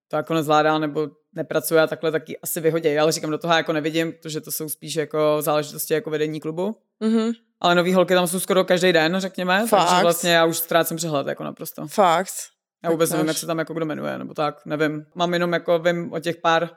to 0.07 0.15
jako 0.15 0.33
nezvládá 0.33 0.79
nebo 0.79 1.07
nepracuje 1.35 1.81
a 1.81 1.87
takhle, 1.87 2.11
taky 2.11 2.37
asi 2.37 2.61
vyhodí. 2.61 2.97
Ale 2.97 3.11
říkám, 3.11 3.31
do 3.31 3.37
toho 3.37 3.53
jako 3.53 3.73
nevidím, 3.73 4.11
protože 4.11 4.41
to 4.41 4.51
jsou 4.51 4.69
spíš 4.69 4.95
jako 4.95 5.37
záležitosti 5.39 5.93
jako 5.93 6.09
vedení 6.09 6.39
klubu. 6.39 6.75
Mm-hmm. 7.01 7.33
Ale 7.61 7.75
nový 7.75 7.93
holky 7.93 8.13
tam 8.13 8.27
jsou 8.27 8.39
skoro 8.39 8.63
každý 8.63 8.93
den, 8.93 9.15
řekněme. 9.17 9.67
Fakt? 9.67 9.89
Takže 9.89 10.01
vlastně 10.01 10.31
já 10.31 10.45
už 10.45 10.57
ztrácím 10.57 10.97
přehled 10.97 11.27
jako 11.27 11.43
naprosto. 11.43 11.87
Fakt? 11.87 12.33
Já 12.83 12.91
vůbec 12.91 13.09
tak 13.09 13.17
nevím, 13.17 13.27
jak 13.27 13.37
se 13.37 13.45
tam 13.45 13.59
jako 13.59 13.73
kdo 13.73 13.85
jmenuje, 13.85 14.17
nebo 14.17 14.33
tak, 14.33 14.65
nevím. 14.65 15.05
Mám 15.15 15.33
jenom 15.33 15.53
jako, 15.53 15.79
vím 15.79 16.13
o 16.13 16.19
těch 16.19 16.35
pár, 16.35 16.69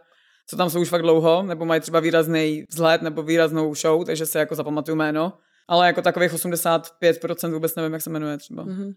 co 0.47 0.57
tam 0.57 0.71
jsou 0.71 0.81
už 0.81 0.89
fakt 0.89 1.03
dlouho, 1.03 1.43
nebo 1.43 1.65
mají 1.65 1.81
třeba 1.81 2.01
výrazný 2.01 2.65
vzhled 2.71 3.03
nebo 3.03 3.23
výraznou 3.23 3.75
show, 3.75 4.05
takže 4.05 4.27
se 4.27 4.39
jako 4.39 4.55
zapamatuju 4.55 4.97
jméno 4.97 5.33
ale 5.69 5.87
jako 5.87 6.03
takových 6.03 6.33
85% 6.33 7.53
vůbec 7.53 7.75
nevím, 7.75 7.93
jak 7.93 8.03
se 8.03 8.11
jmenuje 8.11 8.39
třeba. 8.39 8.65
Mm-hmm. 8.65 8.95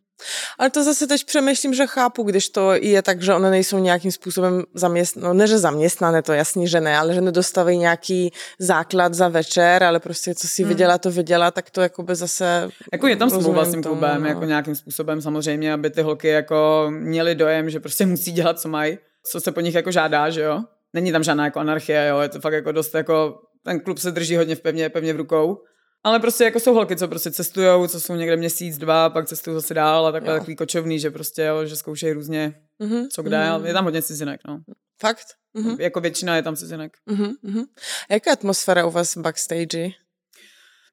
Ale 0.59 0.69
to 0.69 0.83
zase 0.83 1.07
teď 1.07 1.25
přemýšlím, 1.25 1.73
že 1.73 1.87
chápu, 1.87 2.23
když 2.23 2.49
to 2.49 2.73
je 2.73 3.01
tak, 3.01 3.21
že 3.21 3.33
one 3.33 3.49
nejsou 3.49 3.79
nějakým 3.79 4.11
způsobem 4.11 4.63
zaměstnané, 4.73 5.27
no 5.27 5.33
ne, 5.33 5.47
že 5.47 5.57
zaměstnané, 5.57 6.21
to 6.21 6.33
jasný, 6.33 6.67
že 6.67 6.81
ne, 6.81 6.97
ale 6.97 7.13
že 7.13 7.21
nedostávají 7.21 7.77
nějaký 7.77 8.31
základ 8.59 9.13
za 9.13 9.27
večer, 9.27 9.83
ale 9.83 9.99
prostě 9.99 10.35
co 10.35 10.47
si 10.47 10.63
mm. 10.63 10.69
viděla, 10.69 10.97
to 10.97 11.11
viděla, 11.11 11.51
tak 11.51 11.69
to 11.69 11.81
jako 11.81 12.03
by 12.03 12.15
zase... 12.15 12.69
Jako 12.91 13.07
je 13.07 13.15
tam 13.15 13.29
smlouva 13.29 13.65
s 13.65 13.71
tím 13.71 13.83
klubem, 13.83 14.21
no. 14.21 14.27
jako 14.27 14.45
nějakým 14.45 14.75
způsobem 14.75 15.21
samozřejmě, 15.21 15.73
aby 15.73 15.89
ty 15.89 16.01
holky 16.01 16.27
jako 16.27 16.87
měly 16.89 17.35
dojem, 17.35 17.69
že 17.69 17.79
prostě 17.79 18.05
musí 18.05 18.31
dělat, 18.31 18.59
co 18.59 18.69
mají, 18.69 18.97
co 19.23 19.41
se 19.41 19.51
po 19.51 19.61
nich 19.61 19.75
jako 19.75 19.91
žádá, 19.91 20.29
že 20.29 20.41
jo. 20.41 20.63
Není 20.93 21.11
tam 21.11 21.23
žádná 21.23 21.45
jako 21.45 21.59
anarchie, 21.59 22.07
jo, 22.07 22.19
je 22.19 22.29
to 22.29 22.39
fakt 22.39 22.53
jako 22.53 22.71
dost 22.71 22.95
jako, 22.95 23.39
ten 23.63 23.79
klub 23.79 23.97
se 23.97 24.11
drží 24.11 24.37
hodně 24.37 24.55
v 24.55 24.61
pevně, 24.61 24.89
pevně 24.89 25.13
v 25.13 25.17
rukou 25.17 25.57
ale 26.03 26.19
prostě 26.19 26.43
jako 26.43 26.59
jsou 26.59 26.73
holky, 26.73 26.95
co 26.95 27.07
prostě 27.07 27.31
cestujou, 27.31 27.87
co 27.87 27.99
jsou 27.99 28.15
někde 28.15 28.37
měsíc, 28.37 28.77
dva, 28.77 29.09
pak 29.09 29.27
cestují 29.27 29.53
zase 29.53 29.73
dál 29.73 30.05
a 30.07 30.11
takhle 30.11 30.33
jo. 30.33 30.39
takový 30.39 30.55
kočovný, 30.55 30.99
že 30.99 31.11
prostě, 31.11 31.41
jo, 31.41 31.65
že 31.65 31.75
zkoušejí 31.75 32.13
různě 32.13 32.53
mm-hmm. 32.81 33.07
co 33.11 33.23
kde, 33.23 33.37
mm-hmm. 33.37 33.65
je 33.65 33.73
tam 33.73 33.83
hodně 33.83 34.01
cizinek, 34.01 34.41
no. 34.47 34.59
Fakt? 35.01 35.25
Mm-hmm. 35.57 35.75
Jako 35.79 35.99
většina 35.99 36.35
je 36.35 36.43
tam 36.43 36.55
cizinek. 36.55 36.91
Mm-hmm. 37.09 37.65
Jaká 38.09 38.31
atmosféra 38.31 38.85
u 38.85 38.91
vás 38.91 39.17
backstage? 39.17 39.89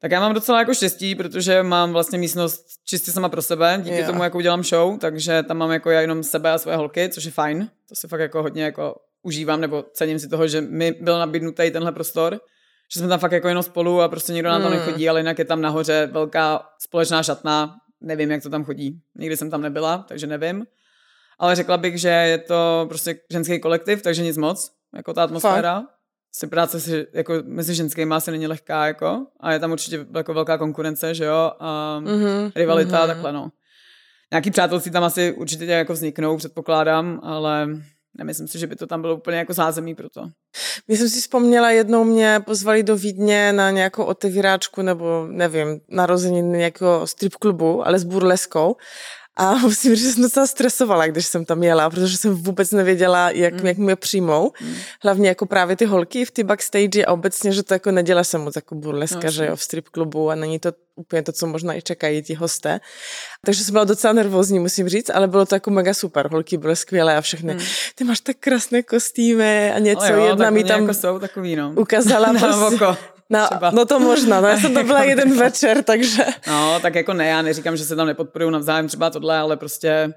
Tak 0.00 0.10
já 0.10 0.20
mám 0.20 0.34
docela 0.34 0.58
jako 0.58 0.74
štěstí, 0.74 1.14
protože 1.14 1.62
mám 1.62 1.92
vlastně 1.92 2.18
místnost 2.18 2.64
čistě 2.84 3.12
sama 3.12 3.28
pro 3.28 3.42
sebe, 3.42 3.80
díky 3.82 3.98
jo. 3.98 4.06
tomu, 4.06 4.22
jak 4.22 4.34
udělám 4.34 4.64
show, 4.64 4.98
takže 4.98 5.42
tam 5.42 5.56
mám 5.56 5.70
jako 5.70 5.90
já 5.90 6.00
jenom 6.00 6.22
sebe 6.22 6.52
a 6.52 6.58
své 6.58 6.76
holky, 6.76 7.08
což 7.08 7.24
je 7.24 7.30
fajn. 7.30 7.70
To 7.88 7.94
si 7.94 8.08
fakt 8.08 8.20
jako 8.20 8.42
hodně 8.42 8.62
jako 8.62 8.94
užívám, 9.22 9.60
nebo 9.60 9.84
cením 9.92 10.18
si 10.18 10.28
toho, 10.28 10.48
že 10.48 10.60
mi 10.60 10.92
byl 10.92 11.18
nabídnutý 11.18 11.70
tenhle 11.70 11.92
prostor 11.92 12.40
že 12.92 13.00
jsme 13.00 13.08
tam 13.08 13.18
fakt 13.18 13.32
jako 13.32 13.48
jenom 13.48 13.62
spolu 13.62 14.02
a 14.02 14.08
prostě 14.08 14.32
nikdo 14.32 14.48
na 14.48 14.58
to 14.58 14.66
hmm. 14.66 14.74
nechodí, 14.74 15.08
ale 15.08 15.20
jinak 15.20 15.38
je 15.38 15.44
tam 15.44 15.60
nahoře 15.60 16.08
velká 16.12 16.62
společná 16.78 17.22
šatna, 17.22 17.76
nevím, 18.00 18.30
jak 18.30 18.42
to 18.42 18.50
tam 18.50 18.64
chodí. 18.64 19.00
Nikdy 19.14 19.36
jsem 19.36 19.50
tam 19.50 19.62
nebyla, 19.62 20.04
takže 20.08 20.26
nevím. 20.26 20.66
Ale 21.38 21.56
řekla 21.56 21.76
bych, 21.76 22.00
že 22.00 22.08
je 22.08 22.38
to 22.38 22.86
prostě 22.88 23.20
ženský 23.30 23.60
kolektiv, 23.60 24.02
takže 24.02 24.22
nic 24.22 24.36
moc, 24.36 24.70
jako 24.96 25.14
ta 25.14 25.22
atmosféra. 25.22 25.80
Fakt? 25.80 25.88
Si 26.32 26.46
práce 26.46 26.80
si, 26.80 27.06
jako 27.12 27.34
mezi 27.44 27.74
ženskými 27.74 28.14
asi 28.14 28.30
není 28.30 28.46
lehká, 28.46 28.86
jako, 28.86 29.26
a 29.40 29.52
je 29.52 29.58
tam 29.58 29.72
určitě 29.72 30.06
jako 30.16 30.34
velká 30.34 30.58
konkurence, 30.58 31.14
že 31.14 31.24
jo, 31.24 31.52
a 31.58 32.00
mm-hmm. 32.04 32.52
rivalita, 32.54 32.98
mm-hmm. 32.98 33.06
takhle, 33.06 33.32
no. 33.32 33.50
Nějaký 34.30 34.50
přátelství 34.50 34.90
tam 34.90 35.04
asi 35.04 35.32
určitě 35.32 35.64
jako 35.64 35.92
vzniknou, 35.92 36.36
předpokládám, 36.36 37.20
ale 37.22 37.68
nemyslím 38.18 38.48
si, 38.48 38.58
že 38.58 38.66
by 38.66 38.76
to 38.76 38.86
tam 38.86 39.00
bylo 39.00 39.16
úplně 39.16 39.38
jako 39.38 39.52
zázemí 39.52 39.94
pro 39.94 40.08
to. 40.10 40.22
My 40.88 40.96
jsem 40.96 41.08
si 41.08 41.20
vzpomněla, 41.20 41.70
jednou 41.70 42.04
mě 42.04 42.40
pozvali 42.46 42.82
do 42.82 42.96
Vídně 42.96 43.52
na 43.52 43.70
nějakou 43.70 44.04
otevíráčku 44.04 44.82
nebo 44.82 45.26
nevím, 45.30 45.80
narozeniny 45.88 46.58
nějakého 46.58 47.06
strip 47.06 47.34
klubu, 47.34 47.86
ale 47.86 47.98
s 47.98 48.04
burleskou. 48.04 48.76
A 49.38 49.54
musím 49.58 49.94
říct, 49.94 50.04
že 50.06 50.12
jsem 50.12 50.22
docela 50.22 50.46
stresovala, 50.46 51.06
když 51.06 51.26
jsem 51.26 51.44
tam 51.44 51.62
jela, 51.62 51.90
protože 51.90 52.16
jsem 52.16 52.34
vůbec 52.34 52.70
nevěděla, 52.70 53.30
jak, 53.30 53.60
mm. 53.60 53.66
jak 53.66 53.76
mě 53.76 53.96
přijmou. 53.96 54.52
Mm. 54.60 54.74
Hlavně 55.02 55.28
jako 55.28 55.46
právě 55.46 55.76
ty 55.76 55.84
holky 55.84 56.24
v 56.24 56.30
ty 56.30 56.44
backstage 56.44 57.04
a 57.04 57.12
obecně, 57.12 57.52
že 57.52 57.62
to 57.62 57.74
jako 57.74 57.90
nedělá 57.90 58.24
se 58.24 58.38
moc 58.38 58.56
jako 58.56 58.74
burleska, 58.74 59.20
no, 59.24 59.30
že 59.30 59.46
jo, 59.46 59.56
v 59.56 59.62
strip 59.62 59.88
klubu 59.88 60.30
a 60.30 60.34
není 60.34 60.58
to 60.58 60.72
úplně 60.96 61.22
to, 61.22 61.32
co 61.32 61.46
možná 61.46 61.74
i 61.74 61.82
čekají 61.82 62.22
ti 62.22 62.34
hosté. 62.34 62.80
Takže 63.44 63.64
jsem 63.64 63.72
byla 63.72 63.84
docela 63.84 64.12
nervózní, 64.12 64.58
musím 64.58 64.88
říct, 64.88 65.10
ale 65.10 65.28
bylo 65.28 65.46
to 65.46 65.54
jako 65.54 65.70
mega 65.70 65.94
super. 65.94 66.28
Holky 66.30 66.56
byly 66.56 66.76
skvělé 66.76 67.16
a 67.16 67.20
všechny. 67.20 67.52
Hmm. 67.52 67.62
Ty 67.94 68.04
máš 68.04 68.20
tak 68.20 68.36
krásné 68.40 68.82
kostýmy 68.82 69.72
a 69.72 69.78
něco. 69.78 70.06
jo, 70.06 70.24
jedna 70.24 70.50
mi 70.50 70.64
tam 70.64 70.80
jako 70.80 70.94
jsou 70.94 71.18
takový, 71.18 71.56
no. 71.56 71.72
ukázala 71.76 72.32
na 72.32 72.40
prostě, 72.40 72.84
oko. 72.84 73.17
No, 73.30 73.48
no 73.72 73.84
to 73.84 74.00
možná, 74.00 74.40
no 74.40 74.48
já 74.48 74.60
jsem 74.60 74.74
to 74.74 74.84
byla 74.84 75.04
jeden 75.04 75.38
večer, 75.38 75.82
takže... 75.82 76.24
No, 76.46 76.80
tak 76.82 76.94
jako 76.94 77.14
ne, 77.14 77.28
já 77.28 77.42
neříkám, 77.42 77.76
že 77.76 77.84
se 77.84 77.96
tam 77.96 78.06
nepodporují 78.06 78.52
navzájem 78.52 78.88
třeba 78.88 79.10
tohle, 79.10 79.38
ale 79.38 79.56
prostě 79.56 80.12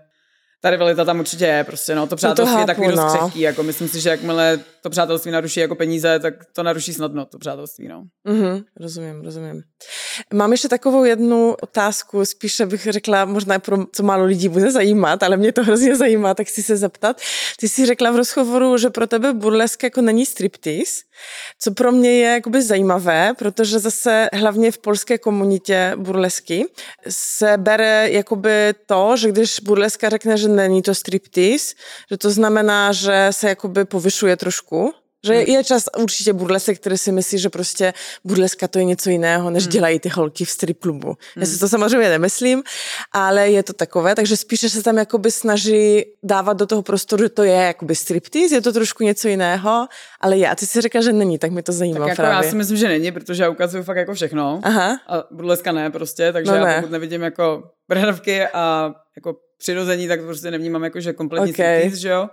ta 0.61 0.69
rivalita 0.69 1.05
tam 1.05 1.19
určitě 1.19 1.45
je, 1.45 1.63
prostě 1.63 1.95
no, 1.95 2.07
to 2.07 2.15
přátelství 2.15 2.57
no 2.57 2.65
to 2.65 2.71
hápu, 2.71 2.71
je 2.71 2.75
takový 2.75 2.97
no. 2.97 3.03
dost 3.03 3.17
křehký, 3.17 3.39
jako 3.39 3.63
myslím 3.63 3.87
si, 3.87 3.99
že 3.99 4.09
jakmile 4.09 4.59
to 4.81 4.89
přátelství 4.89 5.31
naruší 5.31 5.59
jako 5.59 5.75
peníze, 5.75 6.19
tak 6.19 6.33
to 6.55 6.63
naruší 6.63 6.93
snadno, 6.93 7.25
to 7.25 7.37
přátelství, 7.37 7.87
no. 7.87 8.03
Mm-hmm, 8.27 8.63
rozumím, 8.79 9.21
rozumím. 9.21 9.61
Mám 10.33 10.51
ještě 10.51 10.69
takovou 10.69 11.03
jednu 11.03 11.55
otázku, 11.61 12.25
spíše 12.25 12.65
bych 12.65 12.87
řekla, 12.89 13.25
možná 13.25 13.59
pro 13.59 13.77
co 13.93 14.03
málo 14.03 14.25
lidí 14.25 14.49
bude 14.49 14.71
zajímat, 14.71 15.23
ale 15.23 15.37
mě 15.37 15.51
to 15.51 15.63
hrozně 15.63 15.95
zajímá, 15.95 16.33
tak 16.33 16.49
si 16.49 16.63
se 16.63 16.77
zeptat. 16.77 17.21
Ty 17.59 17.69
jsi 17.69 17.85
řekla 17.85 18.11
v 18.11 18.15
rozhovoru, 18.15 18.77
že 18.77 18.89
pro 18.89 19.07
tebe 19.07 19.33
burlesk 19.33 19.83
jako 19.83 20.01
není 20.01 20.25
striptease, 20.25 21.01
co 21.59 21.71
pro 21.71 21.91
mě 21.91 22.11
je 22.11 22.29
jakoby 22.33 22.61
zajímavé, 22.61 23.33
protože 23.37 23.79
zase 23.79 24.29
hlavně 24.33 24.71
v 24.71 24.77
polské 24.77 25.17
komunitě 25.17 25.93
burlesky 25.95 26.65
se 27.09 27.57
bere 27.57 28.09
jakoby 28.11 28.73
to, 28.85 29.17
že 29.17 29.29
když 29.29 29.59
burleska 29.59 30.09
řekne, 30.09 30.37
že 30.37 30.47
není 30.47 30.81
to 30.81 30.95
striptease, 30.95 31.75
že 32.11 32.17
to 32.17 32.31
znamená, 32.31 32.91
že 32.91 33.27
se 33.31 33.49
jakoby 33.49 33.85
povyšuje 33.85 34.37
trošku, 34.37 34.93
že 35.25 35.33
hmm. 35.33 35.43
je 35.43 35.63
čas 35.63 35.85
určitě 35.99 36.33
burlesek, 36.33 36.79
který 36.79 36.97
si 36.97 37.11
myslí, 37.11 37.39
že 37.39 37.49
prostě 37.49 37.93
burleska 38.23 38.67
to 38.67 38.79
je 38.79 38.85
něco 38.85 39.09
jiného, 39.09 39.49
než 39.49 39.63
hmm. 39.63 39.71
dělají 39.71 39.99
ty 39.99 40.09
holky 40.09 40.45
v 40.45 40.49
strip 40.49 40.79
klubu. 40.79 41.07
Hmm. 41.07 41.41
Já 41.41 41.45
si 41.45 41.59
to 41.59 41.69
samozřejmě 41.69 42.09
nemyslím, 42.09 42.63
ale 43.11 43.49
je 43.49 43.63
to 43.63 43.73
takové, 43.73 44.15
takže 44.15 44.37
spíše 44.37 44.69
se 44.69 44.83
tam 44.83 44.97
jakoby 44.97 45.31
snaží 45.31 46.05
dávat 46.23 46.57
do 46.57 46.65
toho 46.65 46.81
prostoru, 46.81 47.23
že 47.23 47.29
to 47.29 47.43
je 47.43 47.53
jakoby 47.53 47.95
striptease, 47.95 48.55
je 48.55 48.61
to 48.61 48.73
trošku 48.73 49.03
něco 49.03 49.27
jiného, 49.27 49.87
ale 50.19 50.37
já, 50.37 50.55
ty 50.55 50.65
si 50.65 50.81
řekla, 50.81 51.01
že 51.01 51.13
není, 51.13 51.37
tak 51.37 51.51
mi 51.51 51.63
to 51.63 51.71
zajímá 51.71 51.99
tak 51.99 52.07
jako 52.07 52.21
právě. 52.21 52.45
já 52.45 52.51
si 52.51 52.55
myslím, 52.55 52.77
že 52.77 52.87
není, 52.87 53.11
protože 53.11 53.43
já 53.43 53.49
ukazuju 53.49 53.83
fakt 53.83 53.97
jako 53.97 54.13
všechno. 54.13 54.61
Aha. 54.63 54.99
A 55.07 55.23
burleska 55.31 55.71
ne 55.71 55.89
prostě, 55.89 56.33
takže 56.33 56.51
no 56.51 56.57
já 56.57 56.65
ne. 56.65 56.75
pokud 56.75 56.91
nevidím 56.91 57.21
jako 57.21 57.63
brhravky 57.87 58.47
a 58.47 58.93
jako 59.15 59.35
přirození, 59.57 60.07
tak 60.07 60.19
to 60.19 60.25
prostě 60.25 60.51
nevnímám 60.51 60.83
jako, 60.83 60.99
že 60.99 61.13
kompletní 61.13 61.53
okay. 61.53 61.77
striptease, 61.77 62.01
že 62.01 62.09
jo. 62.09 62.29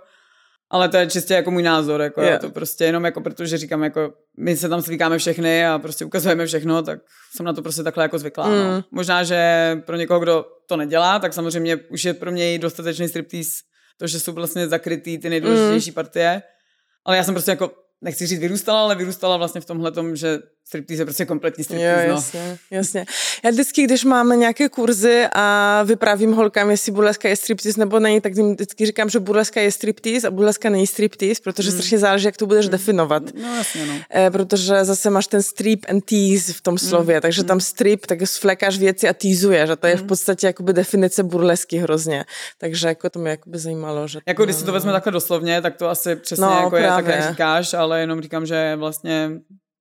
Ale 0.71 0.89
to 0.89 0.97
je 0.97 1.07
čistě 1.07 1.33
jako 1.33 1.51
můj 1.51 1.63
názor, 1.63 2.01
jako 2.01 2.21
yeah. 2.21 2.41
to 2.41 2.49
prostě 2.49 2.85
jenom 2.85 3.05
jako 3.05 3.21
protože 3.21 3.57
říkám, 3.57 3.83
jako 3.83 4.13
my 4.37 4.57
se 4.57 4.69
tam 4.69 4.81
svíkáme 4.81 5.17
všechny 5.17 5.67
a 5.67 5.79
prostě 5.79 6.05
ukazujeme 6.05 6.45
všechno, 6.45 6.83
tak 6.83 6.99
jsem 7.35 7.45
na 7.45 7.53
to 7.53 7.61
prostě 7.61 7.83
takhle 7.83 8.03
jako 8.03 8.19
zvyklá. 8.19 8.49
No. 8.49 8.55
Mm. 8.55 8.63
No. 8.63 8.83
Možná, 8.91 9.23
že 9.23 9.81
pro 9.85 9.95
někoho, 9.95 10.19
kdo 10.19 10.45
to 10.67 10.77
nedělá, 10.77 11.19
tak 11.19 11.33
samozřejmě 11.33 11.75
už 11.75 12.05
je 12.05 12.13
pro 12.13 12.31
něj 12.31 12.59
dostatečný 12.59 13.07
striptease 13.07 13.51
to, 13.97 14.07
že 14.07 14.19
jsou 14.19 14.33
vlastně 14.33 14.67
zakrytý 14.67 15.17
ty 15.17 15.29
nejdůležitější 15.29 15.89
mm. 15.89 15.93
partie. 15.93 16.41
Ale 17.05 17.17
já 17.17 17.23
jsem 17.23 17.33
prostě 17.33 17.51
jako 17.51 17.71
nechci 18.01 18.27
říct 18.27 18.39
vyrůstala, 18.39 18.81
ale 18.81 18.95
vyrůstala 18.95 19.37
vlastně 19.37 19.61
v 19.61 19.65
tomhle 19.65 19.91
tom, 19.91 20.15
že 20.15 20.39
striptease 20.69 21.01
je 21.01 21.05
prostě 21.05 21.25
kompletní 21.25 21.63
striptease. 21.63 22.07
Jo, 22.07 22.15
jasně, 22.15 22.57
no. 22.71 22.77
jasně. 22.77 23.05
Já 23.43 23.49
vždycky, 23.49 23.83
když 23.83 24.03
máme 24.03 24.35
nějaké 24.35 24.69
kurzy 24.69 25.23
a 25.33 25.83
vyprávím 25.83 26.33
holkám, 26.33 26.71
jestli 26.71 26.91
burleska 26.91 27.29
je 27.29 27.35
striptease 27.35 27.79
nebo 27.79 27.99
není, 27.99 28.21
tak 28.21 28.35
jim 28.35 28.53
vždycky 28.53 28.85
říkám, 28.85 29.09
že 29.09 29.19
burleska 29.19 29.61
je 29.61 29.71
striptease 29.71 30.27
a 30.27 30.31
burleska 30.31 30.69
není 30.69 30.87
striptease, 30.87 31.41
protože 31.43 31.69
mm. 31.69 31.77
strašně 31.77 31.99
záleží, 31.99 32.25
jak 32.25 32.37
to 32.37 32.45
budeš 32.45 32.65
mm. 32.65 32.71
definovat. 32.71 33.23
No 33.41 33.55
jasně, 33.55 33.85
no. 33.85 33.93
E, 34.15 34.31
protože 34.31 34.85
zase 34.85 35.09
máš 35.09 35.27
ten 35.27 35.43
strip 35.43 35.85
and 35.89 36.05
tease 36.05 36.53
v 36.53 36.61
tom 36.61 36.71
hmm. 36.71 36.89
slově, 36.89 37.15
mm. 37.15 37.21
takže 37.21 37.43
tam 37.43 37.55
hmm. 37.55 37.61
strip, 37.61 38.05
tak 38.05 38.19
svlekáš 38.23 38.77
věci 38.77 39.09
a 39.09 39.13
teasuješ 39.13 39.69
a 39.69 39.75
to 39.75 39.87
je 39.87 39.95
v 39.95 39.99
hmm. 39.99 40.07
podstatě 40.07 40.47
jakoby 40.47 40.73
definice 40.73 41.23
burlesky 41.23 41.77
hrozně. 41.77 42.25
Takže 42.57 42.87
jako 42.87 43.09
to 43.09 43.19
mě 43.19 43.29
jakoby 43.29 43.57
zajímalo. 43.57 44.07
Že 44.07 44.19
jako 44.27 44.45
když 44.45 44.55
si 44.55 44.65
to 44.65 44.71
vezme 44.71 44.91
takhle 44.91 45.11
doslovně, 45.11 45.61
tak 45.61 45.77
to 45.77 45.89
asi 45.89 46.15
přesně 46.15 46.45
no, 46.45 46.51
jako 46.51 46.69
právě. 46.69 46.85
je 46.85 46.89
tak, 46.89 47.07
jak 47.07 47.29
říkáš, 47.29 47.73
ale 47.73 47.99
jenom 47.99 48.21
říkám, 48.21 48.45
že 48.45 48.75
vlastně 48.75 49.31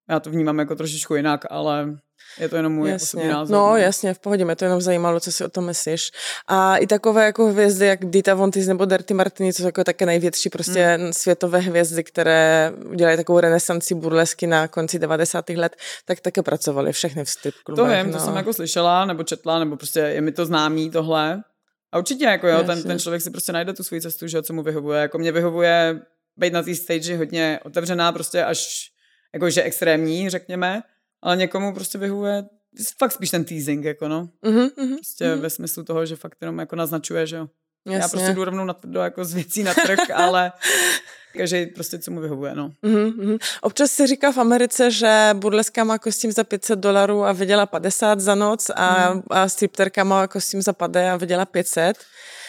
já 0.08 0.20
to 0.20 0.30
vnímám 0.30 0.58
jako 0.58 0.74
trošičku 0.74 1.14
jinak, 1.14 1.44
ale 1.50 1.98
Je 2.38 2.48
to 2.48 2.56
jenom 2.56 2.72
můj 2.72 2.90
jasně. 2.90 3.04
osobní 3.04 3.28
názor. 3.28 3.56
No, 3.56 3.76
jasně, 3.76 4.14
v 4.14 4.18
pohodě, 4.18 4.44
mě 4.44 4.56
to 4.56 4.64
jenom 4.64 4.80
zajímalo, 4.80 5.20
co 5.20 5.32
si 5.32 5.44
o 5.44 5.48
tom 5.48 5.66
myslíš. 5.66 6.10
A 6.48 6.76
i 6.76 6.86
takové 6.86 7.24
jako 7.24 7.46
hvězdy, 7.46 7.86
jak 7.86 8.04
Dita 8.04 8.34
Vontis 8.34 8.66
nebo 8.66 8.84
Dirty 8.84 9.14
Martini, 9.14 9.52
co 9.52 9.62
jsou 9.62 9.68
jako 9.68 9.84
také 9.84 10.06
největší 10.06 10.50
prostě 10.50 10.98
hmm. 11.00 11.12
světové 11.12 11.58
hvězdy, 11.58 12.04
které 12.04 12.72
udělají 12.90 13.16
takovou 13.16 13.40
renesanci 13.40 13.94
burlesky 13.94 14.46
na 14.46 14.68
konci 14.68 14.98
90. 14.98 15.50
let, 15.50 15.76
tak 16.04 16.20
také 16.20 16.42
pracovali 16.42 16.92
všechny 16.92 17.24
v 17.24 17.30
strip 17.30 17.54
klubech. 17.64 17.84
To 17.84 18.04
vím, 18.04 18.12
no. 18.12 18.18
to 18.18 18.24
jsem 18.24 18.36
jako 18.36 18.52
slyšela, 18.52 19.04
nebo 19.04 19.22
četla, 19.22 19.58
nebo 19.58 19.76
prostě 19.76 20.00
je 20.00 20.20
mi 20.20 20.32
to 20.32 20.46
známý 20.46 20.90
tohle. 20.90 21.42
A 21.92 21.98
určitě, 21.98 22.24
jako 22.24 22.48
jo, 22.48 22.62
ten, 22.62 22.82
ten 22.82 22.98
člověk 22.98 23.22
si 23.22 23.30
prostě 23.30 23.52
najde 23.52 23.72
tu 23.72 23.82
svoji 23.82 24.00
cestu, 24.00 24.26
že 24.26 24.42
co 24.42 24.52
mu 24.52 24.62
vyhovuje. 24.62 25.00
Jako 25.00 25.18
mě 25.18 25.32
vyhovuje 25.32 26.00
být 26.36 26.52
na 26.52 26.62
té 26.62 26.74
stage 26.74 27.16
hodně 27.16 27.60
otevřená, 27.64 28.12
prostě 28.12 28.44
až 28.44 28.90
jakože 29.34 29.62
extrémní, 29.62 30.30
řekněme, 30.30 30.82
ale 31.22 31.36
někomu 31.36 31.74
prostě 31.74 31.98
vyhovuje 31.98 32.44
fakt 32.98 33.12
spíš 33.12 33.30
ten 33.30 33.44
teasing, 33.44 33.84
jako 33.84 34.08
no. 34.08 34.30
Mm-hmm, 34.42 34.94
prostě 34.94 35.24
mm-hmm. 35.24 35.40
ve 35.40 35.50
smyslu 35.50 35.84
toho, 35.84 36.06
že 36.06 36.16
fakt 36.16 36.38
jenom 36.40 36.58
jako 36.58 36.76
naznačuje, 36.76 37.26
že 37.26 37.36
jo. 37.36 37.48
Jasně. 37.86 38.02
Já 38.02 38.08
prostě 38.08 38.32
jdu 38.32 38.44
rovnou 38.44 38.64
na 38.64 38.74
tvrdo 38.74 39.00
jako 39.00 39.24
z 39.24 39.34
věcí 39.34 39.62
na 39.62 39.74
trh, 39.74 39.98
ale 40.14 40.52
každý 41.36 41.66
prostě 41.66 41.98
co 41.98 42.10
mu 42.10 42.20
vyhovuje, 42.20 42.54
no. 42.54 42.70
Mm-hmm. 42.84 43.38
Občas 43.60 43.90
se 43.90 44.06
říká 44.06 44.32
v 44.32 44.38
Americe, 44.38 44.90
že 44.90 45.30
burleska 45.32 45.84
má 45.84 45.98
kostým 45.98 46.32
za 46.32 46.44
500 46.44 46.78
dolarů 46.78 47.24
a 47.24 47.32
vydělá 47.32 47.66
50 47.66 48.20
za 48.20 48.34
noc 48.34 48.70
a, 48.74 49.14
mm. 49.14 49.22
a 49.30 49.48
stripterka 49.48 50.04
má 50.04 50.26
kostým 50.26 50.62
za 50.62 50.72
50 50.72 51.12
a 51.12 51.16
vydělá 51.16 51.44
500. 51.44 51.98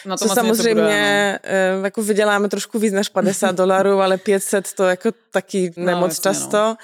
Na 0.06 0.16
to 0.16 0.28
samozřejmě 0.28 0.74
bude, 0.74 1.38
no. 1.78 1.84
jako 1.84 2.02
vyděláme 2.02 2.48
trošku 2.48 2.78
víc 2.78 2.92
než 2.92 3.08
50 3.08 3.52
dolarů, 3.56 4.00
ale 4.00 4.18
500 4.18 4.72
to 4.72 4.84
jako 4.84 5.10
taky 5.30 5.72
no, 5.76 5.86
nemoc 5.86 6.10
jasně, 6.10 6.22
často. 6.22 6.56
No. 6.56 6.76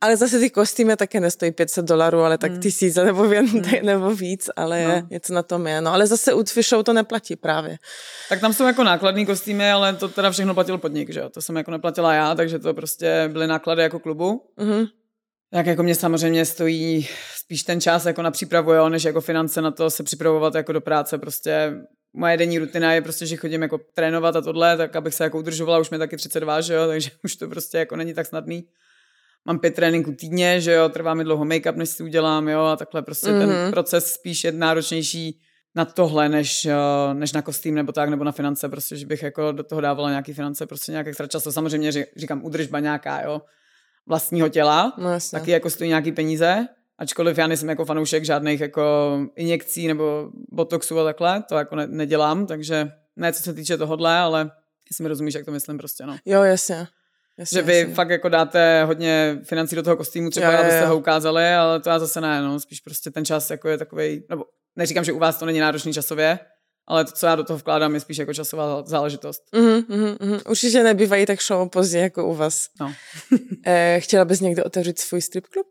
Ale 0.00 0.16
zase 0.16 0.38
ty 0.38 0.50
kostýmy 0.50 0.96
také 0.96 1.20
nestojí 1.20 1.52
500 1.52 1.84
dolarů, 1.84 2.20
ale 2.20 2.38
tak 2.38 2.52
hmm. 2.52 2.60
tisíc 2.60 2.96
nebo, 2.96 3.28
ví, 3.28 3.36
hmm. 3.36 3.62
nebo 3.82 4.14
víc, 4.14 4.50
ale 4.56 4.84
no. 4.84 5.06
něco 5.10 5.34
na 5.34 5.42
tom 5.42 5.66
je. 5.66 5.80
No 5.80 5.92
ale 5.92 6.06
zase 6.06 6.34
u 6.34 6.44
Show 6.62 6.82
to 6.82 6.92
neplatí 6.92 7.36
právě. 7.36 7.78
Tak 8.28 8.40
tam 8.40 8.52
jsou 8.52 8.64
jako 8.64 8.84
nákladní 8.84 9.26
kostýmy, 9.26 9.70
ale 9.70 9.94
to 9.94 10.08
teda 10.08 10.30
všechno 10.30 10.54
platil 10.54 10.78
podnik, 10.78 11.12
že 11.12 11.20
jo? 11.20 11.28
To 11.28 11.42
jsem 11.42 11.56
jako 11.56 11.70
neplatila 11.70 12.14
já, 12.14 12.34
takže 12.34 12.58
to 12.58 12.74
prostě 12.74 13.28
byly 13.32 13.46
náklady 13.46 13.82
jako 13.82 13.98
klubu. 13.98 14.42
Mm-hmm. 14.58 14.88
Tak 15.52 15.66
jako 15.66 15.82
mě 15.82 15.94
samozřejmě 15.94 16.44
stojí 16.44 17.08
spíš 17.36 17.62
ten 17.62 17.80
čas 17.80 18.06
jako 18.06 18.22
na 18.22 18.30
přípravu, 18.30 18.72
jo, 18.72 18.88
než 18.88 19.04
jako 19.04 19.20
finance 19.20 19.62
na 19.62 19.70
to 19.70 19.90
se 19.90 20.02
připravovat 20.02 20.54
jako 20.54 20.72
do 20.72 20.80
práce. 20.80 21.18
Prostě 21.18 21.72
moje 22.12 22.36
denní 22.36 22.58
rutina 22.58 22.92
je 22.92 23.02
prostě, 23.02 23.26
že 23.26 23.36
chodím 23.36 23.62
jako 23.62 23.78
trénovat 23.94 24.36
a 24.36 24.40
tohle, 24.40 24.76
tak 24.76 24.96
abych 24.96 25.14
se 25.14 25.24
jako 25.24 25.38
udržovala, 25.38 25.78
už 25.78 25.90
mi 25.90 25.98
taky 25.98 26.16
32, 26.16 26.60
že 26.60 26.74
jo, 26.74 26.86
takže 26.86 27.10
už 27.24 27.36
to 27.36 27.48
prostě 27.48 27.78
jako 27.78 27.96
není 27.96 28.14
tak 28.14 28.26
snadný 28.26 28.64
mám 29.46 29.58
pět 29.58 29.74
tréninků 29.74 30.12
týdně, 30.12 30.60
že 30.60 30.72
jo, 30.72 30.88
trvá 30.88 31.14
mi 31.14 31.24
dlouho 31.24 31.44
make-up, 31.44 31.76
než 31.76 31.88
si 31.88 32.02
udělám, 32.02 32.48
jo, 32.48 32.60
a 32.60 32.76
takhle 32.76 33.02
prostě 33.02 33.26
mm-hmm. 33.26 33.38
ten 33.38 33.50
mhm. 33.50 33.70
proces 33.70 34.12
spíš 34.12 34.44
je 34.44 34.52
náročnější 34.52 35.40
na 35.74 35.84
tohle, 35.84 36.28
než, 36.28 36.64
eh, 36.64 37.14
než 37.14 37.32
na 37.32 37.42
kostým 37.42 37.74
nebo 37.74 37.92
tak, 37.92 38.08
nebo 38.08 38.24
na 38.24 38.32
finance, 38.32 38.68
prostě, 38.68 38.96
že 38.96 39.06
bych 39.06 39.22
jako 39.22 39.52
do 39.52 39.62
toho 39.64 39.80
dávala 39.80 40.10
nějaký 40.10 40.32
finance, 40.32 40.66
prostě 40.66 40.92
nějak 40.92 41.06
extra 41.06 41.26
často. 41.26 41.52
Samozřejmě 41.52 41.92
říkám 42.16 42.44
udržba 42.44 42.80
nějaká, 42.80 43.22
jo, 43.22 43.42
vlastního 44.06 44.48
těla, 44.48 44.92
no, 44.98 45.18
taky 45.30 45.50
jako 45.50 45.70
stojí 45.70 45.88
nějaký 45.88 46.12
peníze, 46.12 46.66
ačkoliv 46.98 47.38
já 47.38 47.46
nejsem 47.46 47.68
jako 47.68 47.84
fanoušek 47.84 48.24
žádných 48.24 48.60
jako 48.60 48.82
injekcí 49.36 49.88
nebo 49.88 50.30
botoxu 50.52 51.00
a 51.00 51.04
takhle, 51.04 51.42
to 51.48 51.54
jako 51.54 51.76
ne, 51.76 51.86
nedělám, 51.86 52.46
takže 52.46 52.90
ne 53.16 53.32
co 53.32 53.42
se 53.42 53.54
týče 53.54 53.76
tohohle, 53.76 54.18
ale 54.18 54.50
jestli 54.90 55.02
mi 55.02 55.08
rozumíš, 55.08 55.34
jak 55.34 55.44
to 55.44 55.50
myslím 55.50 55.78
prostě, 55.78 56.06
no. 56.06 56.16
Jo, 56.24 56.42
jasně. 56.42 56.86
Jasně, 57.40 57.56
že 57.56 57.62
vy 57.62 57.78
jasně. 57.78 57.94
fakt 57.94 58.10
jako 58.10 58.28
dáte 58.28 58.84
hodně 58.84 59.38
financí 59.44 59.76
do 59.76 59.82
toho 59.82 59.96
kostýmu, 59.96 60.30
třeba, 60.30 60.52
je, 60.52 60.58
abyste 60.58 60.86
ho 60.86 60.98
ukázali, 60.98 61.54
ale 61.54 61.80
to 61.80 61.88
já 61.88 61.98
zase 61.98 62.20
ne, 62.20 62.42
no, 62.42 62.60
spíš 62.60 62.80
prostě 62.80 63.10
ten 63.10 63.24
čas 63.24 63.50
jako 63.50 63.68
je 63.68 63.78
takový, 63.78 64.22
nebo 64.28 64.44
neříkám, 64.76 65.04
že 65.04 65.12
u 65.12 65.18
vás 65.18 65.36
to 65.36 65.46
není 65.46 65.58
náročný 65.60 65.92
časově, 65.92 66.38
ale 66.88 67.04
to, 67.04 67.12
co 67.12 67.26
já 67.26 67.36
do 67.36 67.44
toho 67.44 67.58
vkládám, 67.58 67.94
je 67.94 68.00
spíš 68.00 68.18
jako 68.18 68.34
časová 68.34 68.82
záležitost. 68.86 69.42
Mm-hmm, 69.54 69.84
mm-hmm. 69.86 70.50
Určitě 70.50 70.82
nebývají 70.82 71.26
tak 71.26 71.42
show 71.42 71.68
pozdě 71.68 71.98
jako 71.98 72.28
u 72.28 72.34
vás. 72.34 72.66
No. 72.80 72.92
eh, 73.66 74.00
chtěla 74.00 74.24
bys 74.24 74.40
někdo 74.40 74.64
otevřít 74.64 74.98
svůj 74.98 75.22
strip 75.22 75.46
klub? 75.46 75.66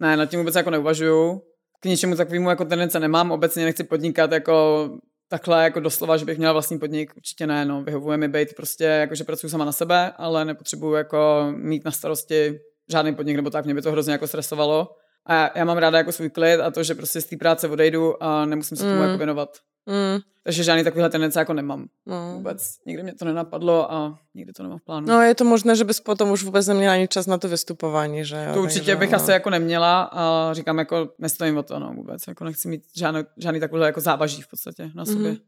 Ne, 0.00 0.16
nad 0.16 0.26
tím 0.26 0.38
vůbec 0.38 0.54
jako 0.54 0.70
neuvažuju. 0.70 1.42
K 1.80 1.84
ničemu 1.86 2.16
takovému 2.16 2.50
jako 2.50 2.64
tendence 2.64 3.00
nemám, 3.00 3.30
obecně 3.30 3.64
nechci 3.64 3.84
podnikat 3.84 4.32
jako 4.32 4.88
takhle 5.34 5.64
jako 5.64 5.80
doslova, 5.80 6.16
že 6.16 6.24
bych 6.24 6.38
měla 6.38 6.52
vlastní 6.52 6.78
podnik, 6.78 7.12
určitě 7.16 7.46
ne, 7.46 7.64
no, 7.64 7.82
vyhovuje 7.82 8.16
mi 8.16 8.28
být 8.28 8.54
prostě, 8.56 8.84
jako 8.84 9.14
že 9.14 9.24
pracuji 9.24 9.48
sama 9.48 9.64
na 9.64 9.72
sebe, 9.72 10.12
ale 10.16 10.44
nepotřebuju 10.44 10.94
jako 10.94 11.52
mít 11.56 11.84
na 11.84 11.90
starosti 11.90 12.60
žádný 12.90 13.14
podnik 13.14 13.36
nebo 13.36 13.50
tak, 13.50 13.64
mě 13.64 13.74
by 13.74 13.82
to 13.82 13.92
hrozně 13.92 14.12
jako 14.12 14.26
stresovalo. 14.26 14.96
A 15.26 15.34
já, 15.34 15.50
já 15.54 15.64
mám 15.64 15.78
ráda 15.78 15.98
jako 15.98 16.12
svůj 16.12 16.30
klid 16.30 16.60
a 16.60 16.70
to, 16.70 16.82
že 16.82 16.94
prostě 16.94 17.20
z 17.20 17.24
té 17.24 17.36
práce 17.36 17.68
odejdu 17.68 18.22
a 18.22 18.44
nemusím 18.44 18.76
se 18.76 18.82
tomu 18.82 18.96
mm. 18.96 19.02
jako 19.02 19.18
věnovat. 19.18 19.58
Mm. 19.86 20.20
Takže 20.44 20.64
žádný 20.64 20.84
takovýhle 20.84 21.10
tendence 21.10 21.38
jako 21.38 21.52
nemám. 21.52 21.86
No. 22.06 22.32
Vůbec. 22.34 22.76
Nikdy 22.86 23.02
mě 23.02 23.14
to 23.14 23.24
nenapadlo 23.24 23.92
a 23.92 24.18
nikdy 24.34 24.52
to 24.52 24.62
nemám 24.62 24.78
v 24.78 24.82
plánu. 24.82 25.06
No 25.06 25.22
je 25.22 25.34
to 25.34 25.44
možné, 25.44 25.76
že 25.76 25.84
bys 25.84 26.00
potom 26.00 26.30
už 26.30 26.42
vůbec 26.44 26.66
neměla 26.66 26.94
ani 26.94 27.08
čas 27.08 27.26
na 27.26 27.38
to 27.38 27.48
vystupování, 27.48 28.24
že 28.24 28.44
jo? 28.46 28.54
To 28.54 28.62
určitě 28.62 28.80
Takže, 28.80 28.96
bych 28.96 29.10
no. 29.10 29.16
asi 29.16 29.30
jako 29.30 29.50
neměla 29.50 30.02
a 30.02 30.50
říkám 30.52 30.78
jako 30.78 31.08
nestojím 31.18 31.56
o 31.56 31.62
to, 31.62 31.78
no 31.78 31.92
vůbec. 31.96 32.22
Jako 32.28 32.44
nechci 32.44 32.68
mít 32.68 32.82
žádný, 32.96 33.20
žádný 33.36 33.60
takovýhle 33.60 33.86
jako 33.86 34.00
závaží 34.00 34.42
v 34.42 34.48
podstatě 34.48 34.90
na 34.94 35.04
sobě. 35.04 35.32
Mm-hmm. 35.32 35.40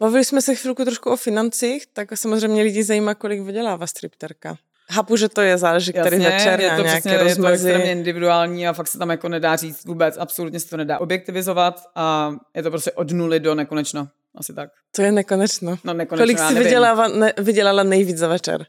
Bavili 0.00 0.24
jsme 0.24 0.42
se 0.42 0.54
chvilku 0.54 0.84
trošku 0.84 1.10
o 1.10 1.16
financích, 1.16 1.86
tak 1.92 2.18
samozřejmě 2.18 2.62
lidi 2.62 2.84
zajímá, 2.84 3.14
kolik 3.14 3.40
vydělává 3.40 3.86
stripterka. 3.86 4.56
Chápu, 4.90 5.16
že 5.16 5.28
to 5.28 5.40
je 5.40 5.58
záleží, 5.58 5.92
který 5.92 6.18
večer 6.18 6.60
je 6.60 6.76
to 6.76 6.84
přesně, 6.84 7.12
je 7.12 7.36
to 7.36 7.46
extrémně 7.46 7.92
individuální 7.92 8.68
a 8.68 8.72
fakt 8.72 8.88
se 8.88 8.98
tam 8.98 9.10
jako 9.10 9.28
nedá 9.28 9.56
říct 9.56 9.84
vůbec, 9.84 10.16
absolutně 10.18 10.60
se 10.60 10.70
to 10.70 10.76
nedá 10.76 10.98
objektivizovat 10.98 11.82
a 11.94 12.34
je 12.54 12.62
to 12.62 12.70
prostě 12.70 12.92
od 12.92 13.10
nuly 13.10 13.40
do 13.40 13.54
nekonečno. 13.54 14.08
Asi 14.34 14.54
tak. 14.54 14.70
To 14.96 15.02
je 15.02 15.12
nekonečno. 15.12 15.76
No 15.84 15.94
nekonečno, 15.94 16.22
Kolik 16.22 16.38
jsi 16.38 16.64
vydělala, 16.64 17.08
ne, 17.08 17.32
vydělala 17.38 17.82
nejvíc 17.82 18.18
za 18.18 18.28
večer? 18.28 18.66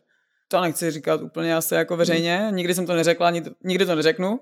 To 0.48 0.62
nechci 0.62 0.92
říkat 0.92 1.22
úplně 1.22 1.56
asi 1.56 1.76
jako 1.76 1.98
veřejně. 1.98 2.38
Hmm. 2.38 2.56
Nikdy 2.56 2.74
jsem 2.74 2.86
to 2.86 2.94
neřekla, 2.94 3.32
nikdy 3.64 3.86
to 3.86 3.96
neřeknu. 3.96 4.40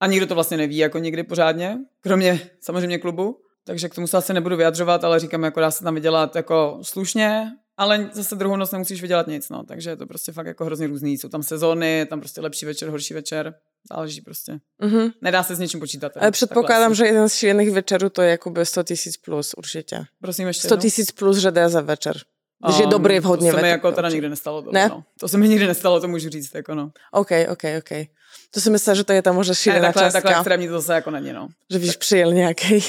A 0.00 0.06
nikdo 0.06 0.26
to 0.26 0.34
vlastně 0.34 0.56
neví 0.56 0.76
jako 0.76 0.98
nikdy 0.98 1.22
pořádně. 1.22 1.78
Kromě 2.00 2.40
samozřejmě 2.60 2.98
klubu. 2.98 3.38
Takže 3.64 3.88
k 3.88 3.94
tomu 3.94 4.06
se 4.06 4.16
asi 4.16 4.34
nebudu 4.34 4.56
vyjadřovat, 4.56 5.04
ale 5.04 5.20
říkám, 5.20 5.42
jako 5.42 5.60
dá 5.60 5.70
se 5.70 5.84
tam 5.84 5.94
vydělat 5.94 6.36
jako 6.36 6.78
slušně, 6.82 7.52
ale 7.76 8.10
zase 8.12 8.34
druhou 8.34 8.56
noc 8.56 8.70
nemusíš 8.70 9.02
vydělat 9.02 9.26
nic, 9.26 9.48
no. 9.48 9.64
Takže 9.64 9.90
je 9.90 9.96
to 9.96 10.06
prostě 10.06 10.32
fakt 10.32 10.46
jako 10.46 10.64
hrozně 10.64 10.86
různý. 10.86 11.18
Jsou 11.18 11.28
tam 11.28 11.42
sezóny, 11.42 11.98
je 11.98 12.06
tam 12.06 12.20
prostě 12.20 12.40
lepší 12.40 12.66
večer, 12.66 12.88
horší 12.88 13.14
večer. 13.14 13.54
Záleží 13.90 14.20
prostě. 14.20 14.58
Mm-hmm. 14.82 15.12
Nedá 15.22 15.42
se 15.42 15.54
s 15.54 15.58
něčím 15.58 15.80
počítat. 15.80 16.12
Ale 16.16 16.30
předpokládám, 16.30 16.94
že 16.94 17.06
jeden 17.06 17.28
z 17.28 17.34
šílených 17.34 17.70
večerů 17.70 18.08
to 18.08 18.22
je 18.22 18.30
jako 18.30 18.64
100 18.64 18.82
tisíc 18.82 19.16
plus 19.16 19.54
určitě. 19.54 20.04
Prosím 20.20 20.46
ještě 20.46 20.68
100 20.68 20.76
tisíc 20.76 21.10
plus, 21.10 21.36
že 21.36 21.50
jde 21.50 21.68
za 21.68 21.80
večer. 21.80 22.16
Když 22.64 22.78
je 22.78 22.86
dobrý, 22.86 23.20
vhodně 23.20 23.50
To 23.50 23.56
se 23.56 23.62
mi 23.62 23.68
jako 23.68 23.92
teda 23.92 24.10
nikdy 24.10 24.28
nestalo. 24.28 24.62
To, 24.62 24.72
ne? 24.72 24.88
No. 24.88 25.04
To 25.20 25.28
se 25.28 25.38
mi 25.38 25.48
nikdy 25.48 25.66
nestalo, 25.66 26.00
to 26.00 26.08
můžu 26.08 26.28
říct. 26.28 26.54
Jako 26.54 26.74
no. 26.74 26.90
OK, 27.10 27.30
OK, 27.48 27.64
OK. 27.78 28.06
To 28.50 28.60
si 28.60 28.70
myslím, 28.70 28.94
že 28.94 29.04
to 29.04 29.12
je 29.12 29.22
tam 29.22 29.34
možná 29.34 29.54
šílená 29.54 29.80
ne, 29.80 29.86
takhle, 29.88 30.02
částka. 30.02 30.20
Takhle 30.20 30.40
extrémní 30.40 30.68
to 30.68 30.80
zase 30.80 30.94
jako 30.94 31.10
není, 31.10 31.32
no. 31.32 31.48
Že 31.70 31.78
víš, 31.78 31.96
přijel 31.96 32.32
nějaký 32.32 32.84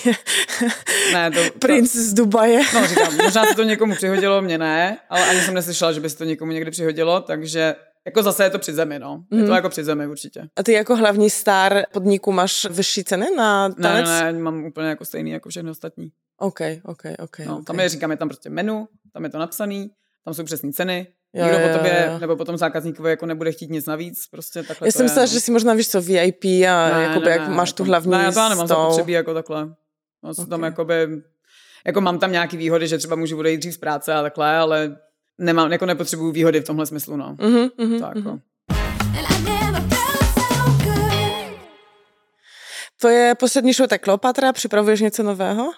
ne, 1.14 1.32
to, 1.32 1.44
to, 1.52 1.60
princ 1.60 1.96
z 1.96 2.14
Dubaje. 2.14 2.60
no, 2.74 2.88
říkám, 2.88 3.18
možná 3.18 3.46
se 3.46 3.56
to 3.56 3.64
někomu 3.64 3.96
přihodilo, 3.96 4.42
mě 4.42 4.58
ne, 4.58 4.98
ale 5.10 5.26
ani 5.26 5.42
jsem 5.42 5.54
neslyšela, 5.54 5.92
že 5.92 6.00
by 6.00 6.10
se 6.10 6.18
to 6.18 6.24
někomu 6.24 6.52
někdy 6.52 6.72
přihodilo, 6.72 7.22
takže 7.22 7.76
jako 8.06 8.24
zase 8.24 8.44
je 8.44 8.50
to 8.50 8.60
při 8.60 8.74
zemi, 8.74 9.00
no. 9.00 9.24
Je 9.32 9.38
mm. 9.38 9.44
to 9.44 9.48
mhm. 9.48 9.56
jako 9.56 9.70
při 9.70 9.84
zemi 9.84 10.08
určitě. 10.08 10.50
A 10.56 10.64
ty 10.64 10.72
jako 10.74 10.96
hlavní 10.96 11.30
star 11.30 11.84
podniku 11.94 12.32
máš 12.32 12.66
vyšší 12.70 13.04
ceny 13.04 13.26
na 13.38 13.70
tanec? 13.70 14.10
Ne, 14.10 14.24
ne, 14.24 14.34
ne, 14.34 14.40
mám 14.40 14.66
úplně 14.66 14.88
jako 14.88 15.06
stejný 15.06 15.32
jako 15.32 15.50
všechny 15.50 15.70
ostatní. 15.70 16.12
OK, 16.38 16.60
OK, 16.84 17.04
OK. 17.20 17.40
No, 17.40 17.54
okay. 17.54 17.64
Tam 17.64 17.80
je, 17.80 17.90
říkám, 17.90 18.12
je 18.12 18.18
tam 18.18 18.28
prostě 18.28 18.50
menu, 18.50 18.88
tam 19.14 19.24
je 19.24 19.30
to 19.30 19.38
napsaný, 19.38 19.92
tam 20.26 20.34
jsou 20.34 20.44
přesné 20.44 20.72
ceny, 20.72 21.08
Jo, 21.36 21.46
Nikdo 21.46 21.60
jo, 21.60 21.68
po 21.68 21.78
tobě, 21.78 22.10
jo. 22.12 22.20
nebo 22.20 22.36
potom 22.36 22.58
zákazníkovi 22.58 23.10
jako 23.10 23.26
nebude 23.26 23.52
chtít 23.52 23.70
nic 23.70 23.86
navíc, 23.86 24.28
prostě 24.28 24.64
takhle 24.64 24.88
Já 24.88 24.92
jsem 24.92 25.06
myslela, 25.06 25.26
no. 25.26 25.34
že 25.34 25.40
si 25.40 25.52
možná 25.52 25.74
víš 25.74 25.90
co, 25.90 26.02
VIP 26.02 26.44
a 26.44 26.90
ne, 26.98 27.04
jakoby, 27.04 27.26
ne, 27.26 27.32
jak 27.32 27.48
ne, 27.48 27.56
máš 27.56 27.74
tu 27.74 27.84
hlavní 27.84 28.12
Ne, 28.12 28.24
já 28.24 28.32
to 28.32 28.50
nemám 28.50 28.68
zapotřebí 28.68 29.14
jako 29.14 29.34
takhle. 29.34 29.66
No, 30.24 30.30
okay. 30.30 30.46
tam 30.46 30.64
jakoby, 30.64 31.08
jako 31.86 32.02
mám 32.02 32.20
tam 32.20 32.32
nějaký 32.32 32.58
výhody, 32.58 32.88
že 32.88 32.98
třeba 32.98 33.16
můžu 33.16 33.40
odejít 33.40 33.58
dřív 33.58 33.74
z 33.74 33.78
práce 33.78 34.14
a 34.14 34.22
takhle, 34.22 34.58
ale 34.58 34.98
nemám, 35.38 35.72
jako 35.72 35.86
nepotřebuju 35.86 36.32
výhody 36.32 36.60
v 36.60 36.64
tomhle 36.64 36.86
smyslu, 36.86 37.18
no. 37.18 37.36
Mm-hmm, 37.40 37.70
mm-hmm, 37.70 38.00
tak, 38.00 38.16
mm-hmm. 38.16 38.40
To 43.02 43.08
je 43.10 43.36
poslední 43.36 43.74
show, 43.74 43.88
tak 43.88 44.02
Kleopatra, 44.02 44.54
připravuješ 44.54 45.02
něco 45.02 45.24
nového? 45.24 45.72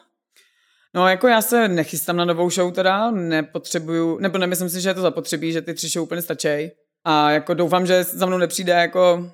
No, 0.96 1.08
jako 1.08 1.28
já 1.28 1.42
se 1.42 1.68
nechystám 1.68 2.18
na 2.18 2.26
novou 2.26 2.50
show 2.50 2.74
teda, 2.74 3.12
nepotřebuju, 3.12 4.20
nebo 4.20 4.38
nemyslím 4.38 4.70
si, 4.70 4.82
že 4.82 4.90
je 4.90 4.94
to 4.94 5.02
zapotřebí, 5.02 5.52
že 5.52 5.62
ty 5.62 5.74
tři 5.74 5.90
show 5.90 6.04
úplně 6.04 6.22
stačí. 6.22 6.72
A 7.06 7.32
jako 7.32 7.54
doufám, 7.54 7.86
že 7.86 8.04
za 8.04 8.26
mnou 8.26 8.38
nepřijde 8.38 8.74
jako 8.74 9.32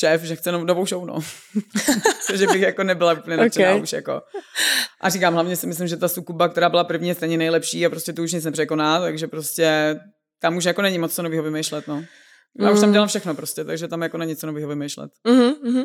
šéf, 0.00 0.22
že 0.22 0.36
chce 0.36 0.52
novou 0.52 0.86
show, 0.86 1.06
no. 1.06 1.18
že 2.34 2.46
bych 2.46 2.62
jako 2.62 2.82
nebyla 2.82 3.12
úplně 3.12 3.36
nadšená 3.36 3.70
okay. 3.70 3.82
už 3.82 3.92
jako. 3.92 4.22
A 5.00 5.08
říkám, 5.08 5.34
hlavně 5.34 5.56
si 5.56 5.66
myslím, 5.66 5.88
že 5.88 5.96
ta 5.96 6.08
Sukuba, 6.08 6.48
která 6.48 6.68
byla 6.68 6.84
první, 6.84 7.08
je 7.08 7.14
stejně 7.14 7.38
nejlepší 7.38 7.86
a 7.86 7.90
prostě 7.90 8.12
tu 8.12 8.22
už 8.22 8.32
nic 8.32 8.44
nepřekoná, 8.44 9.00
takže 9.00 9.26
prostě 9.26 9.96
tam 10.40 10.56
už 10.56 10.64
jako 10.64 10.82
není 10.82 10.98
moc 10.98 11.14
co 11.14 11.22
nového 11.22 11.42
vymýšlet, 11.42 11.88
no. 11.88 12.04
Já 12.58 12.70
už 12.70 12.80
tam 12.80 12.88
mm. 12.88 12.92
dělám 12.92 13.08
všechno 13.08 13.34
prostě, 13.34 13.64
takže 13.64 13.88
tam 13.88 14.02
jako 14.02 14.18
není 14.18 14.36
co 14.36 14.46
nového 14.46 14.68
vymýšlet. 14.68 15.10
Mm-hmm, 15.28 15.54
mm-hmm. 15.64 15.84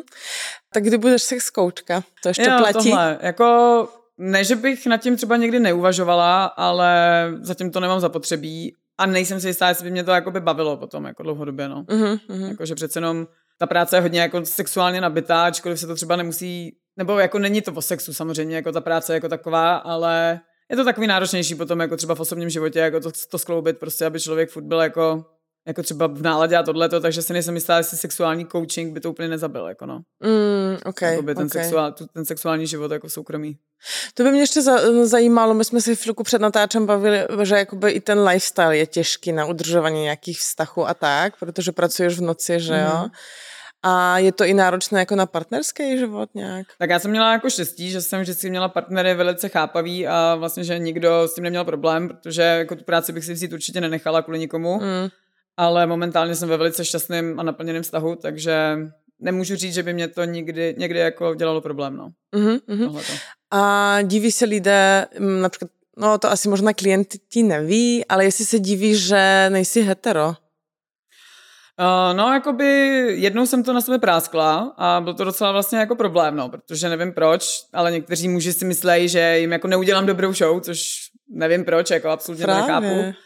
Tak 0.72 0.84
kdy 0.84 0.98
budeš 0.98 1.22
sex 1.22 1.50
koučka? 1.50 2.04
To 2.22 2.28
ještě 2.28 2.42
jo, 2.42 2.54
platí? 2.58 2.90
Tohle. 2.90 3.18
Jako, 3.20 3.88
ne, 4.18 4.44
že 4.44 4.56
bych 4.56 4.86
nad 4.86 4.96
tím 4.96 5.16
třeba 5.16 5.36
někdy 5.36 5.60
neuvažovala, 5.60 6.44
ale 6.44 6.92
zatím 7.40 7.70
to 7.70 7.80
nemám 7.80 8.00
zapotřebí 8.00 8.74
a 8.98 9.06
nejsem 9.06 9.40
si 9.40 9.48
jistá, 9.48 9.68
jestli 9.68 9.84
by 9.84 9.90
mě 9.90 10.04
to 10.04 10.10
jako 10.10 10.30
by 10.30 10.40
bavilo 10.40 10.76
potom 10.76 11.04
jako 11.04 11.22
dlouhodobě, 11.22 11.68
no. 11.68 11.82
Mm-hmm. 11.82 12.48
Jako, 12.48 12.66
že 12.66 12.74
přece 12.74 12.98
jenom 12.98 13.26
ta 13.58 13.66
práce 13.66 13.96
je 13.96 14.00
hodně 14.00 14.20
jako 14.20 14.46
sexuálně 14.46 15.00
nabitá, 15.00 15.44
ačkoliv 15.44 15.80
se 15.80 15.86
to 15.86 15.94
třeba 15.94 16.16
nemusí, 16.16 16.76
nebo 16.96 17.18
jako 17.18 17.38
není 17.38 17.62
to 17.62 17.72
o 17.72 17.82
sexu 17.82 18.12
samozřejmě, 18.14 18.56
jako 18.56 18.72
ta 18.72 18.80
práce 18.80 19.14
jako 19.14 19.28
taková, 19.28 19.76
ale 19.76 20.40
je 20.70 20.76
to 20.76 20.84
takový 20.84 21.06
náročnější 21.06 21.54
potom 21.54 21.80
jako 21.80 21.96
třeba 21.96 22.14
v 22.14 22.20
osobním 22.20 22.50
životě, 22.50 22.78
jako 22.78 23.00
to, 23.00 23.10
to 23.30 23.38
skloubit 23.38 23.78
prostě, 23.78 24.06
aby 24.06 24.20
člověk 24.20 24.50
furt 24.50 24.64
byl 24.64 24.80
jako 24.80 25.24
jako 25.68 25.82
třeba 25.82 26.06
v 26.06 26.22
náladě 26.22 26.56
a 26.56 26.62
tohleto, 26.62 27.00
takže 27.00 27.22
si 27.22 27.32
nejsem 27.32 27.54
jistá, 27.54 27.76
jestli 27.76 27.96
sexuální 27.96 28.46
coaching 28.46 28.92
by 28.92 29.00
to 29.00 29.10
úplně 29.10 29.28
nezabil, 29.28 29.66
jako 29.66 29.86
no. 29.86 30.00
Mm, 30.24 30.76
okay, 30.84 31.10
Jakoby 31.10 31.34
ten, 31.34 31.46
okay. 31.46 31.62
sexuál, 31.62 31.94
ten 32.12 32.24
sexuální 32.24 32.66
život 32.66 32.92
jako 32.92 33.08
soukromý. 33.08 33.58
To 34.14 34.22
by 34.22 34.30
mě 34.30 34.40
ještě 34.40 34.62
zajímalo, 35.02 35.54
my 35.54 35.64
jsme 35.64 35.80
si 35.80 35.96
chvilku 35.96 36.22
před 36.22 36.40
natáčem 36.40 36.86
bavili, 36.86 37.26
že 37.42 37.56
jakoby 37.56 37.90
i 37.90 38.00
ten 38.00 38.20
lifestyle 38.20 38.76
je 38.76 38.86
těžký 38.86 39.32
na 39.32 39.44
udržování 39.44 40.02
nějakých 40.02 40.38
vztahů 40.38 40.88
a 40.88 40.94
tak, 40.94 41.36
protože 41.38 41.72
pracuješ 41.72 42.18
v 42.18 42.22
noci, 42.22 42.60
že 42.60 42.74
jo? 42.74 43.02
Mm. 43.02 43.10
A 43.82 44.18
je 44.18 44.32
to 44.32 44.44
i 44.44 44.54
náročné 44.54 45.00
jako 45.00 45.16
na 45.16 45.26
partnerský 45.26 45.98
život 45.98 46.28
nějak? 46.34 46.66
Tak 46.78 46.90
já 46.90 46.98
jsem 46.98 47.10
měla 47.10 47.32
jako 47.32 47.50
štěstí, 47.50 47.90
že 47.90 48.00
jsem 48.00 48.20
vždycky 48.20 48.50
měla 48.50 48.68
partnery 48.68 49.14
velice 49.14 49.48
chápavý 49.48 50.06
a 50.06 50.34
vlastně, 50.34 50.64
že 50.64 50.78
nikdo 50.78 51.28
s 51.28 51.34
tím 51.34 51.44
neměl 51.44 51.64
problém, 51.64 52.08
protože 52.08 52.42
jako 52.42 52.76
tu 52.76 52.84
práci 52.84 53.12
bych 53.12 53.24
si 53.24 53.32
vzít 53.32 53.52
určitě 53.52 53.80
nenechala 53.80 54.22
kvůli 54.22 54.38
nikomu. 54.38 54.80
Mm 54.80 55.08
ale 55.58 55.86
momentálně 55.86 56.34
jsem 56.34 56.48
ve 56.48 56.56
velice 56.56 56.84
šťastném 56.84 57.40
a 57.40 57.42
naplněném 57.42 57.82
vztahu, 57.82 58.16
takže 58.16 58.78
nemůžu 59.20 59.56
říct, 59.56 59.74
že 59.74 59.82
by 59.82 59.92
mě 59.92 60.08
to 60.08 60.24
nikdy, 60.24 60.74
někdy 60.78 60.98
jako 60.98 61.34
dělalo 61.34 61.60
problém, 61.60 61.96
no. 61.96 62.08
Uh-huh, 62.36 63.20
A 63.50 63.98
diví 64.02 64.32
se 64.32 64.44
lidé, 64.44 65.06
mm, 65.18 65.40
například, 65.40 65.70
no 65.96 66.18
to 66.18 66.30
asi 66.30 66.48
možná 66.48 66.72
klient 66.72 67.08
ti 67.28 67.42
neví, 67.42 68.04
ale 68.06 68.24
jestli 68.24 68.44
se 68.44 68.58
diví, 68.58 68.96
že 68.96 69.46
nejsi 69.48 69.82
hetero? 69.82 70.28
Uh, 70.28 72.16
no, 72.16 72.32
jakoby 72.32 72.66
jednou 73.10 73.46
jsem 73.46 73.62
to 73.62 73.72
na 73.72 73.80
sebe 73.80 73.98
práskla 73.98 74.74
a 74.78 75.00
byl 75.00 75.14
to 75.14 75.24
docela 75.24 75.52
vlastně 75.52 75.78
jako 75.78 75.96
problém, 75.96 76.36
no, 76.36 76.48
protože 76.48 76.88
nevím 76.88 77.12
proč, 77.12 77.48
ale 77.72 77.92
někteří 77.92 78.28
muži 78.28 78.52
si 78.52 78.64
myslejí, 78.64 79.08
že 79.08 79.38
jim 79.38 79.52
jako 79.52 79.68
neudělám 79.68 80.06
dobrou 80.06 80.32
show, 80.32 80.60
což 80.60 80.82
nevím 81.30 81.64
proč, 81.64 81.90
jako 81.90 82.08
absolutně 82.08 82.44
Právě. 82.44 82.62
nechápu 82.62 83.18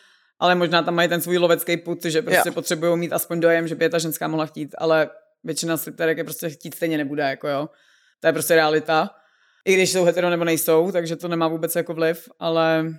ale 0.43 0.55
možná 0.55 0.83
tam 0.83 0.95
mají 0.95 1.09
ten 1.09 1.21
svůj 1.21 1.39
lovecký 1.39 1.77
put, 1.77 2.05
že 2.05 2.23
prostě 2.23 2.49
jo. 2.49 2.53
potřebují 2.53 2.99
mít 2.99 3.13
aspoň 3.13 3.41
dojem, 3.41 3.69
že 3.69 3.75
by 3.75 3.85
je 3.85 3.89
ta 3.89 3.99
ženská 3.99 4.29
mohla 4.29 4.47
chtít, 4.47 4.75
ale 4.79 5.11
většina 5.45 5.77
stripterek 5.77 6.19
je 6.19 6.25
prostě 6.25 6.51
chtít 6.51 6.75
stejně 6.75 6.99
nebude, 6.99 7.23
jako 7.23 7.49
jo. 7.49 7.69
To 8.21 8.27
je 8.27 8.33
prostě 8.33 8.55
realita. 8.55 9.11
I 9.65 9.75
když 9.75 9.91
jsou 9.91 10.05
hetero 10.05 10.31
nebo 10.31 10.45
nejsou, 10.45 10.93
takže 10.93 11.17
to 11.17 11.29
nemá 11.29 11.49
vůbec 11.49 11.77
jako 11.77 11.95
vliv, 11.95 12.29
ale 12.39 12.95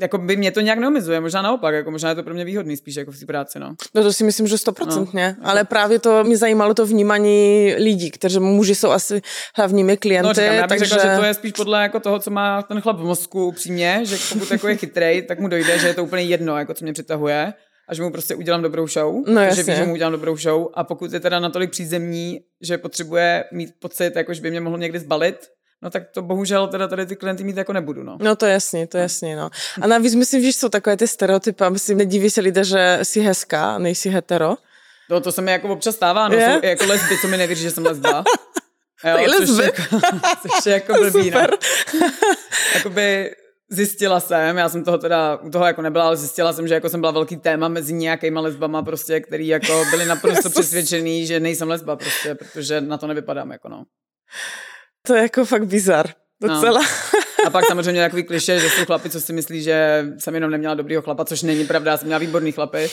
jako 0.00 0.18
by 0.18 0.36
mě 0.36 0.50
to 0.50 0.60
nějak 0.60 0.78
neomizuje, 0.78 1.20
možná 1.20 1.42
naopak, 1.42 1.74
jako 1.74 1.90
možná 1.90 2.08
je 2.08 2.14
to 2.14 2.22
pro 2.22 2.34
mě 2.34 2.44
výhodný 2.44 2.76
spíš 2.76 2.96
jako 2.96 3.12
v 3.12 3.18
té 3.18 3.26
práci, 3.26 3.58
no. 3.58 3.74
No 3.94 4.02
to 4.02 4.12
si 4.12 4.24
myslím, 4.24 4.46
že 4.46 4.58
stoprocentně, 4.58 5.36
no, 5.38 5.48
ale 5.48 5.60
jako... 5.60 5.68
právě 5.68 5.98
to 5.98 6.24
mě 6.24 6.36
zajímalo 6.36 6.74
to 6.74 6.86
vnímání 6.86 7.74
lidí, 7.78 8.10
kteří 8.10 8.40
muži 8.40 8.74
jsou 8.74 8.90
asi 8.90 9.22
hlavními 9.56 9.96
klienty. 9.96 10.28
No 10.28 10.34
říkám, 10.34 10.54
já 10.54 10.62
bych 10.62 10.68
takže... 10.68 10.94
řekla, 10.94 11.14
že 11.14 11.20
to 11.20 11.24
je 11.24 11.34
spíš 11.34 11.52
podle 11.52 11.82
jako 11.82 12.00
toho, 12.00 12.18
co 12.18 12.30
má 12.30 12.62
ten 12.62 12.80
chlap 12.80 12.96
v 12.96 13.04
mozku 13.04 13.46
upřímně, 13.46 14.00
že 14.02 14.16
pokud 14.32 14.50
jako 14.50 14.68
je 14.68 14.76
chytrej, 14.76 15.22
tak 15.22 15.40
mu 15.40 15.48
dojde, 15.48 15.78
že 15.78 15.86
je 15.86 15.94
to 15.94 16.04
úplně 16.04 16.22
jedno, 16.22 16.58
jako 16.58 16.74
co 16.74 16.84
mě 16.84 16.92
přitahuje 16.92 17.52
a 17.88 17.94
že 17.94 18.02
mu 18.02 18.10
prostě 18.10 18.34
udělám 18.34 18.62
dobrou 18.62 18.86
show, 18.86 19.14
no, 19.26 19.54
že 19.54 19.62
ví, 19.62 19.76
že 19.76 19.84
mu 19.84 19.92
udělám 19.92 20.12
dobrou 20.12 20.36
show 20.36 20.68
a 20.74 20.84
pokud 20.84 21.12
je 21.12 21.20
teda 21.20 21.40
natolik 21.40 21.70
přízemní, 21.70 22.40
že 22.62 22.78
potřebuje 22.78 23.44
mít 23.52 23.70
pocit, 23.80 24.16
jako 24.16 24.34
že 24.34 24.40
by 24.40 24.50
mě 24.50 24.60
mohl 24.60 24.78
někdy 24.78 24.98
zbalit, 24.98 25.36
no 25.84 25.90
tak 25.90 26.10
to 26.10 26.22
bohužel 26.22 26.68
teda 26.68 26.88
tady 26.88 27.06
ty 27.06 27.16
klienty 27.16 27.44
mít 27.44 27.56
jako 27.56 27.72
nebudu, 27.72 28.02
no. 28.02 28.18
No 28.20 28.36
to 28.36 28.46
jasně, 28.46 28.86
to 28.86 28.98
jasně, 28.98 29.36
no. 29.36 29.50
A 29.80 29.86
navíc 29.86 30.14
myslím, 30.14 30.42
že 30.42 30.48
jsou 30.48 30.68
takové 30.68 30.96
ty 30.96 31.08
stereotypy 31.08 31.64
a 31.64 31.68
myslím, 31.68 31.98
nediví 31.98 32.30
se 32.30 32.40
lidé, 32.40 32.64
že 32.64 32.98
jsi 33.02 33.20
hezká, 33.20 33.78
nejsi 33.78 34.10
hetero. 34.10 34.56
No 35.10 35.20
to 35.20 35.32
se 35.32 35.42
mi 35.42 35.52
jako 35.52 35.68
občas 35.68 35.94
stává, 35.94 36.28
no, 36.28 36.36
jsou 36.36 36.66
jako 36.66 36.84
lesby, 36.86 37.18
co 37.20 37.28
mi 37.28 37.36
nevěří, 37.36 37.62
že 37.62 37.70
jsem 37.70 37.86
lesba. 37.86 38.24
Jo, 39.04 39.16
lesby. 39.26 39.64
Jako, 39.64 39.82
což 40.42 40.66
je 40.66 40.72
jako 40.72 40.94
blbý, 41.10 41.30
no. 41.30 41.40
Jakoby 42.74 43.30
zjistila 43.70 44.20
jsem, 44.20 44.56
já 44.56 44.68
jsem 44.68 44.84
toho 44.84 44.98
teda 44.98 45.36
u 45.36 45.50
toho 45.50 45.66
jako 45.66 45.82
nebyla, 45.82 46.06
ale 46.06 46.16
zjistila 46.16 46.52
jsem, 46.52 46.68
že 46.68 46.74
jako 46.74 46.88
jsem 46.88 47.00
byla 47.00 47.12
velký 47.12 47.36
téma 47.36 47.68
mezi 47.68 47.92
nějakýma 47.92 48.40
lesbama 48.40 48.82
prostě, 48.82 49.20
který 49.20 49.46
jako 49.46 49.84
byli 49.90 50.06
naprosto 50.06 50.50
přesvědčený, 50.50 51.26
že 51.26 51.40
nejsem 51.40 51.68
lesba 51.68 51.96
prostě, 51.96 52.34
protože 52.34 52.80
na 52.80 52.98
to 52.98 53.06
nevypadám 53.06 53.50
jako 53.50 53.68
no. 53.68 53.84
To 55.06 55.14
je 55.14 55.22
jako 55.22 55.44
fakt 55.44 55.66
bizar. 55.66 56.06
Docela. 56.42 56.80
No. 56.80 57.20
A 57.46 57.50
pak 57.50 57.66
samozřejmě 57.66 58.02
takový 58.02 58.22
kliše, 58.22 58.60
že 58.60 58.70
jsou 58.70 58.84
chlapi, 58.84 59.10
co 59.10 59.20
si 59.20 59.32
myslí, 59.32 59.62
že 59.62 60.06
jsem 60.18 60.34
jenom 60.34 60.50
neměla 60.50 60.74
dobrýho 60.74 61.02
chlapa, 61.02 61.24
což 61.24 61.42
není 61.42 61.66
pravda, 61.66 61.90
já 61.90 61.96
jsem 61.96 62.06
měla 62.06 62.18
výborný 62.18 62.52
chlapy. 62.52 62.90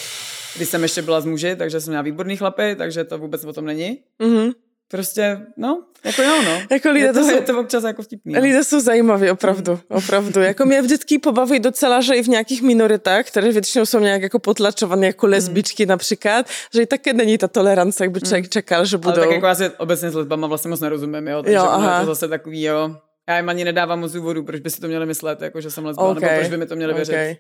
Když 0.56 0.70
jsem 0.70 0.84
ještě 0.84 1.02
byla 1.02 1.22
z 1.22 1.26
muži, 1.26 1.56
takže 1.56 1.82
jsem 1.82 1.92
měla 1.92 2.02
výborný 2.02 2.38
chlapy, 2.38 2.76
takže 2.76 3.04
to 3.04 3.18
vůbec 3.18 3.46
o 3.46 3.54
tom 3.54 3.66
není. 3.66 4.00
Mm-hmm. 4.20 4.54
Prostě, 4.92 5.40
no, 5.58 5.84
jako 6.06 6.22
jo, 6.22 6.42
no. 6.46 6.62
Jako 6.72 6.90
lidé 6.90 7.06
je, 7.06 7.14
to, 7.14 7.20
to 7.20 7.26
jsou, 7.26 7.36
je 7.36 7.42
to 7.42 7.60
občas 7.60 7.84
jako 7.84 8.04
vtipný. 8.04 8.34
No. 8.34 8.42
Lidé 8.42 8.64
jsou 8.64 8.80
zajímaví, 8.80 9.30
opravdu, 9.30 9.80
opravdu. 9.90 10.42
Jako 10.42 10.66
mě 10.66 10.82
vždycky 10.82 11.20
pobaví 11.20 11.60
docela, 11.60 12.02
že 12.02 12.16
i 12.16 12.24
v 12.24 12.28
nějakých 12.28 12.62
minoritách, 12.62 13.28
které 13.28 13.52
většinou 13.52 13.86
jsou 13.86 14.00
nějak 14.00 14.22
jako 14.22 14.40
potlačované, 14.40 15.08
jako 15.08 15.26
mhm. 15.26 15.34
lesbičky 15.34 15.86
mm. 15.86 15.90
například, 15.90 16.46
že 16.74 16.82
i 16.82 16.86
také 16.86 17.14
není 17.14 17.38
ta 17.38 17.48
tolerance, 17.48 18.04
jak 18.04 18.12
by 18.12 18.22
člověk 18.22 18.46
mm. 18.46 18.50
čekal, 18.50 18.86
že 18.86 18.98
budou. 18.98 19.18
Ale 19.18 19.20
tak 19.20 19.36
jako 19.36 19.46
já 19.46 19.56
si 19.56 19.70
obecně 19.70 20.12
s 20.12 20.16
lesbama 20.16 20.48
vlastně 20.48 20.70
moc 20.70 20.80
nerozumím, 20.80 21.28
jo, 21.28 21.44
takže 21.44 21.58
jo, 21.58 21.64
aha. 21.64 21.94
je 21.94 22.00
to 22.00 22.06
zase 22.06 22.28
takový, 22.28 22.64
jo. 22.64 22.96
Já 23.30 23.38
jim 23.38 23.50
ani 23.50 23.64
nedávám 23.66 24.00
moc 24.00 24.12
důvodu, 24.12 24.44
proč 24.44 24.62
by 24.62 24.70
si 24.70 24.82
to 24.82 24.88
měli 24.88 25.06
myslet, 25.06 25.42
jako 25.42 25.62
že 25.62 25.72
jsem 25.72 25.86
lesba, 25.86 26.04
okay. 26.04 26.22
nebo 26.22 26.36
proč 26.36 26.50
by 26.50 26.58
mi 26.58 26.66
to 26.66 26.76
měli 26.76 26.94
věřit. 26.94 27.38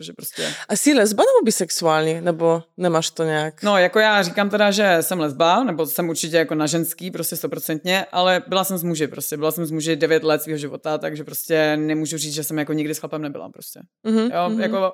Protože 0.00 0.12
prostě... 0.12 0.54
A 0.68 0.76
jsi 0.76 0.94
lesba 0.94 1.22
nebo 1.22 1.44
bisexuální, 1.44 2.20
nebo 2.20 2.62
nemáš 2.76 3.10
to 3.10 3.24
nějak? 3.24 3.62
No, 3.62 3.78
jako 3.78 3.98
já 3.98 4.22
říkám 4.22 4.50
teda, 4.50 4.70
že 4.70 4.98
jsem 5.00 5.20
lesba, 5.20 5.64
nebo 5.64 5.86
jsem 5.86 6.08
určitě 6.08 6.36
jako 6.36 6.54
na 6.54 6.66
ženský, 6.66 7.10
prostě 7.10 7.36
stoprocentně, 7.36 8.06
ale 8.12 8.42
byla 8.46 8.64
jsem 8.64 8.78
s 8.78 8.82
muži, 8.82 9.06
prostě 9.06 9.36
byla 9.36 9.50
jsem 9.50 9.66
s 9.66 9.70
muži 9.70 9.96
devět 9.96 10.24
let 10.24 10.42
svého 10.42 10.58
života, 10.58 10.98
takže 10.98 11.24
prostě 11.24 11.76
nemůžu 11.76 12.18
říct, 12.18 12.34
že 12.34 12.44
jsem 12.44 12.58
jako 12.58 12.72
nikdy 12.72 12.94
s 12.94 12.98
chlapem 12.98 13.22
nebyla 13.22 13.48
prostě. 13.48 13.80
Mm-hmm, 14.06 14.34
jo, 14.34 14.48
mm-hmm. 14.48 14.60
jako 14.60 14.92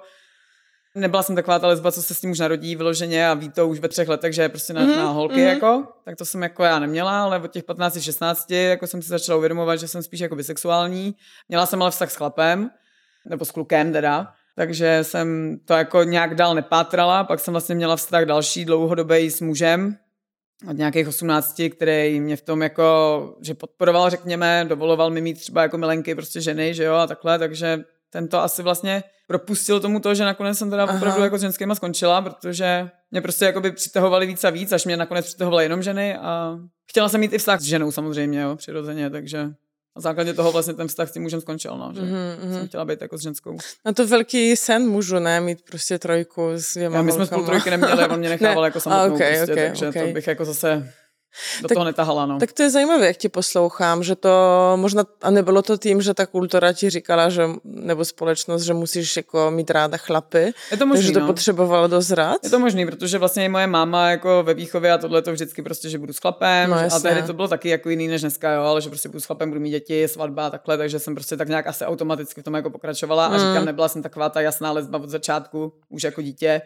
nebyla 0.95 1.23
jsem 1.23 1.37
taková 1.37 1.59
ta 1.59 1.67
lesba, 1.67 1.93
co 1.93 2.03
se 2.03 2.15
s 2.15 2.21
tím 2.21 2.31
už 2.31 2.39
narodí 2.39 2.77
vyloženě 2.77 3.29
a 3.29 3.35
ví 3.35 3.51
to 3.51 3.69
už 3.69 3.81
ve 3.81 3.89
třech 3.89 4.09
letech, 4.09 4.33
že 4.33 4.43
je 4.43 4.49
prostě 4.49 4.73
na, 4.73 4.83
mm-hmm, 4.83 4.97
na 4.97 5.09
holky, 5.09 5.35
mm-hmm. 5.35 5.49
jako, 5.49 5.85
tak 6.05 6.17
to 6.17 6.25
jsem 6.25 6.43
jako 6.43 6.65
já 6.65 6.79
neměla, 6.79 7.23
ale 7.23 7.41
od 7.41 7.51
těch 7.53 7.65
15-16 7.65 8.55
jako 8.55 8.87
jsem 8.87 9.03
si 9.03 9.09
začala 9.09 9.39
uvědomovat, 9.39 9.77
že 9.77 9.89
jsem 9.89 10.03
spíš 10.03 10.21
jako 10.21 10.37
bisexuální. 10.37 11.15
Měla 11.49 11.67
jsem 11.67 11.83
ale 11.83 11.91
vztah 11.91 12.11
s 12.11 12.17
chlapem, 12.17 12.71
nebo 13.29 13.45
s 13.45 13.51
klukem 13.51 13.93
teda, 13.93 14.33
takže 14.57 14.99
jsem 15.03 15.59
to 15.65 15.75
jako 15.75 16.03
nějak 16.03 16.35
dál 16.35 16.55
nepátrala, 16.55 17.25
pak 17.25 17.41
jsem 17.41 17.53
vlastně 17.53 17.75
měla 17.75 17.97
vztah 17.97 18.25
další 18.25 18.65
dlouhodobý 18.65 19.31
s 19.31 19.41
mužem, 19.41 19.97
od 20.71 20.77
nějakých 20.77 21.09
18, 21.09 21.63
který 21.71 22.21
mě 22.21 22.37
v 22.37 22.43
tom 22.43 22.63
jako, 22.63 23.37
že 23.41 23.55
podporoval, 23.55 24.11
řekněme, 24.11 24.65
dovoloval 24.69 25.11
mi 25.11 25.21
mít 25.21 25.35
třeba 25.35 25.63
jako 25.63 25.79
milenky, 25.79 26.15
prostě 26.15 26.41
ženy, 26.41 26.75
že 26.75 26.85
jo, 26.85 26.95
a 26.95 27.07
takhle, 27.07 27.39
takže 27.39 27.85
tento 28.11 28.41
asi 28.41 28.63
vlastně 28.63 29.03
propustil 29.27 29.81
tomu 29.81 30.01
to, 30.01 30.15
že 30.15 30.25
nakonec 30.25 30.59
jsem 30.59 30.71
teda 30.71 30.85
Aha. 30.85 30.97
opravdu 30.97 31.23
jako 31.23 31.39
s 31.39 31.41
ženskýma 31.41 31.75
skončila, 31.75 32.23
protože 32.23 32.91
mě 33.11 33.21
prostě 33.21 33.45
jako 33.45 33.61
by 33.61 33.73
přitahovali 33.73 34.27
víc 34.27 34.45
a 34.45 34.51
víc, 34.51 34.73
až 34.73 34.85
mě 34.85 34.97
nakonec 34.97 35.27
přitahovaly 35.27 35.65
jenom 35.65 35.83
ženy 35.83 36.17
a 36.17 36.59
chtěla 36.91 37.09
jsem 37.09 37.21
mít 37.21 37.33
i 37.33 37.39
vztah 37.39 37.61
s 37.61 37.65
ženou 37.65 37.93
samozřejmě, 37.93 38.41
jo, 38.41 38.57
přirozeně, 38.57 39.11
takže 39.11 39.49
na 39.97 40.01
základě 40.01 40.35
toho 40.35 40.53
vlastně 40.53 40.75
ten 40.75 40.89
vztah 40.89 41.09
s 41.09 41.13
tím 41.13 41.23
mužem 41.23 41.41
skončil, 41.41 41.79
no, 41.79 41.93
že 41.95 42.01
mm-hmm. 42.01 42.53
jsem 42.53 42.69
chtěla 42.69 42.85
být 42.85 43.01
jako 43.01 43.19
s 43.19 43.23
ženskou. 43.23 43.59
No 43.87 43.95
to 43.95 44.07
velký 44.07 44.57
sen 44.57 44.89
mužu, 44.89 45.19
ne? 45.19 45.41
Mít 45.41 45.59
prostě 45.71 45.99
trojku 45.99 46.51
s 46.55 46.75
dvěma 46.75 46.97
Já, 46.97 47.03
My 47.03 47.13
jsme 47.13 47.27
spolu 47.27 47.47
trojky 47.47 47.71
neměli, 47.71 48.09
on 48.09 48.19
mě 48.19 48.29
nechával 48.39 48.63
ne. 48.63 48.67
jako 48.67 48.81
samotnou, 48.81 49.15
okay, 49.15 49.37
prostě, 49.37 49.53
okay, 49.53 49.69
takže 49.69 49.89
okay. 49.89 50.07
to 50.07 50.13
bych 50.15 50.27
jako 50.27 50.45
zase 50.45 50.93
do 51.63 51.69
tak, 51.69 51.75
toho 51.75 51.85
netahala, 51.85 52.27
no. 52.27 52.39
Tak 52.39 52.53
to 52.53 52.63
je 52.63 52.71
zajímavé, 52.71 53.07
jak 53.07 53.17
ti 53.17 53.29
poslouchám, 53.29 54.03
že 54.03 54.17
to 54.17 54.31
možná, 54.77 55.05
a 55.23 55.31
nebylo 55.31 55.63
to 55.63 55.77
tím, 55.77 56.03
že 56.03 56.15
ta 56.15 56.27
kultura 56.27 56.73
ti 56.73 56.91
říkala, 56.91 57.29
že, 57.29 57.49
nebo 57.65 58.05
společnost, 58.05 58.63
že 58.63 58.75
musíš 58.75 59.17
jako 59.17 59.51
mít 59.51 59.71
ráda 59.71 59.97
chlapy, 59.97 60.53
je 60.71 60.77
to 60.77 60.87
možný, 60.87 61.03
takže 61.03 61.13
to 61.13 61.21
no. 61.21 61.27
potřebovalo 61.27 61.89
dozrat? 61.89 62.37
Je 62.45 62.51
to 62.51 62.59
možný, 62.59 62.87
protože 62.87 63.19
vlastně 63.19 63.45
i 63.45 63.49
moje 63.49 63.67
máma 63.67 64.11
jako 64.11 64.43
ve 64.43 64.55
výchově 64.55 64.93
a 64.93 64.99
tohle 64.99 65.23
to 65.23 65.33
vždycky 65.33 65.63
prostě, 65.63 65.89
že 65.89 65.99
budu 65.99 66.13
s 66.13 66.19
chlapem, 66.19 66.71
no, 66.71 66.77
a 66.77 67.01
tehdy 67.01 67.23
to 67.23 67.33
bylo 67.33 67.49
taky 67.49 67.69
jako 67.69 67.91
jiný 67.91 68.09
než 68.09 68.21
dneska, 68.21 68.53
jo, 68.53 68.63
ale 68.63 68.81
že 68.81 68.89
prostě 68.89 69.09
budu 69.09 69.21
s 69.21 69.25
chlapem, 69.25 69.49
budu 69.49 69.61
mít 69.61 69.71
děti, 69.71 70.09
svatba 70.09 70.47
a 70.47 70.51
takhle, 70.51 70.79
takže 70.79 70.99
jsem 70.99 71.15
prostě 71.15 71.37
tak 71.37 71.49
nějak 71.49 71.67
asi 71.67 71.85
automaticky 71.85 72.41
v 72.41 72.45
tom 72.45 72.55
jako 72.55 72.71
pokračovala 72.71 73.27
a 73.27 73.29
mm. 73.29 73.39
říkám, 73.39 73.65
nebyla 73.65 73.89
jsem 73.89 74.03
taková 74.03 74.29
ta 74.29 74.41
jasná 74.41 74.73
lesba 74.73 74.99
od 74.99 75.11
začátku, 75.11 75.73
už 75.89 76.03
jako 76.03 76.23
dítě, 76.23 76.63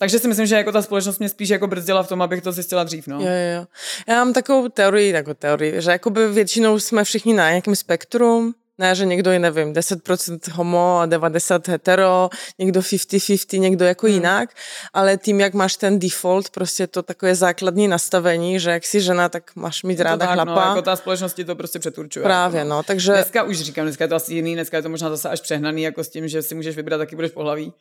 takže 0.00 0.18
si 0.18 0.28
myslím, 0.28 0.46
že 0.46 0.54
jako 0.54 0.72
ta 0.72 0.82
společnost 0.82 1.18
mě 1.18 1.28
spíš 1.28 1.48
jako 1.48 1.66
brzdila 1.66 2.02
v 2.02 2.08
tom, 2.08 2.22
abych 2.22 2.42
to 2.42 2.52
zjistila 2.52 2.84
dřív. 2.84 3.06
No. 3.06 3.20
Jo, 3.20 3.26
jo. 3.56 3.66
Já 4.08 4.14
mám 4.14 4.32
takovou 4.32 4.68
teorii, 4.68 5.12
jako 5.12 5.34
teorii, 5.34 5.82
že 5.82 5.90
jako 5.90 6.10
by 6.10 6.28
většinou 6.28 6.78
jsme 6.78 7.04
všichni 7.04 7.34
na 7.34 7.48
nějakém 7.50 7.76
spektrum, 7.76 8.54
Ne, 8.78 8.94
že 8.94 9.06
někdo 9.06 9.30
je, 9.30 9.38
nevím, 9.38 9.72
10% 9.72 10.52
homo 10.52 10.98
a 10.98 11.06
90 11.06 11.68
hetero, 11.68 12.28
někdo 12.58 12.80
50-50, 12.80 13.58
někdo 13.58 13.84
jako 13.84 14.06
hmm. 14.06 14.14
jinak, 14.14 14.50
ale 14.92 15.16
tím, 15.16 15.40
jak 15.40 15.54
máš 15.54 15.76
ten 15.76 15.98
default, 15.98 16.50
prostě 16.50 16.86
to 16.86 17.02
takové 17.02 17.34
základní 17.34 17.88
nastavení, 17.88 18.60
že 18.60 18.70
jak 18.70 18.84
jsi 18.84 19.00
žena, 19.00 19.28
tak 19.28 19.56
máš 19.56 19.82
mít 19.82 20.00
ráda 20.00 20.26
tak, 20.26 20.28
no, 20.28 20.34
chlapa. 20.34 20.64
No, 20.64 20.70
jako 20.70 20.82
ta 20.82 20.96
společnost 20.96 21.40
to 21.46 21.56
prostě 21.56 21.78
přeturčuje. 21.78 22.22
Právě, 22.22 22.58
jako, 22.58 22.70
no. 22.70 22.82
takže... 22.82 23.12
Dneska 23.12 23.42
už 23.42 23.60
říkám, 23.60 23.84
dneska 23.84 24.04
je 24.04 24.08
to 24.08 24.14
asi 24.14 24.34
jiný, 24.34 24.54
dneska 24.54 24.76
je 24.76 24.82
to 24.82 24.88
možná 24.88 25.08
zase 25.08 25.28
až 25.28 25.40
přehnaný, 25.40 25.82
jako 25.82 26.04
s 26.04 26.08
tím, 26.08 26.28
že 26.28 26.42
si 26.42 26.54
můžeš 26.54 26.76
vybrat, 26.76 26.98
taky 26.98 27.16
budeš 27.16 27.30
pohlaví. 27.32 27.72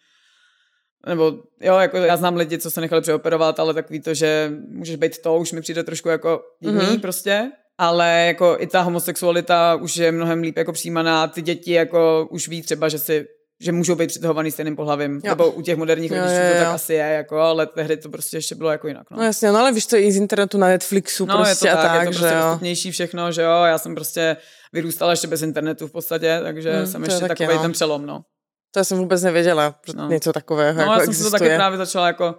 Nebo 1.08 1.34
jo, 1.62 1.78
jako 1.78 1.98
já 1.98 2.18
znám 2.18 2.36
lidi, 2.36 2.58
co 2.58 2.72
se 2.72 2.82
nechali 2.82 3.02
přeoperovat, 3.02 3.60
ale 3.60 3.74
takový 3.74 4.00
to, 4.00 4.14
že 4.14 4.52
můžeš 4.68 4.96
být 4.96 5.22
to, 5.22 5.38
už 5.38 5.52
mi 5.52 5.62
přijde 5.62 5.84
trošku 5.84 6.10
jako 6.10 6.42
divný 6.60 6.82
mm-hmm. 6.82 7.00
prostě. 7.00 7.52
Ale 7.78 8.26
jako 8.28 8.56
i 8.60 8.68
ta 8.68 8.82
homosexualita 8.82 9.76
už 9.76 9.98
je 9.98 10.12
mnohem 10.12 10.42
líp 10.42 10.58
jako 10.58 10.74
přijímaná. 10.74 11.28
Ty 11.28 11.42
děti 11.42 11.72
jako 11.72 12.28
už 12.32 12.48
ví 12.48 12.62
třeba, 12.62 12.90
že 12.90 13.00
si 13.00 13.26
že 13.62 13.72
můžou 13.72 13.96
být 13.96 14.08
přitahovaný 14.08 14.52
stejným 14.52 14.76
pohlavím. 14.76 15.22
Jo. 15.24 15.32
Nebo 15.32 15.52
u 15.52 15.62
těch 15.62 15.78
moderních 15.78 16.12
rodičů 16.12 16.36
to 16.52 16.58
tak 16.58 16.68
asi 16.68 16.94
je, 16.94 17.00
jako, 17.00 17.38
ale 17.38 17.66
tehdy 17.66 17.98
to 17.98 18.10
prostě 18.10 18.38
ještě 18.38 18.56
bylo 18.56 18.72
jako 18.72 18.88
jinak. 18.88 19.12
No, 19.12 19.18
no 19.18 19.24
jasně, 19.24 19.52
no 19.52 19.60
ale 19.60 19.72
víš 19.72 19.86
to 19.86 19.96
i 19.96 20.12
z 20.12 20.16
internetu 20.16 20.58
na 20.58 20.68
Netflixu 20.68 21.26
no, 21.26 21.38
prostě 21.38 21.68
je 21.68 21.72
to 21.72 21.78
tak, 21.78 21.92
tak, 21.92 22.02
je 22.02 22.08
to 22.08 22.12
prostě 22.12 22.36
dostupnější 22.36 22.92
všechno, 22.92 23.32
že 23.32 23.42
jo, 23.42 23.64
já 23.64 23.78
jsem 23.78 23.96
prostě 23.96 24.38
vyrůstala 24.74 25.12
ještě 25.12 25.28
bez 25.28 25.42
internetu 25.42 25.88
v 25.88 25.92
podstatě, 25.92 26.40
takže 26.44 26.74
hmm, 26.74 26.88
jsem 26.88 27.04
ještě 27.04 27.28
takový 27.28 27.56
no. 27.56 27.62
ten 27.62 27.72
přelom, 27.72 28.06
no. 28.06 28.22
To 28.72 28.80
já 28.80 28.84
jsem 28.84 28.98
vůbec 28.98 29.24
nevěděla, 29.24 29.76
že 29.88 29.94
no. 29.96 30.08
něco 30.08 30.34
takového 30.34 30.74
No, 30.74 30.82
jako 30.82 30.92
já 30.94 31.00
jsem 31.00 31.10
existuje. 31.10 31.30
se 31.30 31.38
to 31.38 31.44
taky 31.44 31.56
právě 31.56 31.78
začala 31.78 32.08
jako, 32.08 32.36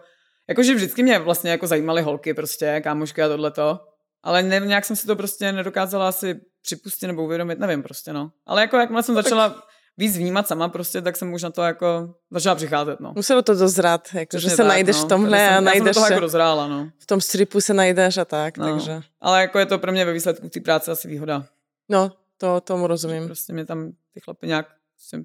jakože 0.49 0.75
vždycky 0.75 1.03
mě 1.03 1.19
vlastně 1.19 1.51
jako 1.51 1.67
zajímaly 1.67 2.03
holky 2.03 2.35
prostě, 2.35 2.81
kámošky 2.81 3.23
a 3.23 3.29
tohleto. 3.29 3.81
Ale 4.23 4.43
ne, 4.43 4.61
nějak 4.61 4.85
jsem 4.85 4.97
si 4.97 5.07
to 5.07 5.17
prostě 5.17 5.53
nedokázala 5.53 6.09
asi 6.09 6.41
připustit 6.63 7.07
nebo 7.07 7.25
uvědomit, 7.25 7.59
nevím 7.59 7.83
prostě, 7.83 8.13
no. 8.13 8.31
Ale 8.47 8.61
jako 8.61 8.77
jakmile 8.77 9.03
jsem 9.03 9.15
no, 9.15 9.23
začala 9.23 9.49
tak... 9.51 9.63
víc 9.97 10.17
vnímat 10.17 10.49
sama 10.49 10.69
prostě, 10.69 11.03
tak 11.03 11.17
jsem 11.17 11.33
už 11.33 11.43
na 11.43 11.51
to 11.51 11.63
jako 11.63 12.15
začala 12.31 12.55
přicházet, 12.55 13.01
no. 13.01 13.13
Muselo 13.17 13.43
to 13.43 13.55
dozrát, 13.55 14.09
jako, 14.15 14.39
že 14.39 14.51
se 14.51 14.57
tak, 14.57 14.67
najdeš 14.67 14.97
no. 14.97 15.05
v 15.05 15.09
tomhle 15.09 15.39
jsem, 15.39 15.57
a 15.57 15.61
najdeš 15.61 15.87
já 15.87 15.93
jsem 15.93 16.03
to 16.03 16.07
se... 16.07 16.13
jako 16.13 16.21
dozrála, 16.21 16.69
no. 16.69 16.91
V 16.99 17.07
tom 17.07 17.21
stripu 17.21 17.61
se 17.61 17.75
najdeš 17.75 18.19
a 18.19 18.25
tak, 18.25 18.59
no. 18.59 18.71
takže. 18.71 19.01
Ale 19.21 19.41
jako 19.41 19.59
je 19.59 19.67
to 19.67 19.79
pro 19.79 19.93
mě 19.93 20.05
ve 20.05 20.13
výsledku 20.13 20.49
té 20.49 20.61
práce 20.61 20.93
asi 20.93 21.09
výhoda. 21.09 21.45
No, 21.89 22.13
to 22.39 22.61
tomu 22.61 22.87
rozumím. 22.87 23.27
Prostě 23.27 23.53
mě 23.53 23.67
tam 23.67 23.93
ty 24.15 24.21
chlapy 24.21 24.47
nějak 24.47 24.67
jsem 24.99 25.25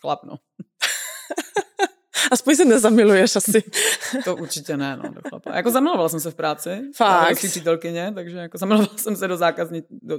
chlap, 0.00 0.24
no. 0.24 0.36
Aspoň 2.30 2.56
se 2.56 2.64
nezamiluješ 2.64 3.36
asi. 3.36 3.62
to 4.24 4.36
určitě 4.36 4.76
ne, 4.76 4.96
no, 4.96 5.02
do 5.08 5.20
chlapa. 5.28 5.56
Jako 5.56 5.70
zamilovala 5.70 6.08
jsem 6.08 6.20
se 6.20 6.30
v 6.30 6.34
práci. 6.34 6.82
Fakt. 6.96 7.36
přítelkyně, 7.36 8.12
takže 8.14 8.38
jako 8.38 8.58
zamilovala 8.58 8.98
jsem 8.98 9.16
se 9.16 9.28
do 9.28 9.36
zákazní, 9.36 9.82
do, 9.90 10.18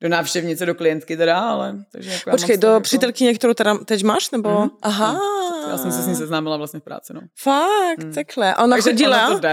do 0.00 0.08
návštěvnice, 0.08 0.66
do 0.66 0.74
klientky 0.74 1.16
teda, 1.16 1.40
ale... 1.40 1.74
Takže 1.92 2.10
jako 2.10 2.30
Počkej, 2.30 2.56
do 2.56 2.68
jako... 2.68 2.80
přítelkyně, 2.80 3.34
kterou 3.34 3.54
teda 3.54 3.78
teď 3.78 4.02
máš, 4.02 4.30
nebo? 4.30 4.48
Mm-hmm. 4.48 4.70
Aha. 4.82 5.12
No, 5.12 5.68
já 5.70 5.78
jsem 5.78 5.92
se 5.92 6.02
s 6.02 6.06
ní 6.06 6.14
seznámila 6.14 6.56
vlastně 6.56 6.80
v 6.80 6.82
práci, 6.82 7.12
no. 7.12 7.20
Fakt, 7.42 8.04
mm. 8.04 8.12
takhle. 8.12 8.54
A 8.54 8.64
ona 8.64 8.76
takže 8.76 8.90
chodila 8.90 9.40
to 9.40 9.48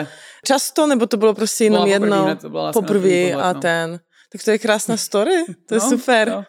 často, 0.46 0.88
nebo 0.88 1.06
to 1.06 1.18
bylo 1.18 1.34
prostě 1.34 1.64
jenom 1.64 1.88
jedno? 1.88 2.38
Poprvé 2.74 3.32
a 3.32 3.54
no. 3.54 3.60
ten. 3.60 4.00
Tak 4.32 4.44
to 4.44 4.52
je 4.52 4.60
krásná 4.60 4.98
story, 4.98 5.46
to 5.68 5.76
je 5.76 5.80
no, 5.80 5.90
super. 5.90 6.30
No. 6.30 6.46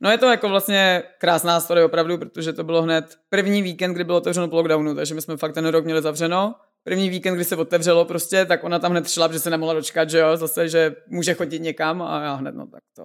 No 0.00 0.10
je 0.10 0.18
to 0.18 0.26
jako 0.26 0.48
vlastně 0.48 1.02
krásná 1.18 1.60
story 1.60 1.84
opravdu, 1.84 2.18
protože 2.18 2.52
to 2.52 2.64
bylo 2.64 2.82
hned 2.82 3.16
první 3.28 3.62
víkend, 3.62 3.94
kdy 3.94 4.04
bylo 4.04 4.18
otevřeno 4.18 4.48
po 4.48 4.56
lockdownu, 4.56 4.94
takže 4.94 5.14
my 5.14 5.22
jsme 5.22 5.36
fakt 5.36 5.54
ten 5.54 5.66
rok 5.66 5.84
měli 5.84 6.02
zavřeno. 6.02 6.54
První 6.84 7.10
víkend, 7.10 7.34
kdy 7.34 7.44
se 7.44 7.56
otevřelo 7.56 8.04
prostě, 8.04 8.44
tak 8.44 8.64
ona 8.64 8.78
tam 8.78 8.90
hned 8.90 9.08
šla, 9.08 9.32
že 9.32 9.40
se 9.40 9.50
nemohla 9.50 9.74
dočkat, 9.74 10.10
že 10.10 10.18
jo, 10.18 10.36
zase, 10.36 10.68
že 10.68 10.96
může 11.06 11.34
chodit 11.34 11.58
někam 11.58 12.02
a 12.02 12.22
já 12.22 12.34
hned, 12.34 12.54
no 12.54 12.66
tak 12.66 12.80
to. 12.96 13.04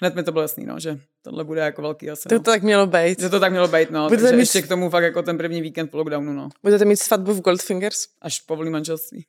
Hned 0.00 0.14
mi 0.14 0.22
to 0.22 0.32
bylo 0.32 0.42
jasný, 0.42 0.66
no, 0.66 0.80
že 0.80 0.98
tohle 1.24 1.44
bude 1.44 1.60
jako 1.60 1.82
velký 1.82 2.10
asi. 2.10 2.28
To, 2.28 2.34
no. 2.34 2.40
to 2.40 2.50
tak 2.50 2.62
mělo 2.62 2.86
být. 2.86 3.20
Že 3.20 3.28
to 3.28 3.40
tak 3.40 3.50
mělo 3.50 3.68
být, 3.68 3.90
no. 3.90 4.04
Budete 4.04 4.22
takže 4.22 4.36
mít... 4.36 4.40
ještě 4.40 4.62
k 4.62 4.68
tomu 4.68 4.90
fakt 4.90 5.02
jako 5.02 5.22
ten 5.22 5.38
první 5.38 5.62
víkend 5.62 5.90
po 5.90 5.96
lockdownu, 5.96 6.32
no. 6.32 6.48
Budete 6.62 6.84
mít 6.84 6.96
svatbu 6.96 7.34
v 7.34 7.40
Goldfingers? 7.40 7.98
Až 8.22 8.40
povolí 8.40 8.70
manželství. 8.70 9.26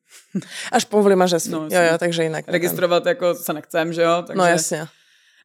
Až 0.72 0.86
povolí 0.86 1.16
manželství, 1.16 1.52
no, 1.52 1.68
jo, 1.72 1.82
jo, 1.92 1.98
takže 1.98 2.24
jinak. 2.24 2.46
Registrovat 2.48 3.06
jako 3.06 3.36
se 3.36 3.54
nechcem, 3.54 3.94
že 3.94 4.02
jo. 4.02 4.10
No, 4.10 4.24
takže... 4.24 4.38
No 4.38 4.46
jasně 4.46 4.88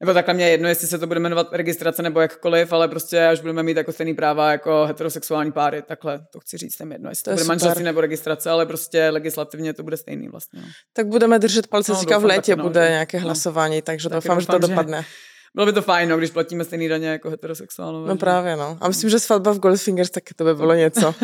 nebo 0.01 0.15
takhle 0.15 0.35
mě 0.35 0.51
jedno, 0.51 0.69
jestli 0.69 0.87
se 0.87 0.99
to 0.99 1.07
bude 1.07 1.21
jmenovat 1.21 1.49
registrace 1.53 2.03
nebo 2.03 2.21
jakkoliv, 2.21 2.73
ale 2.73 2.89
prostě 2.89 3.27
až 3.27 3.41
budeme 3.41 3.63
mít 3.63 3.77
jako 3.77 3.93
stejný 3.93 4.15
práva 4.15 4.53
jako 4.53 4.87
heterosexuální 4.87 5.53
páry, 5.53 5.83
takhle 5.83 6.21
to 6.33 6.41
chci 6.41 6.59
říct, 6.59 6.77
tam 6.77 6.93
jedno, 6.93 7.11
jestli 7.11 7.25
to, 7.25 7.31
to 7.31 7.35
bude 7.35 7.45
manželství 7.45 7.85
nebo 7.85 8.01
registrace, 8.01 8.51
ale 8.51 8.67
prostě 8.67 9.11
legislativně 9.11 9.75
to 9.75 9.83
bude 9.83 9.97
stejný 9.97 10.29
vlastně. 10.29 10.61
No. 10.61 10.69
Tak 10.93 11.07
budeme 11.07 11.39
držet 11.39 11.67
palce, 11.67 11.93
no, 11.93 11.99
říká 11.99 12.19
v 12.19 12.25
létě 12.25 12.53
taky, 12.53 12.59
no, 12.59 12.65
bude 12.65 12.85
že... 12.85 12.91
nějaké 12.91 13.19
no. 13.19 13.25
hlasování, 13.25 13.83
takže 13.83 14.09
taky 14.09 14.15
doufám, 14.29 14.39
doufám, 14.39 14.41
že 14.41 14.61
to 14.61 14.69
dopadne. 14.69 15.03
Že... 15.03 15.09
Bylo 15.55 15.67
by 15.67 15.73
to 15.73 15.83
fajn, 15.83 16.09
no, 16.09 16.19
když 16.19 16.31
platíme 16.31 16.65
stejný 16.65 16.89
daně 16.89 17.09
jako 17.09 17.31
heterosexuálové. 17.31 18.09
No 18.09 18.17
právě, 18.17 18.57
no. 18.57 18.79
A 18.81 18.89
myslím, 18.89 19.11
že 19.11 19.19
svatba 19.19 19.53
v 19.53 19.59
Goldfingers, 19.59 20.11
tak 20.11 20.25
to 20.37 20.45
by 20.45 20.55
bylo 20.55 20.75
něco. 20.75 21.15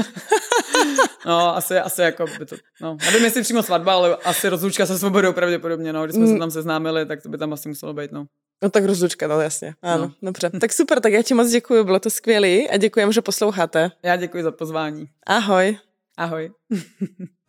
no, 1.26 1.56
asi, 1.56 1.78
asi 1.78 2.02
jako 2.02 2.24
by 2.38 2.46
to, 2.46 2.56
no. 2.82 2.96
Nevím, 3.04 3.24
jestli 3.24 3.42
přímo 3.42 3.62
svatba, 3.62 3.94
ale 3.94 4.16
asi 4.16 4.48
rozlučka 4.48 4.86
se 4.86 4.98
svobodou 4.98 5.32
pravděpodobně, 5.32 5.92
no. 5.92 6.04
Když 6.04 6.14
jsme 6.14 6.26
mm. 6.26 6.32
se 6.32 6.38
tam 6.38 6.50
seznámili, 6.50 7.06
tak 7.06 7.22
to 7.22 7.28
by 7.28 7.38
tam 7.38 7.52
asi 7.52 7.68
muselo 7.68 7.94
být, 7.94 8.12
no. 8.12 8.26
No 8.62 8.70
tak 8.70 8.84
rozlučka, 8.84 9.28
no 9.28 9.40
jasně. 9.40 9.74
Ano, 9.82 10.04
no. 10.04 10.12
dobře. 10.22 10.50
Tak 10.60 10.72
super, 10.72 11.00
tak 11.00 11.12
já 11.12 11.22
ti 11.22 11.34
moc 11.34 11.50
děkuji, 11.50 11.84
bylo 11.84 12.00
to 12.00 12.10
skvělé 12.10 12.68
a 12.68 12.76
děkujem, 12.76 13.12
že 13.12 13.22
posloucháte. 13.22 13.90
Já 14.02 14.16
děkuji 14.16 14.42
za 14.42 14.52
pozvání. 14.52 15.08
Ahoj. 15.26 15.78
Ahoj. 16.16 16.50